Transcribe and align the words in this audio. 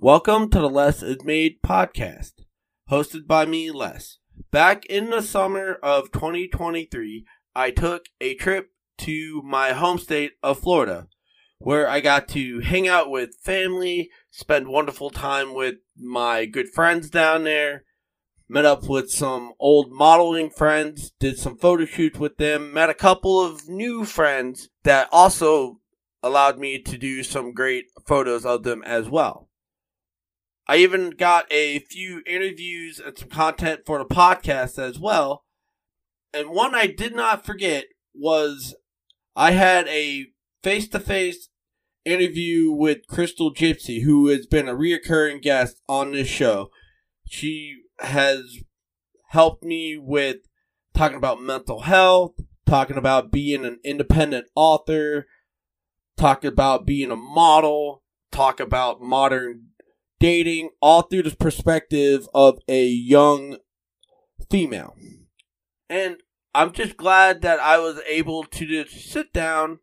Welcome 0.00 0.48
to 0.50 0.60
the 0.60 0.70
Les 0.70 1.02
Is 1.02 1.24
Made 1.24 1.60
podcast, 1.60 2.44
hosted 2.88 3.26
by 3.26 3.46
me, 3.46 3.72
Les. 3.72 4.18
Back 4.52 4.86
in 4.86 5.10
the 5.10 5.20
summer 5.20 5.76
of 5.82 6.12
2023, 6.12 7.26
I 7.56 7.72
took 7.72 8.04
a 8.20 8.36
trip 8.36 8.70
to 8.98 9.42
my 9.44 9.72
home 9.72 9.98
state 9.98 10.34
of 10.40 10.60
Florida, 10.60 11.08
where 11.58 11.88
I 11.88 11.98
got 11.98 12.28
to 12.28 12.60
hang 12.60 12.86
out 12.86 13.10
with 13.10 13.40
family, 13.42 14.08
spend 14.30 14.68
wonderful 14.68 15.10
time 15.10 15.52
with 15.52 15.78
my 15.96 16.44
good 16.44 16.68
friends 16.68 17.10
down 17.10 17.42
there, 17.42 17.82
met 18.48 18.64
up 18.64 18.84
with 18.84 19.10
some 19.10 19.52
old 19.58 19.90
modeling 19.90 20.50
friends, 20.50 21.10
did 21.18 21.40
some 21.40 21.58
photo 21.58 21.86
shoots 21.86 22.20
with 22.20 22.36
them, 22.36 22.72
met 22.72 22.88
a 22.88 22.94
couple 22.94 23.44
of 23.44 23.68
new 23.68 24.04
friends 24.04 24.68
that 24.84 25.08
also 25.10 25.80
allowed 26.22 26.56
me 26.56 26.80
to 26.80 26.96
do 26.96 27.24
some 27.24 27.52
great 27.52 27.86
photos 28.06 28.46
of 28.46 28.62
them 28.62 28.84
as 28.84 29.08
well. 29.08 29.47
I 30.68 30.76
even 30.76 31.10
got 31.10 31.50
a 31.50 31.78
few 31.78 32.22
interviews 32.26 33.00
and 33.00 33.16
some 33.16 33.30
content 33.30 33.80
for 33.86 33.98
the 33.98 34.04
podcast 34.04 34.78
as 34.78 34.98
well. 34.98 35.44
And 36.34 36.50
one 36.50 36.74
I 36.74 36.86
did 36.86 37.16
not 37.16 37.46
forget 37.46 37.86
was 38.14 38.74
I 39.34 39.52
had 39.52 39.88
a 39.88 40.26
face 40.62 40.86
to 40.88 41.00
face 41.00 41.48
interview 42.04 42.70
with 42.70 43.06
Krystal 43.10 43.54
Gypsy, 43.54 44.02
who 44.02 44.28
has 44.28 44.46
been 44.46 44.68
a 44.68 44.74
reoccurring 44.74 45.40
guest 45.40 45.80
on 45.88 46.12
this 46.12 46.28
show. 46.28 46.70
She 47.26 47.76
has 48.00 48.58
helped 49.30 49.64
me 49.64 49.96
with 49.98 50.36
talking 50.92 51.16
about 51.16 51.40
mental 51.40 51.80
health, 51.80 52.34
talking 52.66 52.98
about 52.98 53.32
being 53.32 53.64
an 53.64 53.78
independent 53.84 54.48
author, 54.54 55.26
talking 56.18 56.48
about 56.48 56.84
being 56.84 57.10
a 57.10 57.16
model, 57.16 58.02
talk 58.30 58.60
about 58.60 59.00
modern 59.00 59.67
dating, 60.20 60.70
all 60.80 61.02
through 61.02 61.22
the 61.22 61.36
perspective 61.36 62.28
of 62.34 62.58
a 62.68 62.86
young 62.86 63.58
female. 64.50 64.96
And 65.88 66.18
I'm 66.54 66.72
just 66.72 66.96
glad 66.96 67.42
that 67.42 67.60
I 67.60 67.78
was 67.78 68.00
able 68.08 68.44
to 68.44 68.66
just 68.66 69.10
sit 69.10 69.32
down, 69.32 69.78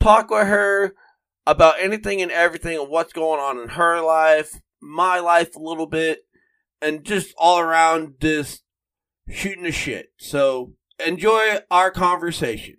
talk 0.00 0.30
with 0.30 0.46
her 0.46 0.94
about 1.46 1.80
anything 1.80 2.22
and 2.22 2.30
everything 2.30 2.78
and 2.78 2.88
what's 2.88 3.12
going 3.12 3.40
on 3.40 3.58
in 3.58 3.70
her 3.70 4.00
life, 4.00 4.60
my 4.80 5.18
life 5.18 5.56
a 5.56 5.60
little 5.60 5.86
bit, 5.86 6.20
and 6.80 7.04
just 7.04 7.34
all 7.36 7.58
around 7.58 8.14
this 8.20 8.62
shooting 9.28 9.64
the 9.64 9.72
shit. 9.72 10.12
So 10.18 10.74
enjoy 11.04 11.58
our 11.70 11.90
conversation. 11.90 12.76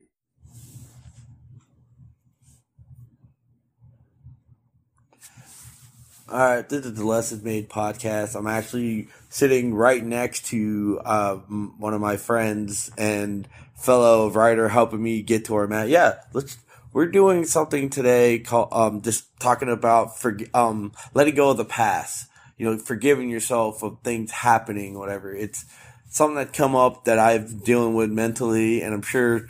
All 6.34 6.40
right, 6.40 6.68
this 6.68 6.84
is 6.84 6.96
the 6.96 7.06
Les 7.06 7.32
Is 7.32 7.44
Made 7.44 7.70
podcast. 7.70 8.36
I'm 8.36 8.48
actually 8.48 9.08
sitting 9.30 9.76
right 9.76 10.04
next 10.04 10.48
to 10.48 11.00
uh, 11.06 11.36
one 11.36 11.94
of 11.94 12.02
my 12.02 12.18
friends 12.18 12.90
and 12.98 13.48
fellow 13.76 14.32
writer 14.32 14.68
helping 14.68 15.04
me 15.04 15.22
get 15.22 15.46
to 15.46 15.54
where 15.54 15.66
I'm 15.66 15.74
at. 15.74 15.90
Yeah, 15.90 16.16
let's. 16.34 16.58
We're 16.92 17.06
doing 17.06 17.46
something 17.46 17.92
today 17.92 18.40
called 18.40 18.70
um, 18.72 19.04
just 19.04 19.28
talking 19.40 19.70
about 19.70 20.18
for 20.18 20.36
um, 20.56 20.94
letting 21.14 21.36
go 21.36 21.52
of 21.52 21.58
the 21.58 21.66
past. 21.66 22.28
You 22.58 22.66
know, 22.66 22.78
forgiving 22.80 23.30
yourself 23.30 23.84
of 23.84 24.00
things 24.04 24.32
happening, 24.32 24.98
whatever. 24.98 25.36
It's 25.36 25.66
something 26.10 26.38
that 26.38 26.52
come 26.52 26.76
up 26.76 27.06
that 27.06 27.20
I've 27.20 27.64
dealing 27.64 27.94
with 27.94 28.10
mentally, 28.10 28.82
and 28.82 28.96
I'm 28.96 29.04
sure, 29.04 29.50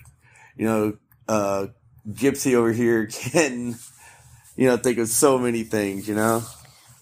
you 0.57 0.65
know, 0.65 0.97
uh, 1.29 1.67
Gypsy 2.09 2.55
over 2.55 2.73
here 2.73 3.05
can, 3.09 3.77
you 4.57 4.67
know, 4.67 4.75
think 4.75 4.97
of 4.97 5.07
so 5.07 5.39
many 5.39 5.63
things. 5.63 6.09
You 6.09 6.15
know. 6.15 6.43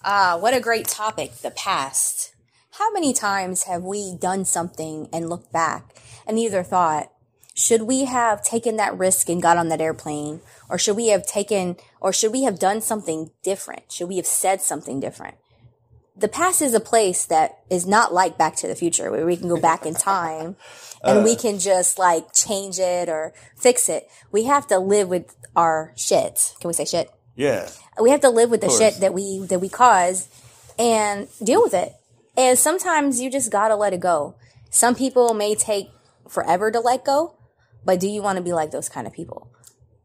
Ah, 0.04 0.36
what 0.36 0.52
a 0.52 0.60
great 0.60 0.88
topic, 0.88 1.32
the 1.42 1.52
past. 1.52 2.34
How 2.72 2.90
many 2.90 3.12
times 3.12 3.64
have 3.64 3.84
we 3.84 4.16
done 4.16 4.44
something 4.44 5.08
and 5.12 5.30
looked 5.30 5.52
back 5.52 5.94
and 6.26 6.40
either 6.40 6.64
thought, 6.64 7.12
should 7.54 7.82
we 7.82 8.06
have 8.06 8.42
taken 8.42 8.76
that 8.76 8.98
risk 8.98 9.28
and 9.28 9.40
got 9.40 9.56
on 9.56 9.68
that 9.68 9.80
airplane? 9.80 10.40
Or 10.68 10.76
should 10.76 10.96
we 10.96 11.08
have 11.08 11.24
taken, 11.24 11.76
or 12.00 12.12
should 12.12 12.32
we 12.32 12.42
have 12.42 12.58
done 12.58 12.80
something 12.80 13.30
different? 13.44 13.92
Should 13.92 14.08
we 14.08 14.16
have 14.16 14.26
said 14.26 14.60
something 14.60 14.98
different? 14.98 15.36
The 16.16 16.28
past 16.28 16.62
is 16.62 16.74
a 16.74 16.80
place 16.80 17.24
that 17.26 17.60
is 17.70 17.86
not 17.86 18.12
like 18.12 18.36
Back 18.36 18.56
to 18.56 18.66
the 18.66 18.74
Future, 18.74 19.08
where 19.10 19.24
we 19.24 19.36
can 19.36 19.48
go 19.48 19.60
back 19.60 19.86
in 19.86 19.94
time 19.94 20.56
and 21.04 21.20
uh, 21.20 21.22
we 21.22 21.36
can 21.36 21.60
just 21.60 21.96
like 21.96 22.34
change 22.34 22.80
it 22.80 23.08
or 23.08 23.34
fix 23.56 23.88
it. 23.88 24.08
We 24.32 24.44
have 24.44 24.66
to 24.66 24.78
live 24.78 25.08
with 25.08 25.36
our 25.54 25.92
shit. 25.96 26.54
Can 26.60 26.68
we 26.68 26.74
say 26.74 26.86
shit? 26.86 27.10
Yeah. 27.34 27.68
We 28.00 28.10
have 28.10 28.20
to 28.22 28.30
live 28.30 28.50
with 28.50 28.60
the 28.60 28.70
shit 28.70 29.00
that 29.00 29.14
we 29.14 29.40
that 29.46 29.60
we 29.60 29.68
cause 29.68 30.28
and 30.78 31.28
deal 31.42 31.62
with 31.62 31.74
it. 31.74 31.92
And 32.36 32.58
sometimes 32.58 33.20
you 33.20 33.30
just 33.30 33.50
gotta 33.50 33.76
let 33.76 33.92
it 33.92 34.00
go. 34.00 34.34
Some 34.70 34.94
people 34.94 35.34
may 35.34 35.54
take 35.54 35.90
forever 36.28 36.70
to 36.70 36.80
let 36.80 37.04
go, 37.04 37.36
but 37.84 38.00
do 38.00 38.08
you 38.08 38.22
want 38.22 38.36
to 38.36 38.42
be 38.42 38.52
like 38.52 38.70
those 38.70 38.88
kind 38.88 39.06
of 39.06 39.12
people? 39.12 39.52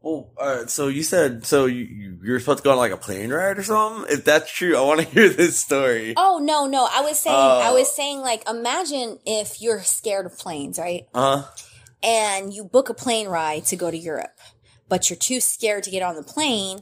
Well, 0.00 0.30
all 0.38 0.56
right. 0.56 0.70
So 0.70 0.88
you 0.88 1.02
said 1.02 1.44
so 1.44 1.66
you 1.66 2.18
you're 2.22 2.38
supposed 2.40 2.58
to 2.58 2.64
go 2.64 2.72
on 2.72 2.76
like 2.76 2.92
a 2.92 2.96
plane 2.96 3.30
ride 3.30 3.58
or 3.58 3.62
something. 3.62 4.12
If 4.12 4.24
that's 4.24 4.50
true, 4.50 4.76
I 4.76 4.80
want 4.82 5.00
to 5.00 5.06
hear 5.14 5.28
this 5.28 5.58
story. 5.58 6.14
Oh 6.16 6.38
no, 6.42 6.66
no. 6.66 6.88
I 6.90 7.00
was 7.00 7.18
saying, 7.18 7.36
uh, 7.36 7.60
I 7.64 7.72
was 7.72 7.94
saying, 7.94 8.20
like, 8.20 8.48
imagine 8.48 9.18
if 9.26 9.60
you're 9.60 9.82
scared 9.82 10.26
of 10.26 10.38
planes, 10.38 10.78
right? 10.78 11.06
Uh 11.14 11.42
huh. 11.42 11.50
And 12.02 12.54
you 12.54 12.64
book 12.64 12.88
a 12.88 12.94
plane 12.94 13.26
ride 13.28 13.64
to 13.66 13.76
go 13.76 13.90
to 13.90 13.96
Europe, 13.96 14.38
but 14.88 15.10
you're 15.10 15.16
too 15.16 15.40
scared 15.40 15.82
to 15.84 15.90
get 15.90 16.02
on 16.02 16.14
the 16.14 16.22
plane, 16.22 16.80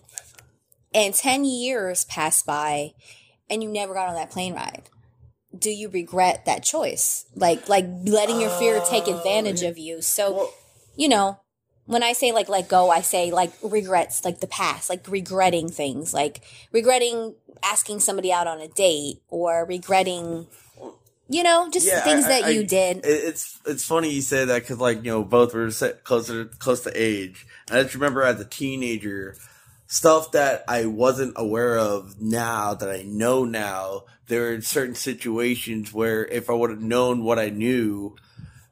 and 0.96 1.14
10 1.14 1.44
years 1.44 2.04
pass 2.06 2.42
by 2.42 2.94
and 3.48 3.62
you 3.62 3.68
never 3.68 3.94
got 3.94 4.08
on 4.08 4.16
that 4.16 4.30
plane 4.30 4.54
ride. 4.54 4.88
Do 5.56 5.70
you 5.70 5.88
regret 5.88 6.46
that 6.46 6.64
choice? 6.64 7.26
Like 7.36 7.68
like 7.68 7.86
letting 8.04 8.40
your 8.40 8.50
fear 8.50 8.82
take 8.88 9.04
oh, 9.06 9.16
advantage 9.16 9.62
of 9.62 9.78
you. 9.78 10.02
So 10.02 10.50
you 10.96 11.08
know 11.08 11.38
when 11.84 12.02
i 12.02 12.12
say 12.12 12.32
like 12.32 12.48
let 12.48 12.68
go 12.68 12.90
i 12.90 13.00
say 13.00 13.30
like 13.30 13.52
regrets 13.62 14.24
like 14.24 14.40
the 14.40 14.46
past 14.48 14.90
like 14.90 15.06
regretting 15.08 15.68
things 15.68 16.12
like 16.12 16.40
regretting 16.72 17.34
asking 17.62 18.00
somebody 18.00 18.32
out 18.32 18.48
on 18.48 18.60
a 18.60 18.66
date 18.66 19.20
or 19.28 19.64
regretting 19.64 20.46
you 21.28 21.42
know 21.42 21.68
just 21.70 21.86
yeah, 21.86 22.00
things 22.00 22.24
I, 22.24 22.28
that 22.28 22.44
I, 22.44 22.48
you 22.50 22.66
did. 22.66 23.00
it's 23.04 23.58
it's 23.66 23.84
funny 23.84 24.10
you 24.10 24.20
say 24.20 24.44
that 24.44 24.62
because 24.62 24.78
like 24.78 25.04
you 25.04 25.10
know 25.10 25.24
both 25.24 25.54
were 25.54 25.70
closer 26.04 26.46
close 26.46 26.82
to 26.82 26.92
age. 26.94 27.46
I 27.70 27.82
just 27.82 27.94
remember 27.94 28.22
as 28.22 28.40
a 28.40 28.44
teenager 28.44 29.36
stuff 29.86 30.32
that 30.32 30.64
I 30.69 30.86
wasn't 30.86 31.34
aware 31.36 31.78
of 31.78 32.20
now 32.20 32.74
that 32.74 32.91
I 32.91 33.02
know 33.02 33.44
now. 33.44 34.04
There 34.28 34.52
are 34.52 34.60
certain 34.60 34.94
situations 34.94 35.92
where 35.92 36.24
if 36.26 36.50
I 36.50 36.52
would 36.52 36.70
have 36.70 36.82
known 36.82 37.22
what 37.22 37.38
I 37.38 37.50
knew, 37.50 38.16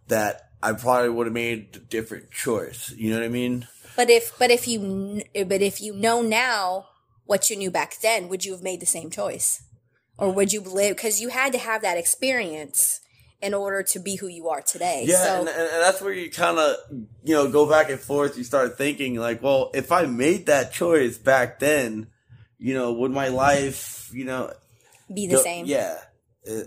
that 0.08 0.50
I 0.62 0.72
probably 0.72 1.10
would 1.10 1.26
have 1.26 1.34
made 1.34 1.76
a 1.76 1.78
different 1.78 2.30
choice. 2.30 2.92
You 2.96 3.10
know 3.10 3.18
what 3.18 3.26
I 3.26 3.28
mean? 3.28 3.68
But 3.96 4.10
if 4.10 4.36
but 4.38 4.50
if 4.50 4.66
you 4.66 5.22
but 5.34 5.62
if 5.62 5.80
you 5.80 5.94
know 5.94 6.20
now 6.22 6.86
what 7.26 7.48
you 7.48 7.56
knew 7.56 7.70
back 7.70 8.00
then, 8.00 8.28
would 8.28 8.44
you 8.44 8.52
have 8.52 8.62
made 8.62 8.80
the 8.80 8.86
same 8.86 9.10
choice, 9.10 9.62
or 10.18 10.32
would 10.32 10.52
you 10.52 10.60
live 10.60 10.96
because 10.96 11.20
you 11.20 11.28
had 11.28 11.52
to 11.52 11.58
have 11.58 11.82
that 11.82 11.98
experience? 11.98 13.00
In 13.44 13.52
order 13.52 13.82
to 13.82 13.98
be 13.98 14.16
who 14.16 14.26
you 14.26 14.48
are 14.48 14.62
today. 14.62 15.04
Yeah, 15.06 15.22
so, 15.22 15.40
and, 15.40 15.48
and, 15.48 15.82
that's 15.82 16.00
where 16.00 16.14
you 16.14 16.30
kind 16.30 16.58
of, 16.58 16.76
you 17.22 17.34
know, 17.34 17.50
go 17.50 17.68
back 17.68 17.90
and 17.90 18.00
forth. 18.00 18.38
You 18.38 18.42
start 18.42 18.78
thinking 18.78 19.16
like, 19.16 19.42
well, 19.42 19.70
if 19.74 19.92
I 19.92 20.06
made 20.06 20.46
that 20.46 20.72
choice 20.72 21.18
back 21.18 21.58
then, 21.58 22.06
you 22.58 22.72
know, 22.72 22.94
would 22.94 23.10
my 23.10 23.28
life, 23.28 24.10
you 24.14 24.24
know, 24.24 24.50
be 25.12 25.26
the 25.26 25.36
go, 25.36 25.42
same? 25.42 25.66
Yeah, 25.66 25.98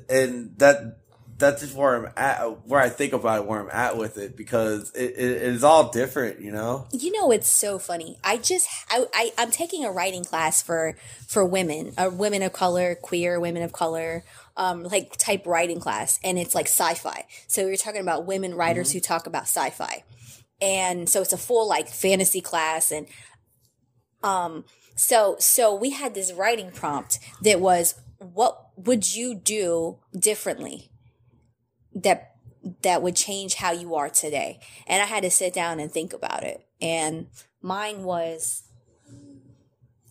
and 0.08 0.56
that 0.60 1.00
that's 1.40 1.62
just 1.62 1.76
where 1.76 1.96
I'm 1.96 2.14
at, 2.16 2.68
where 2.68 2.80
I 2.80 2.90
think 2.90 3.14
about 3.14 3.40
it, 3.42 3.48
where 3.48 3.60
I'm 3.60 3.70
at 3.72 3.98
with 3.98 4.18
it 4.18 4.36
because 4.36 4.92
it, 4.92 5.12
it, 5.18 5.18
it 5.18 5.42
is 5.42 5.64
all 5.64 5.90
different, 5.90 6.42
you 6.42 6.52
know. 6.52 6.88
You 6.92 7.12
know, 7.12 7.32
it's 7.32 7.50
so 7.50 7.80
funny. 7.80 8.18
I 8.24 8.38
just 8.38 8.68
I, 8.90 9.06
I 9.14 9.32
am 9.40 9.50
taking 9.50 9.84
a 9.84 9.92
writing 9.92 10.24
class 10.24 10.62
for 10.62 10.96
for 11.28 11.44
women, 11.44 11.94
uh, 11.98 12.12
women 12.14 12.44
of 12.44 12.54
color, 12.54 12.96
queer 12.96 13.40
women 13.40 13.64
of 13.64 13.72
color, 13.72 14.24
um, 14.58 14.84
like 14.84 15.16
type 15.18 15.46
writing 15.46 15.80
class, 15.80 16.20
and 16.24 16.38
it's 16.38 16.54
like 16.54 16.66
sci-fi. 16.66 17.26
So 17.48 17.66
we 17.66 17.74
are 17.74 17.78
talking 17.78 18.02
about 18.02 18.26
women 18.26 18.56
writers 18.56 18.90
mm-hmm. 18.90 18.98
who 18.98 19.02
talk 19.02 19.28
about 19.28 19.44
sci-fi, 19.44 20.04
and 20.60 21.08
so 21.08 21.22
it's 21.22 21.34
a 21.34 21.38
full 21.38 21.70
like 21.70 21.88
fantasy 21.88 22.42
class, 22.42 22.92
and 22.92 23.08
um, 24.24 24.66
so 24.96 25.38
so 25.40 25.74
we 25.74 25.92
had 25.92 26.14
this 26.14 26.34
writing 26.34 26.72
prompt 26.72 27.20
that 27.44 27.62
was, 27.62 27.96
what 28.18 28.68
would 28.76 29.16
you 29.16 29.36
do 29.36 30.00
differently 30.18 30.90
that 31.94 32.34
that 32.82 33.02
would 33.02 33.16
change 33.16 33.56
how 33.56 33.72
you 33.72 33.96
are 33.96 34.10
today? 34.10 34.60
And 34.88 35.02
I 35.02 35.06
had 35.06 35.24
to 35.24 35.32
sit 35.32 35.54
down 35.54 35.80
and 35.80 35.92
think 35.92 36.14
about 36.14 36.44
it, 36.44 36.66
and 36.82 37.28
mine 37.62 38.04
was 38.04 38.64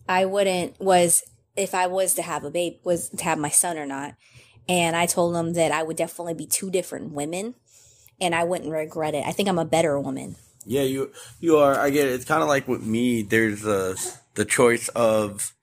I 0.07 0.25
wouldn't 0.25 0.79
was 0.79 1.23
if 1.57 1.75
I 1.75 1.87
was 1.87 2.13
to 2.13 2.21
have 2.21 2.45
a 2.45 2.51
baby 2.51 2.79
was 2.83 3.09
to 3.09 3.23
have 3.23 3.37
my 3.37 3.49
son 3.49 3.77
or 3.77 3.85
not. 3.85 4.15
And 4.69 4.95
I 4.95 5.05
told 5.05 5.35
them 5.35 5.53
that 5.53 5.71
I 5.71 5.83
would 5.83 5.97
definitely 5.97 6.33
be 6.33 6.45
two 6.45 6.69
different 6.69 7.13
women 7.13 7.55
and 8.19 8.35
I 8.35 8.43
wouldn't 8.43 8.71
regret 8.71 9.13
it. 9.15 9.25
I 9.25 9.31
think 9.31 9.47
I'm 9.47 9.59
a 9.59 9.65
better 9.65 9.99
woman. 9.99 10.35
Yeah, 10.65 10.81
you 10.81 11.11
you 11.39 11.57
are. 11.57 11.79
I 11.79 11.89
get 11.89 12.07
it. 12.07 12.13
It's 12.13 12.25
kind 12.25 12.41
of 12.41 12.49
like 12.49 12.67
with 12.67 12.85
me. 12.85 13.21
There's 13.21 13.65
a 13.65 13.95
the 14.33 14.43
choice 14.43 14.89
of, 14.89 15.53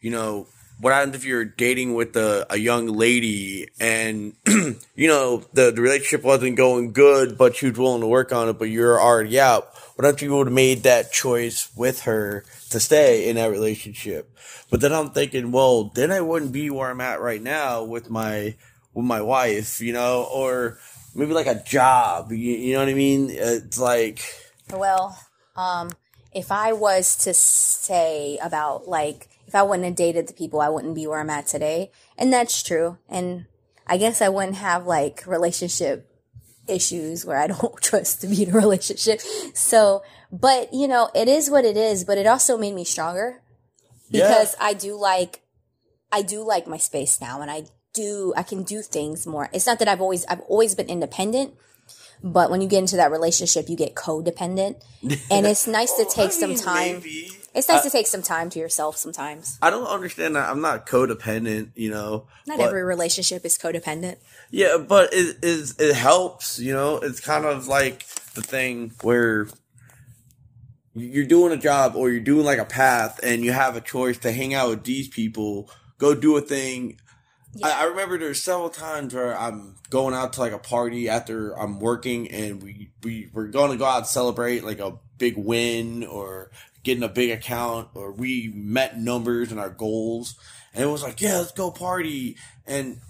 you 0.00 0.10
know, 0.10 0.48
what 0.80 0.92
happens 0.92 1.14
if 1.14 1.24
you're 1.24 1.44
dating 1.44 1.94
with 1.94 2.16
a, 2.16 2.46
a 2.50 2.56
young 2.56 2.86
lady 2.86 3.68
and 3.78 4.32
you 4.46 5.08
know 5.08 5.44
the, 5.52 5.70
the 5.70 5.82
relationship 5.82 6.24
wasn't 6.24 6.56
going 6.56 6.92
good 6.92 7.36
but 7.36 7.54
she 7.54 7.68
was 7.68 7.78
willing 7.78 8.00
to 8.00 8.06
work 8.06 8.32
on 8.32 8.48
it 8.48 8.58
but 8.58 8.64
you're 8.64 9.00
already 9.00 9.38
out 9.38 9.68
what 10.00 10.14
if 10.14 10.22
you 10.22 10.34
would 10.34 10.46
have 10.46 10.54
made 10.54 10.82
that 10.82 11.12
choice 11.12 11.70
with 11.76 12.02
her 12.02 12.44
to 12.70 12.80
stay 12.80 13.28
in 13.28 13.36
that 13.36 13.50
relationship 13.50 14.34
but 14.70 14.80
then 14.80 14.92
i'm 14.92 15.10
thinking 15.10 15.52
well 15.52 15.84
then 15.94 16.10
i 16.10 16.20
wouldn't 16.20 16.52
be 16.52 16.70
where 16.70 16.90
i'm 16.90 17.00
at 17.00 17.20
right 17.20 17.42
now 17.42 17.82
with 17.84 18.08
my 18.08 18.54
with 18.94 19.04
my 19.04 19.20
wife 19.20 19.80
you 19.80 19.92
know 19.92 20.26
or 20.32 20.78
maybe 21.14 21.32
like 21.32 21.46
a 21.46 21.62
job 21.64 22.32
you, 22.32 22.36
you 22.36 22.72
know 22.72 22.80
what 22.80 22.88
i 22.88 22.94
mean 22.94 23.28
it's 23.30 23.78
like 23.78 24.22
Well, 24.72 25.18
um, 25.56 25.90
if 26.32 26.52
I 26.52 26.72
was 26.72 27.16
to 27.24 27.34
say 27.34 28.38
about 28.42 28.88
like 28.88 29.28
if 29.46 29.54
I 29.54 29.62
wouldn't 29.62 29.84
have 29.84 29.96
dated 29.96 30.28
the 30.28 30.32
people, 30.32 30.60
I 30.60 30.68
wouldn't 30.68 30.94
be 30.94 31.06
where 31.06 31.20
I'm 31.20 31.30
at 31.30 31.46
today, 31.46 31.90
and 32.16 32.32
that's 32.32 32.62
true. 32.62 32.98
And 33.08 33.46
I 33.86 33.96
guess 33.96 34.22
I 34.22 34.28
wouldn't 34.28 34.56
have 34.56 34.86
like 34.86 35.26
relationship 35.26 36.09
issues 36.70 37.24
where 37.24 37.38
I 37.38 37.46
don't 37.46 37.76
trust 37.82 38.20
to 38.22 38.26
be 38.26 38.44
in 38.44 38.50
a 38.50 38.58
relationship. 38.58 39.20
So, 39.54 40.02
but 40.32 40.72
you 40.72 40.88
know, 40.88 41.10
it 41.14 41.28
is 41.28 41.50
what 41.50 41.64
it 41.64 41.76
is. 41.76 42.04
But 42.04 42.18
it 42.18 42.26
also 42.26 42.56
made 42.56 42.74
me 42.74 42.84
stronger 42.84 43.42
because 44.10 44.54
I 44.60 44.72
do 44.72 44.96
like 44.96 45.42
I 46.12 46.22
do 46.22 46.42
like 46.42 46.66
my 46.66 46.78
space 46.78 47.20
now, 47.20 47.40
and 47.40 47.50
I 47.50 47.64
do 47.92 48.32
I 48.36 48.42
can 48.42 48.62
do 48.62 48.82
things 48.82 49.26
more. 49.26 49.48
It's 49.52 49.66
not 49.66 49.78
that 49.78 49.88
I've 49.88 50.00
always 50.00 50.24
I've 50.26 50.40
always 50.40 50.74
been 50.74 50.88
independent. 50.88 51.54
But 52.22 52.50
when 52.50 52.60
you 52.60 52.68
get 52.68 52.80
into 52.80 52.96
that 52.96 53.10
relationship, 53.10 53.70
you 53.70 53.76
get 53.76 53.94
codependent, 53.94 54.82
and 55.30 55.46
it's 55.46 55.66
nice 55.66 55.94
to 55.94 56.04
take 56.04 56.32
some 56.32 56.54
time. 56.54 56.96
Maybe. 56.96 57.30
It's 57.52 57.68
nice 57.68 57.82
to 57.82 57.90
take 57.90 58.06
some 58.06 58.22
time 58.22 58.48
to 58.50 58.58
yourself 58.58 58.96
sometimes. 58.96 59.58
I 59.60 59.70
don't 59.70 59.86
understand 59.86 60.36
that. 60.36 60.48
I'm 60.48 60.60
not 60.60 60.86
codependent, 60.86 61.70
you 61.74 61.90
know. 61.90 62.26
Not 62.46 62.58
but- 62.58 62.66
every 62.68 62.84
relationship 62.84 63.44
is 63.44 63.58
codependent. 63.58 64.16
Yeah, 64.50 64.78
but 64.78 65.12
it 65.12 65.38
is 65.42 65.74
it 65.78 65.94
helps, 65.94 66.58
you 66.58 66.72
know. 66.72 66.96
It's 66.96 67.20
kind 67.20 67.44
of 67.44 67.66
like 67.66 68.06
the 68.34 68.42
thing 68.42 68.92
where 69.02 69.48
you're 70.94 71.26
doing 71.26 71.52
a 71.52 71.56
job 71.56 71.94
or 71.96 72.10
you're 72.10 72.20
doing 72.20 72.44
like 72.44 72.58
a 72.58 72.64
path, 72.64 73.20
and 73.22 73.44
you 73.44 73.52
have 73.52 73.76
a 73.76 73.80
choice 73.80 74.18
to 74.18 74.32
hang 74.32 74.54
out 74.54 74.70
with 74.70 74.84
these 74.84 75.08
people, 75.08 75.70
go 75.98 76.14
do 76.14 76.36
a 76.36 76.40
thing. 76.40 76.98
I, 77.62 77.82
I 77.82 77.84
remember 77.84 78.16
there's 78.18 78.42
several 78.42 78.70
times 78.70 79.12
where 79.12 79.36
I'm 79.36 79.76
going 79.88 80.14
out 80.14 80.32
to 80.34 80.40
like 80.40 80.52
a 80.52 80.58
party 80.58 81.08
after 81.08 81.52
I'm 81.58 81.80
working, 81.80 82.30
and 82.30 82.62
we 82.62 82.90
we 83.02 83.28
we're 83.32 83.48
going 83.48 83.72
to 83.72 83.76
go 83.76 83.84
out 83.84 83.98
and 83.98 84.06
celebrate 84.06 84.62
like 84.62 84.78
a 84.78 84.98
big 85.18 85.36
win 85.36 86.04
or 86.04 86.50
getting 86.82 87.02
a 87.02 87.08
big 87.08 87.30
account, 87.30 87.88
or 87.94 88.12
we 88.12 88.52
met 88.54 88.98
numbers 88.98 89.50
and 89.50 89.60
our 89.60 89.70
goals, 89.70 90.34
and 90.74 90.84
it 90.84 90.88
was 90.88 91.02
like, 91.02 91.20
yeah, 91.20 91.38
let's 91.38 91.52
go 91.52 91.70
party, 91.70 92.36
and 92.66 93.00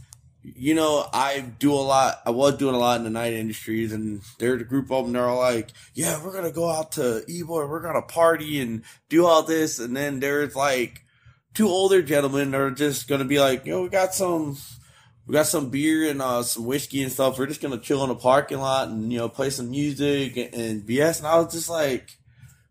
you 0.43 0.75
know, 0.75 1.07
I 1.13 1.41
do 1.41 1.73
a 1.73 1.75
lot. 1.75 2.21
I 2.25 2.31
was 2.31 2.57
doing 2.57 2.75
a 2.75 2.79
lot 2.79 2.99
in 2.99 3.05
the 3.05 3.11
night 3.11 3.35
industries, 3.35 3.93
and 3.93 4.23
there's 4.39 4.61
a 4.63 4.65
group 4.65 4.91
of 4.91 5.05
them. 5.05 5.13
They're 5.13 5.29
all 5.29 5.39
like, 5.39 5.71
"Yeah, 5.95 6.23
we're 6.23 6.33
gonna 6.33 6.51
go 6.51 6.71
out 6.71 6.93
to 6.93 7.23
Ybor. 7.29 7.69
We're 7.69 7.83
gonna 7.83 8.03
party 8.03 8.61
and 8.61 8.83
do 9.09 9.27
all 9.27 9.43
this." 9.43 9.79
And 9.79 9.97
then 9.97 10.21
there's 10.21 10.57
like 10.57 11.05
two 11.55 11.69
older 11.69 12.01
gentlemen 12.03 12.55
are 12.55 12.71
just 12.71 13.07
gonna 13.07 13.25
be 13.25 13.39
like, 13.39 13.67
"Yo, 13.67 13.83
we 13.83 13.89
got 13.91 14.15
some, 14.15 14.57
we 15.27 15.35
got 15.35 15.47
some 15.47 15.69
beer 15.69 16.11
and 16.11 16.23
uh, 16.23 16.43
some 16.43 16.65
whiskey 16.65 17.03
and 17.03 17.13
stuff. 17.13 17.39
We're 17.39 17.47
just 17.47 17.61
gonna 17.61 17.79
chill 17.79 18.03
in 18.03 18.09
the 18.09 18.15
parking 18.15 18.61
lot 18.61 18.89
and 18.89 19.13
you 19.13 19.19
know 19.19 19.29
play 19.29 19.51
some 19.51 19.71
music 19.71 20.37
and, 20.39 20.55
and 20.55 20.87
BS." 20.87 21.19
And 21.19 21.27
I 21.27 21.39
was 21.39 21.53
just 21.53 21.69
like, 21.69 22.17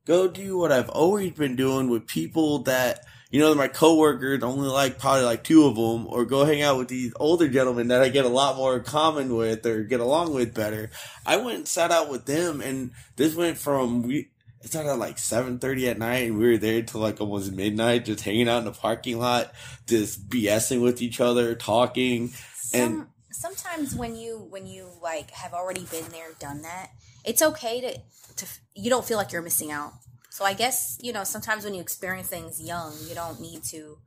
"Go 0.10 0.28
do 0.28 0.58
what 0.58 0.72
I've 0.72 0.90
always 0.90 1.34
been 1.34 1.56
doing 1.56 1.88
with 1.88 2.08
people 2.08 2.64
that." 2.64 3.06
you 3.32 3.40
know, 3.40 3.54
my 3.54 3.68
coworkers 3.68 4.42
only 4.42 4.68
like 4.68 4.98
probably 4.98 5.24
like 5.24 5.44
two 5.44 5.66
of 5.66 5.76
them, 5.76 6.08
or 6.08 6.26
go 6.26 6.46
hang 6.46 6.64
out 6.64 6.80
with 6.80 6.88
these 6.88 7.14
older 7.20 7.48
gentlemen 7.48 7.90
that 7.90 8.02
I 8.02 8.10
get 8.10 8.26
a 8.26 8.30
lot 8.30 8.58
more 8.58 8.78
in 8.78 8.84
common 8.84 9.36
with 9.36 9.66
or 9.68 9.84
get 9.84 10.00
along 10.00 10.34
with 10.34 10.56
better. 10.56 10.90
I 11.28 11.38
went 11.38 11.58
and 11.58 11.68
sat 11.68 11.92
out 11.92 12.10
with 12.10 12.26
them, 12.26 12.60
and 12.60 12.92
this 13.18 13.36
went 13.36 13.60
from 13.60 14.02
we. 14.02 14.32
It 14.62 14.70
started 14.70 14.90
at 14.90 14.98
like 14.98 15.20
seven 15.20 15.60
thirty 15.60 15.88
at 15.88 16.00
night, 16.00 16.28
and 16.28 16.40
we 16.40 16.48
were 16.48 16.58
there 16.58 16.82
till 16.82 17.02
like 17.02 17.22
almost 17.22 17.52
midnight, 17.52 18.06
just 18.06 18.24
hanging 18.24 18.50
out 18.50 18.60
in 18.60 18.66
the 18.66 18.72
parking 18.72 19.20
lot, 19.20 19.54
just 19.86 20.28
BSing 20.28 20.82
with 20.82 21.00
each 21.00 21.22
other, 21.22 21.54
talking. 21.54 22.34
And- 22.74 23.06
sometimes 23.32 23.96
when 23.96 24.16
you 24.16 24.48
when 24.50 24.66
you 24.66 24.90
like 25.02 25.30
have 25.32 25.54
already 25.54 25.86
been 25.86 26.10
there, 26.10 26.32
done 26.40 26.64
that, 26.64 26.90
it's 27.24 27.42
okay 27.42 27.80
to 27.80 27.94
to 28.36 28.46
you 28.80 28.90
don't 28.90 29.06
feel 29.06 29.18
like 29.18 29.32
you're 29.32 29.42
missing 29.42 29.72
out. 29.72 29.94
So 30.30 30.46
I 30.46 30.54
guess 30.54 30.98
you 31.02 31.12
know 31.12 31.24
sometimes 31.24 31.64
when 31.66 31.74
you 31.74 31.82
experience 31.82 32.28
things 32.28 32.62
young, 32.62 32.94
you 33.08 33.16
don't 33.16 33.42
need 33.42 33.64
to, 33.72 33.98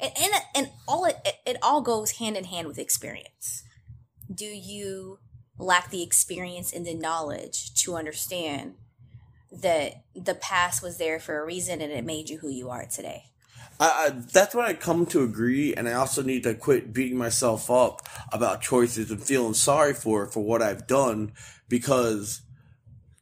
and 0.00 0.12
and, 0.20 0.32
and 0.54 0.70
all 0.88 1.04
it, 1.04 1.16
it 1.24 1.34
it 1.46 1.56
all 1.62 1.82
goes 1.82 2.12
hand 2.12 2.36
in 2.36 2.44
hand 2.44 2.68
with 2.68 2.78
experience. 2.78 3.64
Do 4.32 4.46
you 4.46 5.18
lack 5.58 5.90
the 5.90 6.02
experience 6.02 6.72
and 6.72 6.86
the 6.86 6.94
knowledge 6.94 7.74
to 7.74 7.96
understand 7.96 8.74
that 9.52 10.02
the 10.14 10.34
past 10.34 10.82
was 10.82 10.98
there 10.98 11.20
for 11.20 11.40
a 11.40 11.44
reason 11.44 11.80
and 11.80 11.92
it 11.92 12.04
made 12.04 12.28
you 12.28 12.38
who 12.38 12.48
you 12.48 12.70
are 12.70 12.86
today? 12.86 13.24
I, 13.78 14.06
I, 14.06 14.10
that's 14.10 14.54
when 14.54 14.64
I 14.64 14.74
come 14.74 15.06
to 15.06 15.22
agree, 15.22 15.74
and 15.74 15.88
I 15.88 15.94
also 15.94 16.22
need 16.22 16.44
to 16.44 16.54
quit 16.54 16.92
beating 16.92 17.18
myself 17.18 17.70
up 17.70 18.08
about 18.32 18.62
choices 18.62 19.10
and 19.10 19.22
feeling 19.22 19.54
sorry 19.54 19.94
for 19.94 20.26
for 20.26 20.44
what 20.44 20.62
I've 20.62 20.86
done 20.86 21.32
because 21.68 22.42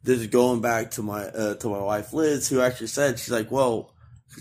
this 0.04 0.20
is 0.20 0.26
going 0.28 0.60
back 0.60 0.92
to 0.92 1.02
my 1.02 1.24
uh, 1.26 1.54
to 1.56 1.68
my 1.68 1.80
wife 1.80 2.12
Liz, 2.12 2.48
who 2.48 2.60
actually 2.60 2.88
said 2.88 3.18
she's 3.18 3.30
like, 3.30 3.50
well, 3.50 3.92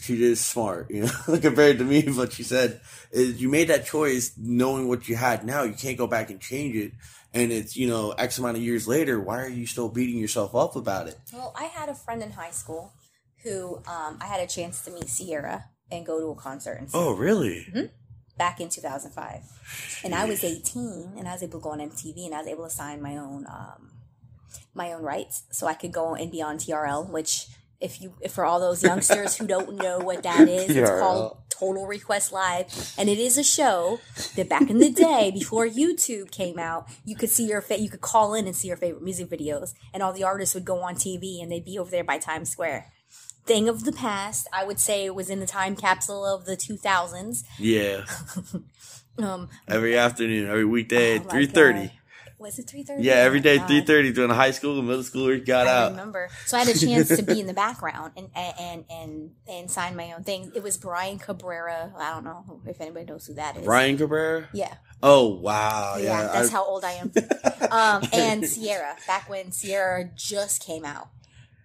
she 0.02 0.24
is 0.24 0.44
smart, 0.44 0.90
you 0.92 1.04
know, 1.04 1.40
compared 1.40 1.78
to 1.80 1.84
me. 1.84 2.02
But 2.16 2.34
she 2.34 2.44
said, 2.44 2.82
is 3.12 3.42
you 3.42 3.50
made 3.50 3.68
that 3.70 3.86
choice 3.86 4.34
knowing 4.38 4.88
what 4.88 5.08
you 5.08 5.16
had 5.16 5.46
now. 5.46 5.64
You 5.64 5.74
can't 5.74 5.98
go 5.98 6.08
back 6.08 6.30
and 6.30 6.40
change 6.40 6.76
it. 6.76 6.94
And 7.34 7.52
it's 7.52 7.78
you 7.78 7.88
know 7.88 8.12
X 8.12 8.40
amount 8.40 8.58
of 8.58 8.64
years 8.64 8.88
later. 8.88 9.20
Why 9.20 9.42
are 9.42 9.48
you 9.50 9.66
still 9.66 9.88
beating 9.88 10.20
yourself 10.20 10.54
up 10.54 10.76
about 10.76 11.08
it? 11.08 11.18
Well, 11.32 11.54
I 11.58 11.66
had 11.66 11.88
a 11.88 11.96
friend 11.96 12.22
in 12.22 12.32
high 12.32 12.52
school 12.52 12.92
who 13.44 13.78
um, 13.88 14.18
I 14.22 14.26
had 14.26 14.42
a 14.42 14.48
chance 14.48 14.84
to 14.86 14.92
meet 14.92 15.08
Ciara 15.08 15.66
and 15.90 16.06
go 16.06 16.20
to 16.20 16.28
a 16.28 16.36
concert 16.36 16.74
and 16.80 16.90
Oh, 16.94 17.14
really? 17.14 17.90
back 18.38 18.60
in 18.60 18.70
2005. 18.70 19.42
And 20.04 20.14
I 20.16 20.26
was 20.26 20.44
18 20.44 21.14
and 21.18 21.28
I 21.28 21.34
was 21.34 21.44
able 21.44 21.60
to 21.60 21.64
go 21.64 21.70
on 21.72 21.80
MTV 21.80 22.26
and 22.26 22.36
I 22.36 22.40
was 22.40 22.48
able 22.48 22.64
to 22.66 22.70
sign 22.70 23.02
my 23.02 23.16
own 23.18 23.46
um, 23.48 23.91
my 24.74 24.94
own 24.94 25.02
rights 25.04 25.44
so 25.52 25.68
I 25.68 25.74
could 25.74 25.92
go 25.92 26.16
and 26.16 26.32
be 26.32 26.42
on 26.42 26.58
TRL, 26.58 27.10
which 27.10 27.48
if 27.80 28.00
you 28.02 28.14
if 28.22 28.32
for 28.34 28.46
all 28.46 28.60
those 28.60 28.84
youngsters 28.84 29.36
who 29.38 29.48
don't 29.48 29.76
know 29.78 30.00
what 30.00 30.24
that 30.24 30.48
is, 30.48 30.70
it's 30.70 30.90
called 30.90 31.38
Total 31.50 31.86
Request 31.88 32.32
Live, 32.32 32.94
and 32.98 33.10
it 33.10 33.18
is 33.18 33.38
a 33.40 33.44
show 33.44 34.00
that 34.36 34.48
back 34.48 34.70
in 34.70 34.78
the 34.80 34.92
day 34.92 35.32
before 35.32 35.66
YouTube 35.68 36.30
came 36.32 36.60
out, 36.60 36.88
you 37.06 37.16
could 37.16 37.30
see 37.30 37.48
your 37.48 37.60
fa- 37.62 37.80
you 37.80 37.90
could 37.90 38.02
call 38.02 38.34
in 38.36 38.46
and 38.46 38.56
see 38.56 38.68
your 38.68 38.78
favorite 38.78 39.04
music 39.04 39.30
videos, 39.30 39.74
and 39.94 40.04
all 40.04 40.14
the 40.14 40.24
artists 40.24 40.54
would 40.54 40.66
go 40.66 40.80
on 40.82 40.94
TV 40.96 41.42
and 41.42 41.52
they'd 41.52 41.66
be 41.66 41.80
over 41.80 41.90
there 41.90 42.04
by 42.04 42.18
Times 42.20 42.50
Square. 42.50 42.92
Thing 43.48 43.68
of 43.68 43.84
the 43.86 43.92
past, 43.92 44.48
I 44.54 44.64
would 44.64 44.80
say 44.80 45.04
it 45.06 45.16
was 45.16 45.32
in 45.32 45.40
the 45.40 45.48
time 45.48 45.76
capsule 45.76 46.24
of 46.24 46.46
the 46.46 46.56
2000s. 46.56 47.44
Yeah. 47.58 48.06
Um, 49.18 49.50
Every 49.68 49.98
afternoon, 49.98 50.50
every 50.50 50.64
weekday, 50.66 51.20
Oh 51.20 51.46
thirty. 51.46 51.80
God. 51.88 51.92
Was 52.42 52.60
it 52.60 52.70
three 52.70 52.84
thirty? 52.84 53.04
Yeah, 53.04 53.14
every 53.16 53.40
day 53.40 53.60
three 53.60 53.82
thirty 53.82 54.12
during 54.12 54.32
high 54.32 54.52
school 54.52 54.78
and 54.80 54.88
middle 54.88 55.04
school. 55.04 55.28
We 55.28 55.40
got 55.40 55.68
I 55.68 55.72
out. 55.86 55.92
remember. 55.92 56.30
So 56.46 56.58
I 56.58 56.64
had 56.66 56.76
a 56.76 56.80
chance 56.80 57.08
to 57.16 57.22
be 57.22 57.40
in 57.40 57.48
the 57.48 57.54
background 57.66 58.14
and 58.18 58.30
and 58.36 58.86
and 58.90 59.32
and 59.48 59.70
sign 59.72 59.96
my 59.96 60.12
own 60.14 60.24
thing. 60.24 60.52
It 60.56 60.64
was 60.64 60.78
Brian 60.78 61.20
Cabrera. 61.20 61.94
I 61.98 62.12
don't 62.14 62.24
know 62.24 62.62
if 62.66 62.82
anybody 62.82 63.06
knows 63.06 63.28
who 63.28 63.36
that 63.36 63.58
is. 63.58 63.64
Brian 63.66 63.98
Cabrera. 63.98 64.50
Yeah, 64.54 64.74
Oh 65.04 65.28
wow, 65.36 65.96
yeah, 65.98 66.04
yeah. 66.04 66.28
that's 66.34 66.50
I- 66.50 66.52
how 66.52 66.66
old 66.66 66.84
I 66.84 66.92
am. 66.94 67.12
um, 67.72 68.10
and 68.14 68.44
Ciara, 68.56 68.96
back 69.08 69.30
when 69.30 69.52
Ciara 69.52 70.10
just 70.16 70.64
came 70.66 70.84
out, 70.86 71.10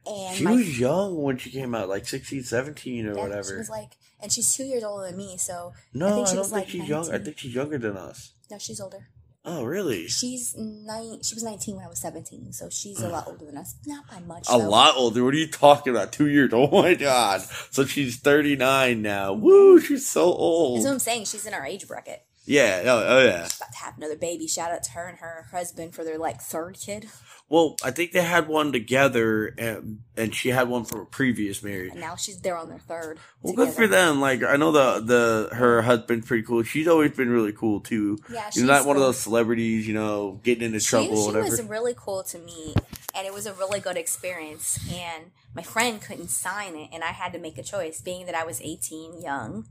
and 0.06 0.36
she 0.36 0.44
my 0.44 0.52
was 0.52 0.78
young 0.78 1.20
when 1.22 1.36
she 1.38 1.50
came 1.50 1.74
out, 1.74 1.88
like 1.88 2.06
16, 2.06 2.42
17 2.44 3.06
or 3.06 3.08
yeah, 3.08 3.14
She 3.14 3.20
whatever. 3.20 3.58
was 3.58 3.70
like, 3.70 3.96
and 4.20 4.30
she's 4.32 4.54
two 4.54 4.64
years 4.64 4.84
older 4.84 5.06
than 5.06 5.16
me. 5.16 5.36
So 5.38 5.72
no, 5.94 6.06
I 6.06 6.10
I, 6.10 6.14
think 6.14 6.26
she 6.28 6.32
don't 6.34 6.38
was 6.40 6.50
think 6.50 6.60
like 6.62 6.68
she's 6.68 6.88
young. 6.88 7.10
I 7.12 7.18
think 7.18 7.38
she's 7.38 7.54
younger 7.54 7.78
than 7.78 7.96
us. 7.96 8.32
no, 8.50 8.58
she's 8.58 8.80
older. 8.80 9.08
Oh, 9.48 9.64
really? 9.64 10.08
She's 10.08 10.56
nine. 10.56 11.22
She 11.22 11.36
was 11.36 11.44
nineteen 11.44 11.76
when 11.76 11.84
I 11.84 11.88
was 11.88 12.00
seventeen. 12.00 12.52
So 12.52 12.68
she's 12.68 13.00
a 13.00 13.08
lot 13.08 13.28
older 13.28 13.44
than 13.46 13.56
us. 13.56 13.76
Not 13.86 14.08
by 14.10 14.18
much. 14.18 14.48
A 14.48 14.58
though. 14.58 14.68
lot 14.68 14.96
older. 14.96 15.24
What 15.24 15.34
are 15.34 15.36
you 15.36 15.46
talking 15.46 15.94
about? 15.94 16.12
Two 16.12 16.26
years? 16.26 16.50
Oh 16.52 16.82
my 16.82 16.94
god! 16.94 17.42
So 17.70 17.84
she's 17.86 18.16
thirty 18.16 18.56
nine 18.56 19.02
now. 19.02 19.32
Woo! 19.32 19.80
She's 19.80 20.06
so 20.06 20.24
old. 20.24 20.78
That's 20.78 20.86
what 20.86 20.92
I'm 20.94 20.98
saying. 20.98 21.24
She's 21.26 21.46
in 21.46 21.54
our 21.54 21.64
age 21.64 21.86
bracket. 21.86 22.22
Yeah. 22.46 22.82
Oh, 22.86 23.04
oh 23.06 23.24
yeah. 23.24 23.46
about 23.46 23.72
to 23.72 23.78
have 23.78 23.96
another 23.96 24.16
baby. 24.16 24.46
Shout 24.46 24.70
out 24.70 24.82
to 24.84 24.92
her 24.92 25.06
and 25.08 25.18
her 25.18 25.46
husband 25.50 25.94
for 25.94 26.04
their 26.04 26.18
like 26.18 26.40
third 26.40 26.78
kid. 26.80 27.06
Well, 27.48 27.76
I 27.84 27.92
think 27.92 28.10
they 28.10 28.22
had 28.22 28.48
one 28.48 28.72
together, 28.72 29.46
and 29.58 30.00
and 30.16 30.34
she 30.34 30.48
had 30.48 30.68
one 30.68 30.84
from 30.84 31.00
a 31.00 31.04
previous 31.04 31.62
marriage. 31.62 31.92
And 31.92 32.00
now 32.00 32.16
she's 32.16 32.40
they're 32.40 32.56
on 32.56 32.68
their 32.68 32.80
third. 32.80 33.18
Well, 33.42 33.54
good 33.54 33.72
for 33.72 33.86
them. 33.86 34.20
Like 34.20 34.42
I 34.42 34.56
know 34.56 34.72
the 34.72 35.00
the 35.00 35.54
her 35.54 35.82
husband's 35.82 36.26
pretty 36.26 36.42
cool. 36.42 36.62
She's 36.64 36.88
always 36.88 37.12
been 37.12 37.30
really 37.30 37.52
cool 37.52 37.80
too. 37.80 38.18
Yeah, 38.28 38.46
She's 38.46 38.54
she's 38.54 38.62
not 38.64 38.84
one 38.84 38.96
of 38.96 39.02
those 39.02 39.18
celebrities, 39.18 39.86
you 39.86 39.94
know, 39.94 40.40
getting 40.42 40.64
into 40.64 40.80
She, 40.80 40.86
trouble 40.86 41.16
she 41.16 41.22
or 41.22 41.26
whatever. 41.26 41.50
was 41.50 41.62
really 41.62 41.94
cool 41.96 42.24
to 42.24 42.38
me, 42.38 42.74
and 43.14 43.26
it 43.26 43.32
was 43.32 43.46
a 43.46 43.52
really 43.54 43.78
good 43.78 43.96
experience. 43.96 44.78
And 44.92 45.30
my 45.54 45.62
friend 45.62 46.00
couldn't 46.02 46.28
sign 46.30 46.74
it, 46.74 46.90
and 46.92 47.04
I 47.04 47.12
had 47.12 47.32
to 47.32 47.38
make 47.38 47.58
a 47.58 47.62
choice, 47.62 48.00
being 48.00 48.26
that 48.26 48.34
I 48.34 48.44
was 48.44 48.60
18, 48.60 49.22
young, 49.22 49.66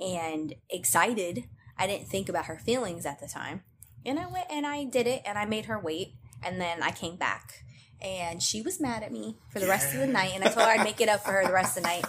and 0.00 0.54
excited. 0.70 1.44
I 1.82 1.88
didn't 1.88 2.06
think 2.06 2.28
about 2.28 2.44
her 2.44 2.58
feelings 2.58 3.04
at 3.04 3.18
the 3.18 3.26
time. 3.26 3.64
And 4.06 4.16
I 4.20 4.28
went 4.28 4.46
and 4.48 4.64
I 4.64 4.84
did 4.84 5.08
it 5.08 5.22
and 5.26 5.36
I 5.36 5.46
made 5.46 5.64
her 5.64 5.80
wait. 5.80 6.14
And 6.40 6.60
then 6.60 6.80
I 6.80 6.92
came 6.92 7.16
back 7.16 7.64
and 8.00 8.40
she 8.40 8.62
was 8.62 8.80
mad 8.80 9.02
at 9.02 9.10
me 9.10 9.38
for 9.52 9.58
the 9.58 9.66
rest 9.66 9.92
of 9.92 9.98
the 9.98 10.06
night. 10.06 10.30
And 10.32 10.44
I 10.44 10.48
told 10.48 10.66
her 10.66 10.72
I'd 10.72 10.84
make 10.84 11.00
it 11.00 11.08
up 11.08 11.24
for 11.24 11.32
her 11.32 11.44
the 11.44 11.52
rest 11.52 11.76
of 11.76 11.82
the 11.82 11.88
night. 11.88 12.04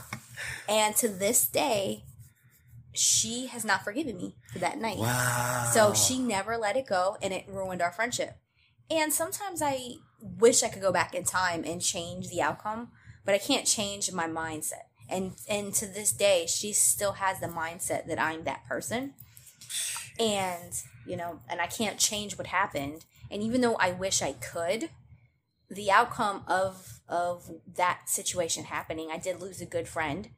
And 0.70 0.96
to 0.98 1.08
this 1.08 1.48
day, 1.48 2.04
she 2.94 3.48
has 3.48 3.66
not 3.66 3.84
forgiven 3.84 4.16
me 4.16 4.36
for 4.52 4.60
that 4.60 4.78
night. 4.78 5.00
Wow. 5.00 5.72
So 5.74 5.94
she 5.96 6.20
never 6.20 6.56
let 6.56 6.78
it 6.78 6.86
go 6.86 7.18
and 7.24 7.34
it 7.34 7.46
ruined 7.48 7.82
our 7.82 7.92
friendship. 7.92 8.38
And 8.92 9.12
sometimes 9.12 9.64
I 9.64 9.94
wish 10.20 10.62
I 10.62 10.70
could 10.70 10.84
go 10.84 10.92
back 10.92 11.16
in 11.16 11.24
time 11.24 11.64
and 11.66 11.82
change 11.82 12.30
the 12.30 12.44
outcome, 12.44 12.90
but 13.26 13.34
I 13.34 13.40
can't 13.40 13.66
change 13.66 14.12
my 14.12 14.28
mindset. 14.28 14.86
And 15.10 15.34
and 15.50 15.74
to 15.76 15.88
this 15.88 16.12
day, 16.12 16.46
she 16.48 16.74
still 16.74 17.14
has 17.14 17.40
the 17.40 17.48
mindset 17.48 18.08
that 18.08 18.22
I'm 18.22 18.44
that 18.44 18.66
person. 18.68 19.16
And, 20.20 20.74
you 21.08 21.18
know, 21.18 21.40
and 21.50 21.60
I 21.60 21.68
can't 21.68 21.98
change 21.98 22.38
what 22.38 22.48
happened. 22.48 23.06
And 23.32 23.42
even 23.42 23.62
though 23.62 23.76
I 23.76 23.92
wish 23.92 24.22
I 24.22 24.34
could, 24.34 24.90
the 25.70 25.92
outcome 25.92 26.44
of 26.48 27.00
of 27.10 27.50
that 27.76 28.08
situation 28.08 28.66
happening, 28.66 29.10
I 29.12 29.18
did 29.18 29.42
lose 29.42 29.62
a 29.62 29.66
good 29.66 29.88
friend, 29.88 30.30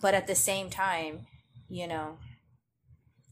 but 0.00 0.14
at 0.14 0.26
the 0.26 0.34
same 0.34 0.68
time, 0.68 1.26
you 1.68 1.86
know, 1.86 2.18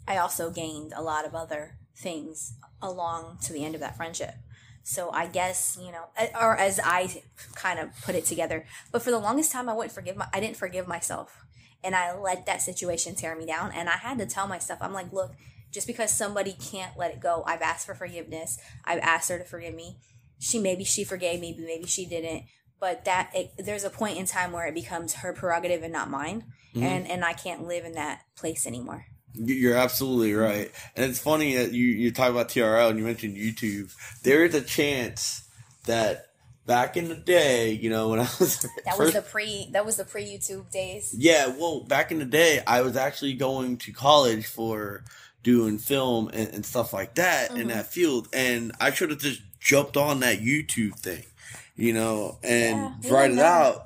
I 0.06 0.16
also 0.16 0.50
gained 0.50 0.92
a 0.96 1.02
lot 1.02 1.26
of 1.26 1.34
other 1.34 1.78
things 1.96 2.54
along 2.80 3.38
to 3.42 3.52
the 3.52 3.64
end 3.64 3.74
of 3.74 3.80
that 3.80 3.96
friendship. 3.96 4.34
So 4.82 5.10
I 5.10 5.26
guess 5.26 5.76
you 5.80 5.92
know, 5.92 6.04
or 6.40 6.56
as 6.56 6.80
I 6.82 7.22
kind 7.54 7.78
of 7.78 7.90
put 8.02 8.14
it 8.14 8.24
together. 8.24 8.64
But 8.90 9.02
for 9.02 9.10
the 9.10 9.18
longest 9.18 9.52
time, 9.52 9.68
I 9.68 9.74
wouldn't 9.74 9.92
forgive 9.92 10.16
my, 10.16 10.28
I 10.32 10.40
didn't 10.40 10.56
forgive 10.56 10.88
myself, 10.88 11.44
and 11.84 11.94
I 11.94 12.16
let 12.18 12.46
that 12.46 12.62
situation 12.62 13.14
tear 13.14 13.36
me 13.36 13.46
down. 13.46 13.72
And 13.72 13.88
I 13.88 13.96
had 13.96 14.18
to 14.18 14.26
tell 14.26 14.46
myself, 14.48 14.80
I'm 14.82 14.92
like, 14.92 15.12
look, 15.12 15.32
just 15.70 15.86
because 15.86 16.10
somebody 16.10 16.52
can't 16.52 16.96
let 16.96 17.12
it 17.12 17.20
go, 17.20 17.42
I've 17.46 17.62
asked 17.62 17.86
for 17.86 17.94
forgiveness. 17.94 18.58
I've 18.84 19.00
asked 19.00 19.28
her 19.28 19.38
to 19.38 19.44
forgive 19.44 19.74
me. 19.74 19.96
She 20.38 20.58
maybe 20.58 20.84
she 20.84 21.04
forgave 21.04 21.40
me, 21.40 21.54
but 21.56 21.66
maybe 21.66 21.86
she 21.86 22.06
didn't. 22.06 22.44
But 22.80 23.04
that 23.06 23.30
it, 23.34 23.52
there's 23.58 23.84
a 23.84 23.90
point 23.90 24.18
in 24.18 24.26
time 24.26 24.52
where 24.52 24.66
it 24.66 24.74
becomes 24.74 25.14
her 25.14 25.32
prerogative 25.32 25.82
and 25.82 25.92
not 25.92 26.08
mine, 26.10 26.44
Mhm. 26.74 26.82
and 26.82 27.10
and 27.10 27.24
I 27.24 27.32
can't 27.32 27.66
live 27.66 27.84
in 27.84 27.92
that 27.92 28.22
place 28.36 28.66
anymore. 28.66 29.06
You're 29.34 29.76
absolutely 29.76 30.32
right. 30.34 30.70
And 30.96 31.10
it's 31.10 31.18
funny 31.18 31.56
that 31.56 31.72
you, 31.72 31.86
you 31.86 32.12
talk 32.12 32.30
about 32.30 32.48
TRL 32.48 32.90
and 32.90 32.98
you 32.98 33.04
mentioned 33.04 33.36
YouTube. 33.36 33.92
There 34.22 34.44
is 34.44 34.54
a 34.54 34.60
chance 34.62 35.42
that 35.86 36.27
back 36.68 36.96
in 36.96 37.08
the 37.08 37.16
day, 37.16 37.72
you 37.72 37.90
know, 37.90 38.10
when 38.10 38.20
I 38.20 38.28
was 38.38 38.64
That 38.84 38.96
was 38.96 39.12
the 39.14 39.22
pre 39.22 39.68
that 39.72 39.84
was 39.84 39.96
the 39.96 40.04
pre 40.04 40.24
YouTube 40.24 40.70
days. 40.70 41.12
Yeah, 41.18 41.48
well, 41.48 41.80
back 41.80 42.12
in 42.12 42.20
the 42.20 42.24
day, 42.24 42.62
I 42.64 42.82
was 42.82 42.96
actually 42.96 43.32
going 43.32 43.78
to 43.78 43.92
college 43.92 44.46
for 44.46 45.02
doing 45.42 45.78
film 45.78 46.28
and, 46.32 46.48
and 46.54 46.64
stuff 46.66 46.92
like 46.92 47.14
that 47.16 47.50
in 47.56 47.66
Mhm. 47.66 47.70
that 47.70 47.86
field, 47.92 48.28
and 48.32 48.70
I 48.80 48.92
should 48.92 49.10
have 49.10 49.18
just 49.18 49.40
jumped 49.58 49.96
on 49.96 50.20
that 50.20 50.38
YouTube 50.40 50.94
thing, 51.00 51.24
you 51.74 51.92
know, 51.92 52.38
and 52.44 52.92
Yeah, 53.02 53.08
tried 53.08 53.30
it 53.32 53.34
know. 53.34 53.44
out. 53.44 53.84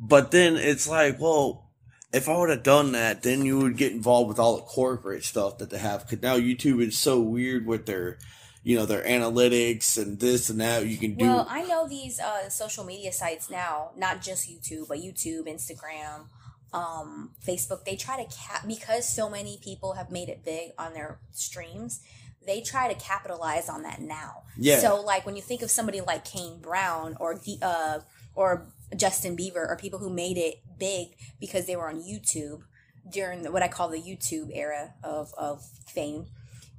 But 0.00 0.30
then 0.30 0.56
it's 0.56 0.88
like, 0.88 1.20
well, 1.20 1.66
if 2.12 2.28
I 2.28 2.36
would 2.38 2.50
have 2.50 2.62
done 2.62 2.92
that, 2.92 3.22
then 3.22 3.44
you 3.44 3.58
would 3.58 3.76
get 3.76 3.92
involved 3.92 4.28
with 4.28 4.38
all 4.38 4.56
the 4.56 4.62
corporate 4.62 5.24
stuff 5.24 5.58
that 5.58 5.70
they 5.70 5.78
have. 5.78 6.06
Because 6.08 6.22
now 6.22 6.36
YouTube 6.38 6.80
is 6.86 6.96
so 6.96 7.20
weird 7.20 7.66
with 7.66 7.84
their, 7.86 8.18
you 8.68 8.76
know, 8.76 8.84
their 8.84 9.02
analytics 9.02 9.96
and 9.96 10.20
this 10.20 10.50
and 10.50 10.60
that. 10.60 10.86
You 10.86 10.98
can 10.98 11.14
do. 11.14 11.24
Well, 11.24 11.46
I 11.48 11.62
know 11.62 11.88
these 11.88 12.20
uh, 12.20 12.50
social 12.50 12.84
media 12.84 13.12
sites 13.12 13.48
now, 13.48 13.92
not 13.96 14.20
just 14.20 14.46
YouTube, 14.46 14.88
but 14.88 14.98
YouTube, 14.98 15.46
Instagram, 15.46 16.26
um, 16.74 17.30
Facebook. 17.42 17.86
They 17.86 17.96
try 17.96 18.22
to 18.22 18.28
cap 18.30 18.68
because 18.68 19.08
so 19.08 19.30
many 19.30 19.58
people 19.64 19.94
have 19.94 20.10
made 20.10 20.28
it 20.28 20.44
big 20.44 20.72
on 20.76 20.92
their 20.92 21.18
streams. 21.32 22.02
They 22.46 22.60
try 22.60 22.92
to 22.92 22.94
capitalize 22.94 23.70
on 23.70 23.84
that 23.84 24.02
now. 24.02 24.42
Yeah. 24.58 24.80
So, 24.80 25.00
like 25.00 25.24
when 25.24 25.34
you 25.34 25.40
think 25.40 25.62
of 25.62 25.70
somebody 25.70 26.02
like 26.02 26.26
Kane 26.26 26.60
Brown 26.60 27.16
or 27.18 27.36
the 27.36 27.56
uh, 27.62 28.00
or 28.34 28.66
Justin 28.94 29.34
Bieber, 29.34 29.66
or 29.66 29.78
people 29.80 29.98
who 29.98 30.10
made 30.10 30.36
it 30.36 30.60
big 30.78 31.16
because 31.40 31.66
they 31.66 31.74
were 31.74 31.88
on 31.88 32.02
YouTube 32.02 32.64
during 33.10 33.44
the, 33.44 33.50
what 33.50 33.62
I 33.62 33.68
call 33.68 33.88
the 33.88 33.96
YouTube 33.96 34.50
era 34.52 34.92
of 35.02 35.32
of 35.38 35.64
fame 35.86 36.26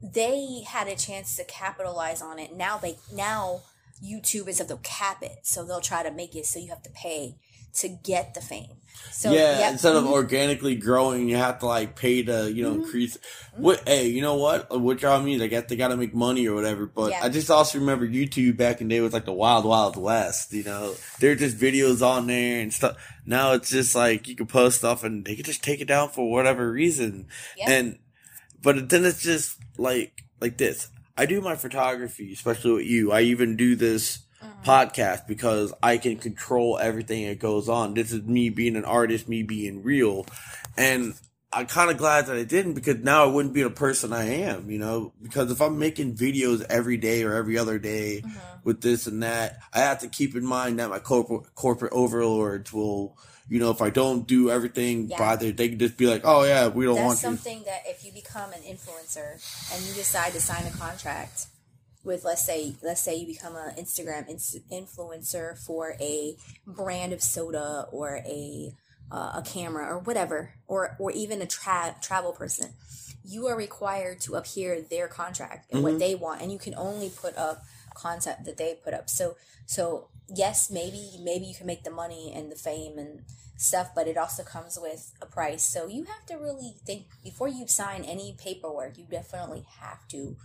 they 0.01 0.61
had 0.67 0.87
a 0.87 0.95
chance 0.95 1.35
to 1.35 1.43
capitalize 1.43 2.21
on 2.21 2.39
it. 2.39 2.55
Now 2.55 2.77
they 2.77 2.97
now 3.13 3.61
YouTube 4.03 4.47
is 4.47 4.59
of 4.59 4.67
they'll 4.67 4.77
cap 4.77 5.21
it, 5.23 5.39
so 5.43 5.65
they'll 5.65 5.81
try 5.81 6.03
to 6.03 6.11
make 6.11 6.35
it 6.35 6.45
so 6.45 6.59
you 6.59 6.69
have 6.69 6.83
to 6.83 6.89
pay 6.91 7.35
to 7.75 7.87
get 7.89 8.33
the 8.33 8.41
fame. 8.41 8.71
So 9.11 9.31
yeah, 9.31 9.59
yep. 9.59 9.71
instead 9.73 9.95
of 9.95 10.03
Mhm. 10.03 10.11
organically 10.11 10.75
growing, 10.75 11.29
you 11.29 11.35
have 11.37 11.59
to 11.59 11.65
like 11.67 11.95
pay 11.95 12.23
to 12.23 12.51
you 12.51 12.63
know 12.63 12.71
Mhm. 12.71 12.83
increase. 12.85 13.17
What? 13.55 13.87
Hey, 13.87 14.07
you 14.07 14.21
know 14.21 14.35
what? 14.35 14.79
What 14.81 15.01
y'all 15.01 15.21
mean? 15.21 15.41
I 15.41 15.47
guess 15.47 15.65
they 15.67 15.75
got 15.75 15.89
to 15.89 15.97
make 15.97 16.13
money 16.15 16.47
or 16.47 16.55
whatever. 16.55 16.85
But 16.85 17.11
Yeah. 17.11 17.23
I 17.23 17.29
just 17.29 17.51
also 17.51 17.77
remember 17.77 18.07
YouTube 18.07 18.57
back 18.57 18.81
in 18.81 18.87
the 18.87 18.95
day 18.95 19.01
was 19.01 19.13
like 19.13 19.25
the 19.25 19.33
wild 19.33 19.65
wild 19.65 19.95
west. 19.97 20.51
You 20.53 20.63
know, 20.63 20.95
there 21.19 21.29
were 21.31 21.35
just 21.35 21.57
videos 21.57 22.01
on 22.05 22.27
there 22.27 22.59
and 22.61 22.73
stuff. 22.73 22.97
Now 23.25 23.51
it's 23.53 23.69
just 23.69 23.93
like 23.95 24.27
you 24.27 24.35
can 24.35 24.47
post 24.47 24.79
stuff 24.79 25.03
and 25.03 25.23
they 25.23 25.35
can 25.35 25.45
just 25.45 25.61
take 25.63 25.81
it 25.81 25.87
down 25.87 26.09
for 26.09 26.29
whatever 26.31 26.71
reason. 26.71 27.27
Yeah. 27.55 27.69
And 27.71 27.99
but 28.61 28.89
then 28.89 29.05
it's 29.05 29.21
just 29.21 29.57
like 29.77 30.23
like 30.41 30.57
this. 30.57 30.89
I 31.17 31.25
do 31.25 31.41
my 31.41 31.55
photography, 31.55 32.31
especially 32.31 32.71
with 32.73 32.85
you. 32.85 33.11
I 33.11 33.21
even 33.21 33.55
do 33.57 33.75
this 33.75 34.19
Mhm. 34.41 34.63
podcast 34.63 35.27
because 35.27 35.73
I 35.83 35.97
can 35.97 36.15
control 36.17 36.77
everything 36.81 37.27
that 37.27 37.39
goes 37.39 37.67
on. 37.67 37.93
This 37.93 38.13
is 38.13 38.23
me 38.23 38.49
being 38.49 38.77
an 38.77 38.85
artist, 38.85 39.27
me 39.27 39.43
being 39.43 39.83
real. 39.83 40.25
And 40.77 41.13
I'm 41.51 41.65
kind 41.65 41.89
of 41.91 41.97
glad 41.97 42.27
that 42.27 42.37
I 42.37 42.43
didn't 42.43 42.73
because 42.75 42.99
now 42.99 43.23
I 43.23 43.27
wouldn't 43.27 43.53
be 43.53 43.63
the 43.63 43.69
person 43.69 44.13
I 44.13 44.25
am, 44.43 44.69
you 44.69 44.77
know? 44.79 45.13
Because 45.21 45.51
if 45.51 45.61
I'm 45.61 45.77
making 45.79 46.15
videos 46.15 46.63
every 46.69 46.95
day 46.95 47.23
or 47.23 47.33
every 47.33 47.57
other 47.57 47.79
day 47.79 48.21
Mhm. 48.23 48.63
with 48.63 48.79
this 48.81 49.07
and 49.07 49.21
that, 49.23 49.57
I 49.73 49.79
have 49.79 49.99
to 49.99 50.07
keep 50.07 50.35
in 50.37 50.45
mind 50.45 50.79
that 50.79 50.89
my 50.89 50.99
corporate, 50.99 51.53
corporate 51.55 51.91
overlords 51.91 52.71
will, 52.71 53.17
you 53.49 53.59
know, 53.59 53.71
if 53.71 53.81
I 53.81 53.89
don't 53.89 54.27
do 54.27 54.49
everything 54.51 55.07
Yeah. 55.09 55.17
by 55.17 55.35
their, 55.35 55.51
they 55.51 55.69
can 55.69 55.79
just 55.79 55.97
be 55.97 56.05
like, 56.07 56.21
oh 56.23 56.43
yeah, 56.43 56.67
we 56.67 56.85
don't 56.85 56.95
That's 56.95 57.05
want 57.05 57.17
you. 57.17 57.21
something 57.21 57.63
that 57.65 57.81
if 57.87 58.05
you 58.05 58.11
become 58.11 58.51
an 58.53 58.61
influencer 58.61 59.33
and 59.73 59.83
you 59.85 59.93
decide 59.93 60.33
to 60.33 60.39
sign 60.41 60.65
a 60.67 60.71
contract 60.77 61.47
with 62.03 62.23
let's 62.23 62.45
say 62.45 62.75
let's 62.81 63.01
say 63.01 63.15
you 63.15 63.27
become 63.27 63.55
an 63.55 63.75
Instagram 63.75 64.29
ins- 64.29 64.55
influencer 64.71 65.57
for 65.57 65.95
a 65.99 66.35
brand 66.65 67.11
of 67.13 67.21
soda 67.21 67.87
or 67.91 68.21
a 68.25 68.71
uh, 69.11 69.33
a 69.35 69.43
camera 69.45 69.85
or 69.87 69.99
whatever 69.99 70.53
or 70.67 70.95
or 70.99 71.11
even 71.11 71.41
a 71.41 71.45
tra- 71.47 71.95
travel 72.01 72.31
person 72.31 72.73
you 73.25 73.47
are 73.47 73.55
required 73.57 74.21
to 74.21 74.35
adhere 74.35 74.81
their 74.81 75.07
contract 75.07 75.69
and 75.71 75.79
Mhm. 75.81 75.83
what 75.83 75.99
they 75.99 76.13
want 76.15 76.41
and 76.41 76.51
you 76.51 76.59
can 76.59 76.73
only 76.75 77.09
put 77.09 77.35
up 77.37 77.63
content 77.95 78.45
that 78.45 78.57
they 78.57 78.75
put 78.83 78.93
up 78.93 79.09
so 79.09 79.35
so 79.65 80.08
yes 80.35 80.69
maybe 80.69 81.19
maybe 81.21 81.45
you 81.45 81.55
can 81.55 81.65
make 81.65 81.83
the 81.83 81.91
money 81.91 82.31
and 82.35 82.51
the 82.51 82.55
fame 82.55 82.97
and 82.97 83.21
stuff 83.57 83.89
but 83.93 84.07
it 84.07 84.17
also 84.17 84.43
comes 84.43 84.77
with 84.81 85.11
a 85.21 85.25
price 85.25 85.63
so 85.63 85.87
you 85.87 86.03
have 86.05 86.25
to 86.25 86.35
really 86.35 86.75
think 86.85 87.05
before 87.23 87.47
you 87.47 87.67
sign 87.67 88.03
any 88.03 88.35
paperwork 88.37 88.97
you 88.97 89.05
definitely 89.09 89.65
have 89.79 90.07
to 90.07 90.37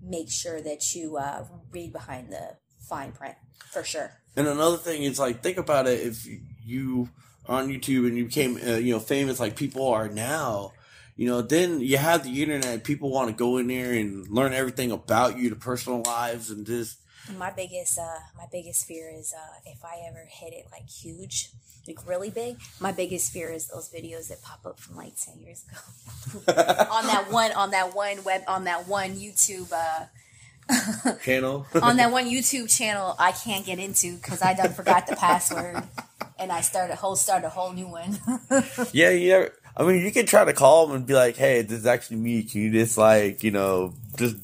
make 0.00 0.30
sure 0.30 0.60
that 0.60 0.94
you 0.94 1.16
uh, 1.16 1.44
read 1.70 1.92
behind 1.92 2.32
the 2.32 2.56
fine 2.80 3.12
print 3.12 3.36
for 3.70 3.84
sure 3.84 4.12
And 4.36 4.46
another 4.48 4.76
thing 4.78 5.02
is 5.02 5.18
like, 5.18 5.42
think 5.42 5.58
about 5.58 5.86
it. 5.86 6.00
If 6.00 6.26
you 6.64 7.10
on 7.46 7.68
YouTube 7.68 8.06
and 8.06 8.16
you 8.16 8.24
became, 8.26 8.56
uh, 8.56 8.76
you 8.76 8.92
know, 8.94 9.00
famous 9.00 9.38
like 9.40 9.56
people 9.56 9.88
are 9.88 10.08
now, 10.08 10.72
you 11.16 11.28
know, 11.28 11.42
then 11.42 11.80
you 11.80 11.98
have 11.98 12.24
the 12.24 12.42
internet. 12.42 12.84
People 12.84 13.10
want 13.10 13.28
to 13.28 13.34
go 13.34 13.58
in 13.58 13.66
there 13.66 13.92
and 13.92 14.26
learn 14.28 14.54
everything 14.54 14.90
about 14.90 15.36
you, 15.36 15.50
the 15.50 15.56
personal 15.56 16.02
lives, 16.02 16.50
and 16.50 16.66
just 16.66 16.98
my 17.38 17.50
biggest 17.50 17.98
uh 17.98 18.18
my 18.36 18.44
biggest 18.50 18.86
fear 18.86 19.10
is 19.10 19.32
uh 19.36 19.54
if 19.66 19.84
i 19.84 20.06
ever 20.08 20.26
hit 20.28 20.52
it 20.52 20.66
like 20.72 20.88
huge 20.88 21.50
like 21.86 22.06
really 22.06 22.30
big 22.30 22.56
my 22.80 22.92
biggest 22.92 23.32
fear 23.32 23.50
is 23.50 23.68
those 23.68 23.88
videos 23.90 24.28
that 24.28 24.42
pop 24.42 24.64
up 24.66 24.78
from 24.78 24.96
like 24.96 25.14
10 25.16 25.40
years 25.40 25.64
ago 25.68 26.40
on 26.90 27.06
that 27.06 27.26
one 27.30 27.52
on 27.52 27.70
that 27.70 27.94
one 27.94 28.22
web 28.24 28.42
on 28.48 28.64
that 28.64 28.88
one 28.88 29.12
youtube 29.12 29.72
uh 29.72 30.06
channel. 31.24 31.66
on 31.80 31.96
that 31.96 32.10
one 32.12 32.26
YouTube 32.26 32.74
channel 32.74 33.14
I 33.18 33.32
can't 33.32 33.66
get 33.66 33.78
into 33.78 34.16
because 34.16 34.42
I 34.42 34.54
done 34.54 34.72
forgot 34.72 35.06
the 35.06 35.16
password 35.16 35.82
and 36.38 36.52
I 36.52 36.60
started 36.60 36.96
whole 36.96 37.16
start 37.16 37.44
a 37.44 37.48
whole 37.48 37.72
new 37.72 37.88
one. 37.88 38.18
yeah, 38.92 39.10
yeah. 39.10 39.48
I 39.76 39.84
mean, 39.84 40.04
you 40.04 40.12
can 40.12 40.26
try 40.26 40.44
to 40.44 40.52
call 40.52 40.86
them 40.86 40.96
and 40.96 41.06
be 41.06 41.14
like, 41.14 41.36
"Hey, 41.36 41.62
this 41.62 41.80
is 41.80 41.86
actually 41.86 42.18
me. 42.18 42.42
Can 42.42 42.60
you 42.60 42.70
just 42.72 42.98
like, 42.98 43.42
you 43.42 43.50
know, 43.50 43.94
just 44.16 44.36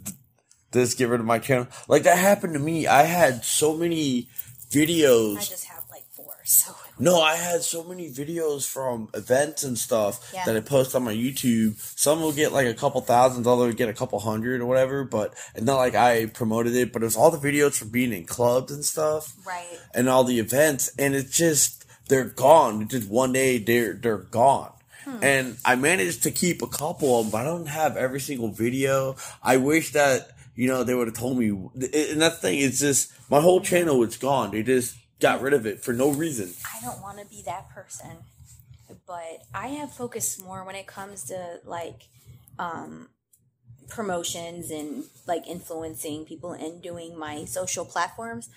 just 0.72 0.98
get 0.98 1.08
rid 1.08 1.20
of 1.20 1.26
my 1.26 1.38
channel?" 1.38 1.66
Like 1.88 2.02
that 2.04 2.18
happened 2.18 2.54
to 2.54 2.58
me. 2.60 2.86
I 2.86 3.02
had 3.04 3.44
so 3.44 3.74
many 3.76 4.28
videos. 4.70 5.36
I 5.38 5.40
just 5.40 5.64
have 5.64 5.84
like 5.90 6.04
four, 6.12 6.34
so 6.44 6.74
No, 6.98 7.20
I 7.22 7.36
had 7.36 7.62
so 7.62 7.82
many 7.84 8.10
videos 8.10 8.66
from 8.66 9.08
events 9.14 9.62
and 9.62 9.78
stuff 9.78 10.30
Yeah. 10.34 10.44
that 10.44 10.56
I 10.56 10.60
post 10.60 10.94
on 10.94 11.04
my 11.04 11.14
YouTube. 11.14 11.76
Some 11.98 12.20
will 12.20 12.32
get 12.32 12.52
like 12.52 12.66
a 12.66 12.74
couple 12.74 13.00
thousand, 13.00 13.46
others 13.46 13.74
get 13.76 13.88
a 13.88 13.94
couple 13.94 14.18
hundred 14.18 14.60
or 14.60 14.66
whatever. 14.66 15.04
But 15.04 15.34
it's 15.54 15.64
not 15.64 15.76
like 15.76 15.94
I 15.94 16.26
promoted 16.26 16.74
it. 16.74 16.92
But 16.92 17.02
it 17.02 17.06
was 17.06 17.16
all 17.16 17.30
the 17.30 17.38
videos 17.38 17.78
from 17.78 17.88
being 17.90 18.12
in 18.12 18.24
clubs 18.24 18.72
and 18.72 18.84
stuff, 18.84 19.32
right. 19.46 19.78
and 19.94 20.08
all 20.08 20.24
the 20.24 20.38
events. 20.38 20.90
And 20.98 21.14
it's 21.14 21.34
just 21.36 21.84
they're 22.08 22.24
gone. 22.24 22.82
It's 22.82 22.92
just 22.92 23.08
one 23.08 23.32
day 23.32 23.58
they're 23.58 23.94
they're 23.94 24.18
gone. 24.18 24.72
Hmm. 25.04 25.18
and 25.22 25.56
I 25.64 25.76
managed 25.76 26.24
to 26.24 26.30
keep 26.30 26.60
a 26.60 26.66
couple 26.66 27.18
of 27.18 27.24
them, 27.26 27.30
but 27.30 27.40
I 27.42 27.44
don't 27.44 27.66
have 27.68 27.96
every 27.96 28.20
single 28.20 28.48
video. 28.50 29.16
I 29.42 29.56
wish 29.56 29.92
that 29.92 30.32
you 30.58 30.66
know 30.66 30.82
they 30.82 30.92
would 30.92 31.06
have 31.06 31.16
told 31.16 31.38
me. 31.38 31.50
And 31.50 32.20
that 32.20 32.40
thing 32.40 32.58
is 32.58 32.80
just 32.80 33.12
my 33.30 33.40
whole 33.40 33.60
channel 33.60 34.02
is 34.02 34.16
gone. 34.16 34.50
They 34.50 34.64
just 34.64 34.96
got 35.20 35.40
rid 35.40 35.52
of 35.52 35.66
it 35.66 35.84
for 35.84 35.92
no 35.92 36.10
reason. 36.10 36.52
I 36.74 36.84
don't 36.84 37.00
want 37.00 37.20
to 37.20 37.26
be 37.26 37.42
that 37.46 37.70
person, 37.70 38.10
but 39.06 39.44
I 39.54 39.68
have 39.68 39.92
focused 39.92 40.42
more 40.42 40.64
when 40.64 40.74
it 40.74 40.88
comes 40.88 41.22
to 41.26 41.60
like 41.64 42.08
um, 42.58 43.08
promotions 43.88 44.72
and 44.72 45.04
like 45.28 45.46
influencing 45.46 46.24
people 46.24 46.54
and 46.54 46.82
doing 46.82 47.16
my 47.16 47.44
social 47.44 47.84
platforms. 47.84 48.50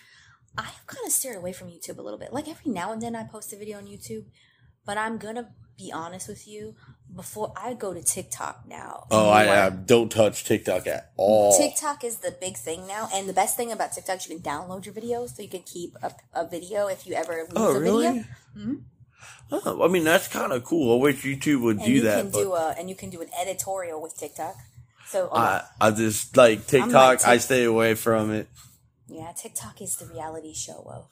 I've 0.58 0.88
kind 0.88 1.06
of 1.06 1.12
steered 1.12 1.38
away 1.38 1.54
from 1.54 1.68
YouTube 1.68 2.00
a 2.00 2.02
little 2.02 2.20
bit. 2.20 2.34
Like 2.34 2.48
every 2.48 2.72
now 2.72 2.92
and 2.92 3.00
then 3.00 3.16
I 3.16 3.26
post 3.26 3.54
a 3.54 3.58
video 3.58 3.78
on 3.78 3.86
YouTube, 3.86 4.26
but 4.88 4.98
I'm 4.98 5.20
gonna 5.20 5.50
be 5.78 5.92
honest 5.94 6.28
with 6.28 6.48
you. 6.48 6.74
Before 7.14 7.52
I 7.58 7.74
go 7.74 7.94
to 7.94 8.02
TikTok 8.02 8.64
now. 8.68 9.06
Oh, 9.12 9.30
I. 9.30 9.66
I 9.66 9.70
don't 9.70 10.10
touch 10.10 10.46
TikTok 10.46 10.88
at 10.88 11.12
all. 11.18 11.58
TikTok 11.58 12.04
is 12.06 12.18
the 12.18 12.32
big 12.40 12.56
thing 12.56 12.88
now, 12.88 13.10
and 13.14 13.28
the 13.28 13.34
best 13.34 13.58
thing 13.58 13.72
about 13.72 13.92
TikTok 13.92 14.18
is 14.18 14.30
you 14.30 14.40
can 14.40 14.44
download 14.44 14.86
your 14.86 14.94
videos, 14.94 15.36
so 15.36 15.42
you 15.44 15.50
can 15.50 15.64
keep 15.64 15.94
a, 16.02 16.14
a 16.34 16.48
video 16.48 16.88
if 16.88 17.06
you 17.06 17.14
ever 17.16 17.34
lose 17.50 17.52
Oh, 17.56 17.76
a 17.76 17.80
really? 17.80 18.08
video. 18.08 18.24
Mm-hmm. 18.58 18.74
Oh, 19.52 19.84
I 19.84 19.88
mean, 19.90 20.06
that's 20.06 20.30
kind 20.30 20.54
of 20.54 20.64
cool. 20.64 20.98
I 20.98 21.02
wish 21.04 21.24
YouTube 21.24 21.62
would 21.64 21.78
And 21.78 21.86
do 21.86 21.92
you 21.92 22.02
that. 22.04 22.22
can 22.24 22.32
do 22.32 22.54
a 22.54 22.74
and 22.78 22.90
you 22.90 22.96
can 22.96 23.10
do 23.10 23.22
an 23.22 23.28
editorial 23.40 24.02
with 24.02 24.18
TikTok. 24.18 24.56
So 25.08 25.28
oh, 25.32 25.36
I, 25.38 25.64
I 25.82 25.92
just 25.92 26.38
like 26.38 26.66
TikTok. 26.68 26.94
like 26.94 27.28
I 27.28 27.38
stay 27.38 27.66
away 27.66 27.96
from 27.96 28.32
it. 28.32 28.48
yeah, 29.10 29.34
TikTok 29.36 29.82
is 29.82 29.98
the 29.98 30.06
reality 30.06 30.54
show 30.54 30.90
of 30.90 31.08